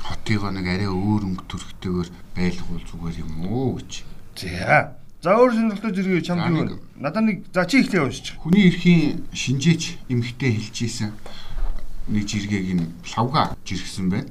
хотыгоо 0.06 0.50
нэг 0.54 0.66
арай 0.70 0.86
өөр 0.86 1.22
өнгө 1.26 1.44
төрхтэйгээр 1.50 2.10
байлгуул 2.38 2.84
зүгээр 2.86 3.16
юм 3.26 3.32
уу 3.50 3.82
гэж. 3.82 4.06
За. 4.38 4.94
За 5.18 5.34
өөр 5.34 5.52
сонирхолтой 5.58 5.90
зэрэг 5.90 6.22
чамд 6.22 6.46
юу 6.46 6.78
надад 6.94 7.26
нэг 7.26 7.36
за 7.50 7.66
чи 7.66 7.82
ихлэ 7.82 8.06
уншиж. 8.06 8.38
Хүний 8.38 8.70
эрхийн 8.70 9.26
шинжээч 9.34 10.06
эмхтэй 10.06 10.54
хэлжсэн 10.54 11.10
нэг 12.14 12.24
жиргэг 12.30 12.78
нь 12.78 12.94
лавга 13.18 13.58
жиргсэн 13.66 14.06
байна 14.06 14.30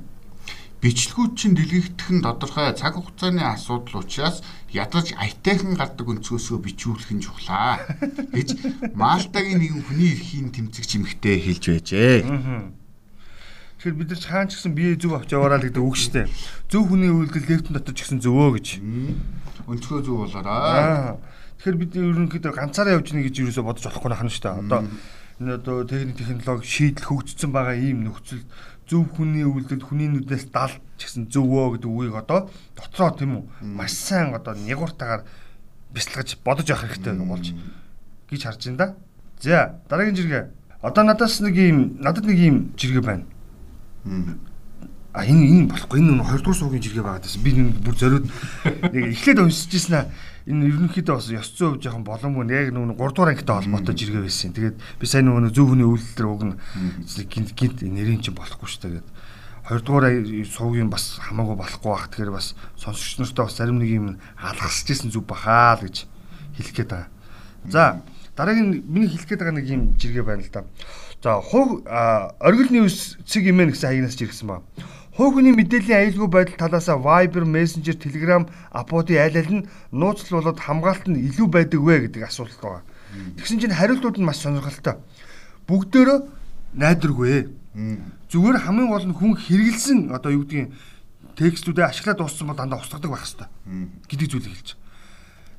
бичлэгүүд 0.85 1.33
чинь 1.33 1.57
дэлгэгдэх 1.57 2.09
нь 2.13 2.21
тодорхой 2.21 2.69
цаг 2.77 2.93
хугацааны 2.93 3.41
асуудал 3.41 4.05
учраас 4.05 4.45
ядаж 4.69 5.17
аятайхан 5.17 5.73
гардаг 5.73 6.05
өнцгөөсөө 6.05 6.61
бичүүлэх 6.61 7.09
нь 7.09 7.25
чухлаа 7.25 7.81
гэж 8.29 8.49
Малтагийн 8.93 9.65
нэгэн 9.65 9.81
хүний 9.81 10.13
эрхийн 10.13 10.53
тэмцэгч 10.53 11.01
эмэгтэй 11.01 11.41
хэлж 11.41 11.63
байжээ. 11.73 12.17
Тэгэхээр 13.81 13.97
бид 13.97 14.09
нар 14.13 14.21
хаан 14.29 14.45
ч 14.45 14.61
гэсэн 14.61 14.77
бие 14.77 14.93
зүг 14.93 15.17
авч 15.17 15.33
яваараа 15.33 15.57
л 15.57 15.65
гэдэг 15.65 15.81
үг 15.81 15.97
шүү 15.97 16.13
дээ. 16.21 16.27
Зөв 16.69 16.83
хүний 16.85 17.09
үйлдэл 17.09 17.49
левтэн 17.49 17.73
дотор 17.73 17.93
ч 17.97 18.05
гэсэн 18.05 18.21
зөвөө 18.21 18.49
гэж. 18.61 18.67
Өнцгөө 19.65 19.99
зөв 20.05 20.15
болоорой. 20.21 21.17
Тэгэхээр 21.65 21.81
бид 21.81 21.91
ерөнхийдөө 21.97 22.53
ганцаараа 22.53 23.01
явж 23.01 23.09
ийн 23.09 23.25
гэж 23.25 23.35
юу 23.41 23.49
өсө 23.49 23.65
бодож 23.65 23.89
болохгүй 23.89 24.09
нахна 24.13 24.29
шүү 24.29 24.43
дээ. 24.45 24.61
Одоо 24.69 24.81
энэ 25.41 25.59
одоо 25.59 25.83
техник 25.83 26.15
технологи 26.15 26.63
шийдэл 26.63 27.09
хөгжсөн 27.11 27.51
байгаа 27.51 27.75
ийм 27.75 28.07
нөхцөл 28.07 28.45
зөв 28.85 29.09
хүний 29.17 29.45
үйлдэл 29.45 29.81
хүний 29.81 30.07
нүднээс 30.09 30.53
далж 30.53 30.77
гэсэн 30.99 31.27
зөвөө 31.33 31.77
гэдэг 31.81 31.89
үгийг 31.89 32.15
одоо 32.21 32.49
дотроо 32.77 33.11
тийм 33.17 33.31
үү 33.41 33.43
маш 33.65 33.93
сайн 33.97 34.37
одоо 34.37 34.53
нягууртаагаар 34.53 35.25
бяцлагаж 35.89 36.37
бодож 36.45 36.69
явах 36.69 36.93
хэрэгтэй 36.93 37.13
болж 37.17 37.55
гэж 38.29 38.41
харж 38.45 38.61
байна 38.69 38.77
да. 38.77 38.87
За 39.41 39.81
дараагийн 39.89 40.15
жиргээ. 40.15 40.43
Одоо 40.81 41.03
надаас 41.03 41.39
нэг 41.41 41.55
юм 41.57 41.97
надад 41.99 42.25
нэг 42.25 42.37
юм 42.39 42.57
жиргээ 42.77 43.01
байна. 43.01 43.25
А 45.13 45.25
энэ 45.25 45.65
энэ 45.65 45.69
болохгүй 45.71 45.99
энэ 45.99 46.21
20 46.21 46.43
дугаар 46.43 46.59
суугийн 46.59 46.83
жиргээ 46.83 47.03
байгаа 47.03 47.23
гэсэн. 47.23 47.41
Би 47.41 47.51
бүр 47.81 47.95
зориуд 47.95 48.25
нэг 48.93 49.03
эхлээд 49.15 49.39
уншиж 49.39 49.71
ирсэн 49.73 49.95
аа 49.95 50.05
энэ 50.45 50.69
ерөнхийдөө 50.69 51.15
бас 51.17 51.29
ёс 51.33 51.49
зүйн 51.57 51.81
хувьд 51.81 51.83
жоохон 51.89 52.05
боломгүй 52.05 52.45
яг 52.53 52.69
нөгөө 52.69 53.01
3 53.01 53.17
дугаар 53.17 53.31
ангитай 53.33 53.55
холбоотой 53.65 53.95
жиргээ 53.97 54.21
байсан. 54.21 54.53
Тэгээд 54.53 54.77
би 54.77 55.05
сайн 55.09 55.25
нөгөө 55.25 55.49
зөв 55.49 55.73
хүний 55.73 55.89
үйлдэлээр 55.89 56.29
уг 56.29 56.43
нь 56.45 56.55
гинт 57.33 57.51
гинт 57.57 57.77
нэрийн 57.81 58.21
чинь 58.21 58.37
болохгүй 58.37 58.69
шүү 58.69 58.81
дээ 58.85 58.93
гэдэг. 59.01 59.09
2 59.65 59.81
дугаар 59.81 60.05
суугийн 60.45 60.93
бас 60.93 61.17
хамаагүй 61.17 61.57
болохгүй 61.57 61.89
бах. 61.89 62.05
Тэгэхээр 62.13 62.29
бас 62.29 62.53
сонсогч 62.77 63.17
нартай 63.17 63.45
бас 63.49 63.57
зарим 63.57 63.81
нэг 63.81 63.89
юм 63.89 64.07
алгасч 64.37 64.85
исэн 64.93 65.09
зүг 65.09 65.25
бахаа 65.25 65.81
л 65.81 65.89
гэж 65.89 66.05
хэлэх 66.61 66.73
гээд 66.77 66.89
байгаа. 66.93 67.09
За 67.65 68.05
дараагийн 68.37 68.85
миний 68.85 69.09
хэлэх 69.09 69.25
гээд 69.25 69.41
байгаа 69.41 69.57
нэг 69.57 69.65
юм 69.65 69.97
жиргээ 69.97 70.21
байна 70.29 70.45
л 70.45 70.53
да. 70.53 70.61
За 71.25 71.41
хуг 71.41 71.81
оргил 71.89 72.69
ньюс 72.69 73.17
цэг 73.25 73.49
имэн 73.49 73.73
гэсэн 73.73 73.89
хаягнаас 73.89 74.13
жиргсэн 74.13 74.45
ба. 74.45 74.61
Хүний 75.15 75.55
мэдээллийн 75.55 76.11
аюулгүй 76.11 76.27
байдал 76.27 76.59
талаасаа 76.67 76.99
Viber, 76.99 77.47
Messenger, 77.47 77.95
Telegram, 77.95 78.43
аппуудын 78.75 79.23
айл 79.23 79.39
аль 79.39 79.53
нь 79.63 79.67
нууцлал 79.95 80.43
болоод 80.43 80.59
хамгаалалт 80.59 81.07
нь 81.07 81.23
илүү 81.31 81.47
байдаг 81.47 81.79
вэ 81.79 82.11
гэдэг 82.11 82.27
асуулт 82.27 82.51
байгаа. 82.59 82.83
Тэгсэн 83.39 83.63
чинь 83.63 83.71
хариултууд 83.71 84.19
нь 84.19 84.27
маш 84.27 84.43
сонирхолтой. 84.43 84.99
Бүгдөө 85.71 86.27
найдваргүй. 86.75 87.47
Зүгээр 88.27 88.57
хамгийн 88.59 88.91
гол 88.91 89.07
нь 89.07 89.15
хүн 89.15 89.39
хэрэгэлсэн 89.39 90.11
одоо 90.11 90.35
юу 90.35 90.43
гэдгийг 90.43 90.75
текстүүдээ 91.39 91.87
ашиглаад 91.87 92.19
дууссан 92.19 92.51
бол 92.51 92.59
дандаа 92.59 92.83
устгадаг 92.83 93.11
байх 93.11 93.23
хэвээр 93.23 93.47
гэдэг 94.11 94.27
зүйлийг 94.27 94.51
хэлж 94.51 94.69
байгаа. 94.75 94.83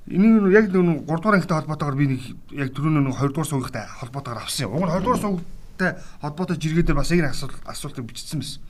Энийг 0.06 0.52
яг 0.52 0.66
нэг 0.68 1.08
3 1.08 1.16
дугаар 1.16 1.36
ангитай 1.40 1.56
холбоотойгоор 1.64 1.96
би 1.96 2.06
нэг 2.12 2.22
яг 2.52 2.68
түрүүн 2.76 3.08
нэг 3.08 3.16
2 3.16 3.32
дугаар 3.32 3.48
сувгтай 3.48 3.84
холбоотойгоор 4.04 4.44
авсан 4.44 4.68
юм. 4.68 4.76
Уг 4.76 4.84
нь 4.84 4.92
2 4.92 5.00
дугаар 5.00 5.20
сувгтай 5.24 5.90
холбоотой 6.20 6.56
жиргээ 6.60 6.84
дээр 6.84 7.00
бас 7.00 7.10
яг 7.10 7.32
асуулт 7.32 7.56
асуултыг 7.64 8.04
бичсэн 8.04 8.40
байсан. 8.40 8.61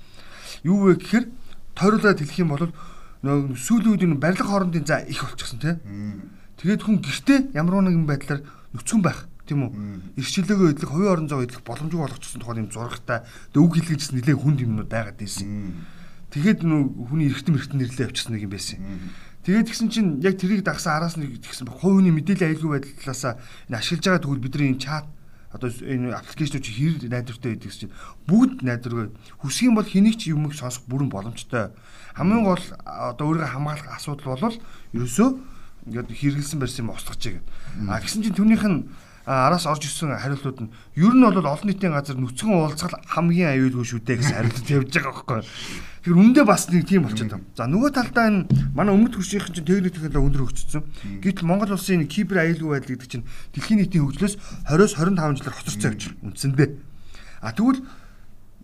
Юу 0.64 0.90
вэ 0.90 1.00
гэхээр 1.00 1.24
тойруулаад 1.76 2.18
хэлэх 2.20 2.40
юм 2.40 2.50
бол 2.52 2.70
нөгөө 3.22 3.56
сүүлийн 3.56 3.92
үед 3.92 4.04
энэ 4.06 4.22
барилга 4.22 4.46
хоорондын 4.46 4.86
за 4.86 5.02
их 5.04 5.20
болчихсон 5.22 5.60
тий. 5.60 5.74
Тэгээд 6.56 6.82
хүн 6.84 6.98
гэртээ 7.04 7.38
ямар 7.58 7.84
нэгэн 7.84 8.06
байдлаар 8.08 8.40
нүцгэн 8.72 9.02
байх 9.04 9.28
тийм 9.46 9.68
үү? 9.68 9.72
Ирчлөөгөө 10.18 10.68
идэх, 10.74 10.90
хувийн 10.90 11.12
орон 11.12 11.28
зай 11.28 11.46
идэх 11.46 11.62
боломжгүй 11.62 12.00
болгочихсон 12.00 12.40
тухайн 12.42 12.66
юм 12.66 12.72
зурагтай 12.72 13.22
үг 13.54 13.72
хэлгээс 13.78 14.10
нэлээ 14.16 14.36
хүнд 14.36 14.60
юмнууд 14.64 14.90
байгаад 14.90 15.18
байсан. 15.20 15.86
Тэгээд 16.34 16.66
нөө 16.66 16.82
хүний 17.06 17.30
эргэтэн 17.30 17.54
эргэтэн 17.54 17.78
нэрлээ 17.78 18.06
авчихсан 18.10 18.32
нэг 18.34 18.44
юм 18.48 18.52
байсан. 18.52 18.78
Тэгээд 19.46 19.66
тэгсэн 19.70 19.88
чинь 19.94 20.10
яг 20.26 20.34
тэрийг 20.34 20.66
дагсан 20.66 20.98
араас 20.98 21.14
нь 21.14 21.30
тэгсэн 21.38 21.70
баг 21.70 21.78
хувийн 21.78 22.10
мэдээллийн 22.18 22.58
аюулгүй 22.58 22.70
байдал 22.82 22.98
талаасаа 22.98 23.32
энэ 23.70 23.78
ашиглаж 23.78 24.02
байгаа 24.02 24.22
тэгвэл 24.26 24.42
бидний 24.42 24.68
энэ 24.74 24.82
чат 24.82 25.06
одоо 25.56 25.72
энэ 25.72 26.12
аппликейшнүүд 26.12 26.66
хэр 26.68 26.94
найдвартай 27.08 27.56
байдаг 27.56 27.72
чинь 27.72 27.96
бүгд 28.28 28.60
найдваргүй 28.60 29.08
хүсэх 29.40 29.72
юм 29.72 29.80
бол 29.80 29.88
хэнийг 29.88 30.20
ч 30.20 30.30
юмыг 30.36 30.52
сонсох 30.52 30.84
бүрэн 30.84 31.08
боломжтой. 31.08 31.72
Хамгийн 32.12 32.44
гол 32.44 32.64
одоо 32.84 33.24
өөрийгөө 33.32 33.52
хамгаалах 33.56 33.88
асуудал 33.96 34.36
бол 34.36 34.56
ерөөсөө 34.92 35.28
ингээд 35.88 36.12
хэрэгэлсэн 36.12 36.60
барьсан 36.60 36.84
юм 36.84 36.92
устгах 36.92 37.16
чиг. 37.16 37.40
А 37.88 38.00
гэсэн 38.02 38.22
чинь 38.22 38.36
түүнийх 38.36 38.64
нь 38.68 38.90
араас 39.26 39.66
орж 39.66 39.90
ирсэн 39.90 40.14
хариултууд 40.14 40.58
нь 40.62 40.70
ер 40.94 41.10
нь 41.10 41.26
бол 41.26 41.34
олон 41.42 41.66
нийтийн 41.66 41.90
газар 41.90 42.14
нүцгэн 42.14 42.54
уулзгал 42.54 42.94
хамгийн 43.10 43.58
аюулгүй 43.58 43.82
шүү 43.82 44.00
дээ 44.06 44.22
гэсэн 44.22 44.38
хариулт 44.38 44.70
явж 44.70 44.90
байгаа 44.94 45.12
байхгүй. 45.18 45.42
Тэгэхээр 46.06 46.22
үндэ 46.22 46.42
бас 46.46 46.70
нэг 46.70 46.86
тийм 46.86 47.02
болчиход 47.02 47.34
байна. 47.34 47.50
За 47.58 47.66
нөгөө 47.66 47.90
талдаа 47.90 48.24
энэ 48.30 48.46
манай 48.70 48.94
өмнөд 48.94 49.18
хөршийнхэн 49.18 49.54
чинь 49.58 49.66
техник 49.66 49.98
технологи 49.98 50.26
өндөр 50.30 50.42
хөгжсөн. 50.46 50.82
Гэвч 51.26 51.38
Монгол 51.42 51.74
улсын 51.74 52.06
кибер 52.06 52.38
аюулгүй 52.46 52.70
байдал 52.78 52.94
гэдэг 52.94 53.10
чинь 53.10 53.26
дэлхийн 53.50 53.78
нийтийн 53.82 54.06
хөгжлөөс 54.06 54.34
20-с 54.70 54.94
25 54.94 55.42
жилээр 55.42 55.56
хоцорсон 55.58 55.82
явж 55.90 56.00
байна. 56.06 56.22
Үндсэндээ. 56.30 56.70
А 57.42 57.50
тэгвэл 57.50 57.82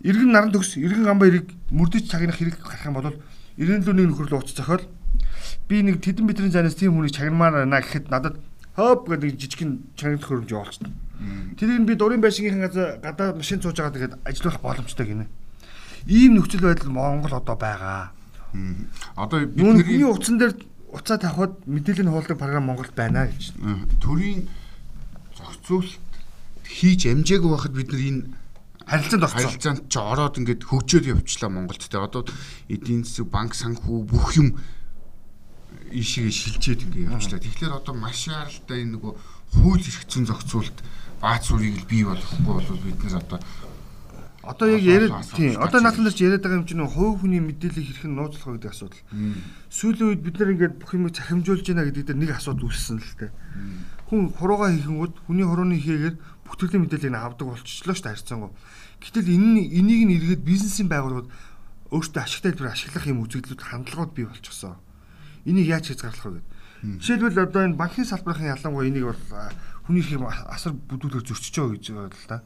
иргэн 0.07 0.31
наран 0.31 0.55
төгс, 0.55 0.79
иргэн 0.79 1.03
гамбаа 1.03 1.27
эрэг 1.27 1.51
мөрдөж 1.75 2.07
цагнах 2.07 2.39
хэрэг 2.39 2.63
гарах 2.63 2.87
юм 2.87 2.95
бол 2.95 3.11
иргэн 3.59 3.83
лүү 3.83 3.95
нэг 3.99 4.07
нөхөрлөө 4.15 4.39
уц 4.39 4.55
зохиол 4.55 4.87
би 5.67 5.83
нэг 5.83 5.99
тэдэн 6.03 6.27
битрийн 6.27 6.51
занаас 6.51 6.75
тийм 6.75 6.95
хүнийг 6.95 7.15
чагнамаар 7.15 7.63
байна 7.63 7.79
гэхэд 7.79 8.07
надад 8.11 8.39
хоп 8.75 9.09
гэдэг 9.09 9.37
жижигхэн 9.37 9.71
чанарт 9.95 10.25
хөрөмж 10.25 10.49
явуулчихна. 10.49 10.89
Тэрийг 11.57 11.85
би 11.85 11.95
дурын 11.95 12.21
байшингийн 12.21 12.61
газар 12.61 12.97
гадаа 12.99 13.33
машин 13.37 13.61
цууж 13.61 13.77
байгаа 13.77 13.93
тэгээд 13.93 14.17
ажиллах 14.25 14.59
боломжтой 14.61 15.05
гинэ. 15.05 15.25
Ийм 16.09 16.35
нөхцөл 16.35 16.65
байдал 16.65 16.91
Монгол 16.91 17.37
одоо 17.37 17.55
байгаа. 17.55 18.11
Одоо 19.15 19.45
бидний 19.45 20.03
утсан 20.03 20.37
дээр 20.37 20.57
уцаа 20.89 21.17
тавихад 21.17 21.65
мэдээлэл 21.65 22.09
хуулдаг 22.09 22.37
програм 22.37 22.65
Монголд 22.65 22.93
байна 22.93 23.29
гэж. 23.29 23.53
Төрийн 24.01 24.49
зохицуулалт 25.37 25.97
хийж 26.65 27.07
амжаагүй 27.09 27.49
байхад 27.49 27.73
бид 27.73 27.89
нар 27.93 28.01
энэ 28.01 28.21
харилцаанд 28.85 29.23
орсон. 29.23 29.41
Харилцаанд 29.41 29.81
ч 29.89 29.95
ороод 29.97 30.37
ингээд 30.37 30.61
хөгжөөд 30.69 31.05
явчлаа 31.13 31.49
Монголд. 31.49 31.81
Тэгээ 31.81 32.03
одоо 32.03 32.23
эдийн 32.69 33.01
засаг, 33.05 33.29
банк 33.29 33.53
санхүү 33.57 33.97
бүх 34.05 34.37
юм 34.37 34.59
ийшээ 35.91 36.29
шилжээд 36.31 36.85
ингээ 36.89 37.09
явчлаа. 37.11 37.39
Тэгэхээр 37.39 37.73
одоо 37.77 37.93
маш 37.95 38.27
яралтай 38.27 38.83
энэ 38.83 38.97
нөгөө 38.97 39.13
хууль 39.57 39.83
эрх 39.83 40.03
зүйн 40.09 40.25
зохицуулалт 40.27 40.79
баац 41.21 41.43
сурыг 41.47 41.75
л 41.77 41.89
бий 41.89 42.03
болохгүй 42.03 42.53
бол 42.53 42.83
бид 42.83 42.99
нэр 43.03 43.17
одоо 43.21 43.39
Одоо 44.43 44.67
яг 44.75 44.83
яриад 44.83 45.23
тийм 45.31 45.55
одоо 45.55 45.79
наасан 45.79 46.03
дээр 46.03 46.17
ч 46.17 46.27
яриад 46.27 46.43
байгаа 46.43 46.59
юм 46.59 46.67
чинь 46.67 46.83
хувь 46.83 47.23
хүний 47.23 47.39
мэдээлэл 47.39 47.79
хэрхэн 47.79 48.11
нууцлах 48.11 48.43
вэ 48.43 48.59
гэдэг 48.59 48.75
асуудал. 48.75 49.03
Сүүлийн 49.71 50.09
үед 50.11 50.19
бид 50.19 50.35
нар 50.35 50.51
ингээд 50.51 50.75
бүх 50.83 50.91
юмыг 50.99 51.15
цахимжуулж 51.15 51.63
байна 51.63 51.87
гэдэг 51.87 52.11
дээр 52.11 52.19
нэг 52.19 52.31
асуудал 52.35 52.67
үүссэн 52.67 52.99
л 52.99 53.15
дээ. 53.23 53.31
Хүн 54.11 54.35
хуруугаа 54.35 54.75
хийхэнгүүд 54.75 55.13
хүний 55.23 55.47
хурууны 55.47 55.79
хийгээр 55.79 56.15
төрлийн 56.63 56.85
мэдээллийг 56.85 57.17
авдаг 57.17 57.47
болчихлоо 57.49 57.95
шүү 57.95 58.03
дээ 58.03 58.13
харьцангуй. 58.13 58.51
Гэтэл 59.01 59.35
энэ 59.35 59.61
энийг 59.79 60.01
нь 60.07 60.15
эргээд 60.15 60.43
бизнесийн 60.47 60.87
байгууллагууд 60.87 61.29
өөртөө 61.91 62.21
ашигтай 62.23 62.51
хэлбэр 62.53 62.71
ашиглах 62.71 63.05
юм 63.09 63.23
үзэгдлүүд 63.25 63.61
хандлагууд 63.61 64.11
бий 64.15 64.25
болчихсон. 64.29 64.77
Энийг 65.45 65.67
яаж 65.67 65.91
хязгаарлах 65.91 66.25
вэ 66.25 66.41
гэдэг. 66.41 66.99
Жишээлбэл 66.99 67.43
одоо 67.47 67.61
энэ 67.63 67.79
банкны 67.79 68.03
салбарын 68.03 68.51
ялангуяа 68.55 68.87
энийг 68.87 69.05
бол 69.07 69.23
хүний 69.87 70.03
их 70.03 70.19
асар 70.47 70.73
бүдүүлгээр 70.75 71.27
зөрчиж 71.27 71.55
байгаа 71.55 71.75
гэж 71.75 71.85
байна 71.91 72.11
л 72.11 72.27
да. 72.27 72.37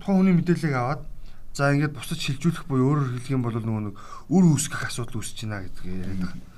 Тухайн 0.00 0.18
хүний 0.20 0.34
мэдээллийг 0.36 0.74
аваад 0.76 1.02
за 1.52 1.72
ингээд 1.72 1.96
бусад 1.96 2.18
шилжүүлэх 2.20 2.64
буюу 2.68 2.88
өөрөөр 2.92 3.10
хэлэх 3.20 3.32
юм 3.32 3.44
бол 3.44 3.56
нөгөө 3.56 3.82
нэг 3.88 3.96
үр 4.32 4.44
үүсгэх 4.52 4.88
асуудал 4.88 5.20
үүсэж 5.20 5.38
байна 5.44 5.64
гэдгийг 5.68 5.96
яриад 6.00 6.20
байгаа. 6.24 6.52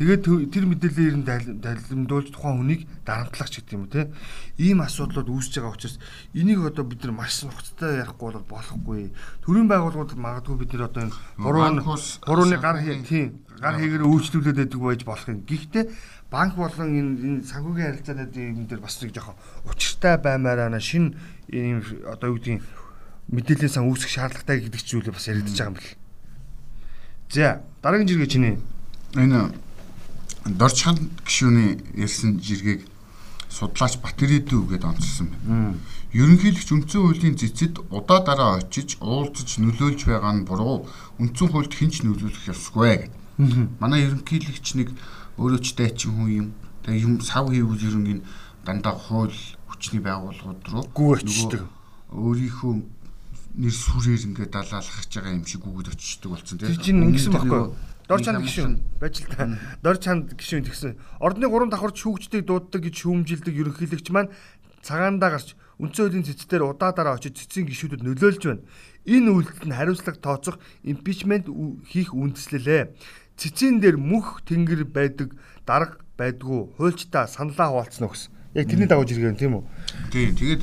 Тэгээд 0.00 0.24
тэр 0.48 0.64
мэдээллээр 0.64 1.16
нь 1.20 1.28
далимдуулж 1.60 2.32
тухайн 2.32 2.56
хүнийг 2.64 2.88
дарамтлах 3.04 3.52
ч 3.52 3.60
гэдэг 3.60 3.76
юм 3.76 3.84
уу 3.84 3.92
те. 3.92 4.08
Ийм 4.56 4.80
асуудлууд 4.80 5.28
үүсэж 5.28 5.60
байгаа 5.60 5.76
учраас 5.76 6.00
энийг 6.32 6.64
одоо 6.64 6.88
бид 6.88 7.04
нар 7.04 7.20
маш 7.20 7.44
нухацтай 7.44 8.00
ярихгүй 8.00 8.32
бол 8.32 8.48
болохгүй. 8.48 9.12
Төрийн 9.44 9.68
байгууллагууд 9.68 10.16
магадгүй 10.16 10.56
бид 10.56 10.72
нар 10.72 10.88
одоо 10.88 11.04
энэ 11.04 11.16
гурван 11.36 11.84
гурваны 12.24 12.56
гар 12.56 12.80
тийм 13.04 13.44
гар 13.60 13.76
хийгээр 13.76 14.08
үйлчлүүлээд 14.08 14.58
байдаг 14.58 14.80
байж 14.80 15.02
болох 15.04 15.28
юм. 15.28 15.44
Гэхдээ 15.44 15.84
банк 16.32 16.56
болон 16.56 16.88
энэ 16.96 17.12
энэ 17.20 17.46
санхүүгийн 17.46 17.88
харилцааны 18.00 18.24
юм 18.32 18.66
дээр 18.66 18.80
бас 18.80 18.96
нэг 19.04 19.12
жоохон 19.12 19.36
учиртай 19.68 20.16
баймаараа 20.16 20.80
шин 20.80 21.14
ийм 21.52 21.84
одоо 22.08 22.32
юу 22.32 22.40
гэдгийг 22.40 22.64
мэдээллийн 23.30 23.70
сан 23.70 23.84
үүсгэх 23.86 24.16
шаардлагатай 24.16 24.64
гэдэг 24.64 24.82
зүйлээ 24.82 25.12
бас 25.12 25.28
яригдчихэж 25.28 25.58
байгаа 25.60 25.70
юм 25.70 25.76
бэл. 25.76 25.94
За 27.30 27.62
дараагийн 27.82 28.08
жиргээ 28.08 28.32
чиний 28.32 28.54
энэ 29.14 29.52
Дорчхан 30.46 30.96
гişүүний 31.26 32.00
ярьсан 32.00 32.40
жиргийг 32.40 32.88
судлаач 33.52 34.00
Батэридүү 34.00 34.72
гэдээ 34.72 34.88
онцлсон 34.88 35.28
байна. 35.28 35.76
Ерөнхийлөгч 36.16 36.68
үндсэн 36.72 37.00
хуулийн 37.02 37.36
цэцэд 37.36 37.74
удаа 37.92 38.24
дараа 38.24 38.62
очиж 38.62 38.96
уулзаж 39.04 39.60
нөлөөлж 39.60 40.08
байгаа 40.08 40.32
нь 40.32 40.46
буруу. 40.48 40.88
Үндсэн 41.20 41.48
хуульд 41.52 41.74
хинч 41.76 42.02
нөлөөлөх 42.02 42.50
ёсгүй 42.50 42.86
гэдэг. 42.88 43.19
Манай 43.80 44.04
ерөнхийлөгч 44.06 44.66
нэг 44.76 44.88
өөрөө 45.40 45.60
ч 45.64 45.74
дайчин 45.76 46.12
хүн 46.16 46.30
юм. 46.30 46.48
Тэгээ 46.84 47.04
юм 47.04 47.14
сав 47.24 47.48
хийвэл 47.48 47.80
ерөнгийн 47.80 48.20
дандаа 48.64 48.94
хууль 48.94 49.36
хүчний 49.68 50.02
байгууллагууд 50.04 50.60
руу 50.68 50.84
гүү 50.92 51.08
очдог. 51.24 51.64
Өөрийнхөө 52.12 52.74
нэр 53.56 53.74
сүрээр 53.74 54.26
ингээд 54.30 54.52
далаалах 54.52 54.96
гэж 55.00 55.10
байгаа 55.10 55.34
юм 55.34 55.46
шиг 55.48 55.64
үгд 55.64 55.88
очдог 55.90 56.30
болсон 56.36 56.58
тийм. 56.58 56.68
Тэр 56.68 56.80
чинь 56.84 57.02
ингэсэн 57.08 57.32
байхгүй. 57.32 57.62
Дор 58.10 58.20
чанд 58.20 58.42
гişүүн 58.42 58.74
байж 58.98 59.14
л 59.22 59.30
та. 59.30 59.46
Дор 59.82 59.96
чанд 60.02 60.34
гişүүн 60.34 60.66
тэгсэн. 60.66 60.98
Ордны 61.22 61.46
гурван 61.46 61.70
давхарт 61.70 61.94
шүүгчдийг 61.94 62.42
дууддаг 62.46 62.82
гэж 62.82 63.06
шүүмжилдэг 63.06 63.54
ерөнхийлөгч 63.54 64.10
маань 64.10 64.34
цагаандаа 64.82 65.30
гарч 65.38 65.54
үндсэн 65.78 66.10
хуулийн 66.10 66.26
цэцээр 66.26 66.66
удаа 66.66 66.92
дараа 66.92 67.16
очиж 67.16 67.38
цэцгийн 67.38 67.70
гişүүдэд 67.70 68.02
нөлөөлж 68.02 68.42
байна. 68.44 68.64
Энэ 69.06 69.30
үйлдэлд 69.32 69.64
нь 69.64 69.76
хариуцлага 69.76 70.20
тооцох 70.20 70.56
импичмент 70.84 71.48
хийх 71.88 72.12
үндэслэлээ. 72.12 72.92
Цэцэн 73.40 73.80
дээр 73.80 73.96
мөх 73.96 74.44
тэнгэр 74.44 74.84
байдаг 74.84 75.32
дарга 75.64 76.04
байдгүй 76.20 76.76
хуульчдаа 76.76 77.24
саналаа 77.24 77.72
хуваалцсан 77.72 78.04
өгс. 78.04 78.28
Яг 78.52 78.68
тэрний 78.68 78.84
дагуу 78.84 79.08
жиргэн 79.08 79.40
тийм 79.40 79.56
үү? 79.56 79.64
Тийм. 80.12 80.36
Тэгээд 80.36 80.62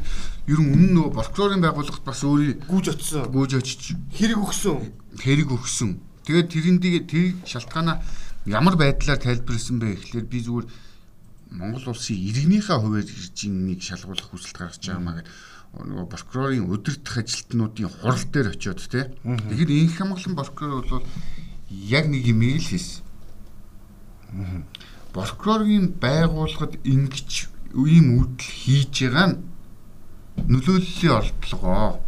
ер 0.53 0.59
нь 0.61 0.69
өмнө 0.69 0.93
нөгөө 0.93 1.15
прокурорын 1.17 1.63
байгууллагт 1.65 2.05
бас 2.05 2.21
өөрийн 2.21 2.61
гүйж 2.69 2.93
очсон. 2.93 3.31
Гүйж 3.33 3.51
очиж 3.57 3.97
хэрэг 4.13 4.37
өгсөн. 4.37 4.93
Хэрэг 5.17 5.49
өгсөн 5.49 6.05
Тэгээд 6.27 6.51
тэрэндээ 6.51 7.07
тэр 7.07 7.25
шалтгаанаа 7.47 8.03
ямар 8.43 8.75
байдлаар 8.75 9.15
тайлбарласан 9.15 9.79
бэ 9.79 9.95
гэхлээр 9.95 10.27
би 10.27 10.43
зүгээр 10.43 10.67
Монгол 11.55 11.95
улсын 11.95 12.19
иргэнийхээ 12.19 12.83
хувьд 12.83 13.07
иржиннийг 13.07 13.79
шалгуулах 13.79 14.27
хүсэлт 14.27 14.59
гаргаж 14.59 14.83
байгаа 14.83 15.07
маа 15.07 15.23
гэдэг 15.23 15.31
нөгөө 15.87 16.07
прокурорын 16.11 16.67
өдөртөх 16.67 17.15
ажилтнуудын 17.23 17.87
хурал 17.87 18.25
дээр 18.27 18.51
очиод 18.51 18.83
те. 18.91 19.07
Тэгэхээр 19.23 19.71
инх 19.71 19.95
хамгаалан 19.95 20.35
прокурор 20.35 20.83
бол 20.83 21.07
яг 21.69 22.07
нэг 22.07 22.25
юм 22.25 22.41
ил 22.41 22.63
хийсэн. 22.63 23.03
Прокурорын 25.13 25.93
байгууллагад 25.99 26.79
ингэж 26.83 27.49
ийм 27.75 28.19
үйлдэл 28.19 28.51
хийж 28.51 28.93
байгаа 29.03 29.27
нь 29.31 29.37
нөлөөллийн 30.47 31.17
оролдлогоо. 31.17 31.99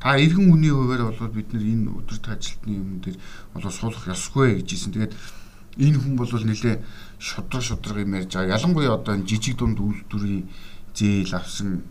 Та 0.00 0.18
иргэн 0.20 0.52
үний 0.52 0.72
хувьар 0.74 1.08
бол 1.08 1.32
бид 1.32 1.52
нар 1.52 1.64
энэ 1.64 1.88
өдөрт 1.88 2.28
ажилтны 2.28 2.72
юм 2.76 3.00
дээр 3.00 3.16
бол 3.54 3.64
суулгах 3.70 4.12
ёсгүй 4.12 4.60
гэж 4.60 4.68
хэлсэн. 4.68 4.92
Тэгээд 4.92 5.14
энэ 5.80 5.98
хүн 6.02 6.14
бол 6.16 6.28
нэлээ 6.28 6.76
шудраг 7.18 7.62
шудраг 7.62 8.04
юм 8.04 8.14
ярьж 8.18 8.36
байгаа. 8.36 8.60
Ялангуяа 8.60 9.00
одоо 9.00 9.16
жижиг 9.24 9.56
дунд 9.56 9.80
үйлдвэрийн 9.80 10.44
зээл 10.92 11.32
авсан 11.34 11.82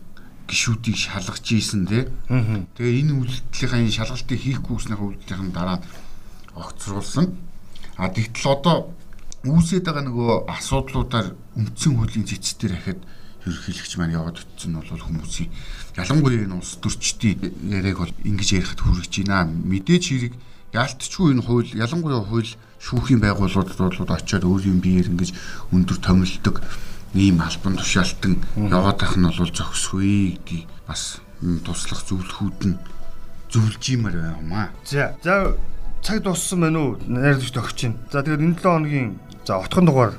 гişүүдийг 0.46 0.96
шалгаж 0.96 1.46
ийсэн 1.50 1.86
тий. 1.88 2.04
Тэгээ 2.76 3.00
энэ 3.02 3.12
үйлдэлийнхаа 3.18 3.90
шалгалтыг 3.90 4.38
хийхгүй 4.40 4.76
гэснийхээ 4.76 5.08
үйлдлийн 5.08 5.52
дараа 5.52 5.78
огцруулсан. 6.56 7.34
А 7.96 8.08
тэгтэл 8.08 8.50
одоо 8.54 8.76
үүсээд 9.44 9.84
байгаа 9.86 10.04
нөгөө 10.08 10.32
асуудлуудаар 10.50 11.36
үндсэн 11.58 11.92
хуулийн 11.94 12.26
цэцтэр 12.26 12.72
ахад 12.74 13.00
ерөнхийлөгч 13.44 13.92
маань 14.00 14.16
яваад 14.16 14.40
утсан 14.40 14.72
нь 14.72 14.78
бол 14.80 15.04
хүмүүсийн 15.04 15.50
ялангуяа 16.00 16.48
энэ 16.48 16.56
улс 16.56 16.80
төрчдийн 16.80 17.38
яриаг 17.68 17.98
бол 18.00 18.14
ингэж 18.24 18.48
ярихад 18.56 18.80
хүрэж 18.80 19.12
байна. 19.28 19.44
Мэдээж 19.44 20.04
хэрэг 20.08 20.34
яалтчгүй 20.72 21.36
энэ 21.36 21.44
хууль 21.44 21.70
ялангуяа 21.76 22.24
хууль 22.24 22.50
шүүхийн 22.80 23.20
байгууллагууд 23.20 24.00
бол 24.00 24.16
очиод 24.16 24.44
өөрийн 24.48 24.80
биеэр 24.80 25.12
ингэж 25.12 25.30
өндөр 25.76 25.98
томилдог 26.00 26.64
ийм 27.14 27.38
албан 27.44 27.76
тушаалтан 27.78 28.42
яваад 28.56 28.98
байх 28.98 29.14
нь 29.14 29.28
бол 29.28 29.52
зохисгүй 29.54 30.40
гэдгийг 30.40 30.66
бас 30.88 31.20
туслах 31.62 32.02
зөвлөхүүд 32.08 32.60
нь 32.64 32.80
зөвлөж 33.52 33.84
юмар 33.94 34.16
байнамаа. 34.18 34.66
За 34.82 35.14
за 35.22 35.54
цаг 36.04 36.20
дууссан 36.20 36.60
байна 36.60 36.78
уу? 36.84 37.00
Найрлагч 37.08 37.48
тогч 37.48 37.72
чинь. 37.80 37.96
За 38.12 38.20
тэгээд 38.20 38.44
энэ 38.44 38.60
7 38.60 38.68
хоногийн 38.68 39.08
за 39.48 39.56
отхон 39.56 39.88
дугаар 39.88 40.12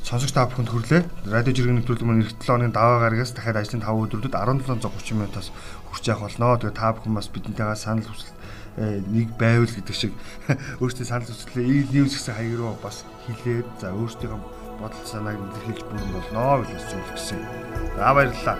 сонсогч 0.00 0.32
та 0.32 0.48
бүхэнд 0.48 0.72
хүрлээ. 0.72 1.04
Радио 1.28 1.52
жиргэний 1.52 1.84
нэвтрүүлэг 1.84 2.08
маань 2.08 2.24
эх 2.24 2.32
7 2.40 2.56
оны 2.56 2.72
даваа 2.72 3.04
гарагаас 3.04 3.36
дахиад 3.36 3.60
ажлын 3.60 3.84
5 3.84 4.08
өдрүүдэд 4.08 4.32
1730 4.32 5.20
минутаас 5.20 5.52
хүрч 5.92 6.04
явах 6.08 6.32
болно. 6.32 6.56
Тэгээ 6.56 6.80
та 6.80 6.96
бүхэн 6.96 7.12
бас 7.12 7.28
бидэнтэйгээ 7.28 7.76
санал 7.76 8.08
хүсэл 8.08 8.32
э, 8.80 9.04
нэг 9.04 9.28
байвал 9.36 9.68
гэдэг 9.68 9.92
шиг 9.92 10.16
өөрсдөө 10.80 11.04
санал 11.04 11.28
хүслээ 11.28 11.92
news 11.92 12.16
гэсэн 12.16 12.32
хаяг 12.32 12.56
руу 12.56 12.80
бас 12.80 13.04
хэлээд 13.28 13.68
за 13.84 13.92
өөрсдийнхөө 13.92 14.40
бодол 14.80 15.04
санааг 15.04 15.36
илэрхийлж 15.36 15.84
бүрэн 15.92 16.08
болно 16.16 16.64
гэж 16.64 16.82
зөвлөсөн. 16.88 17.44
За 18.00 18.16
баярлалаа. 18.16 18.56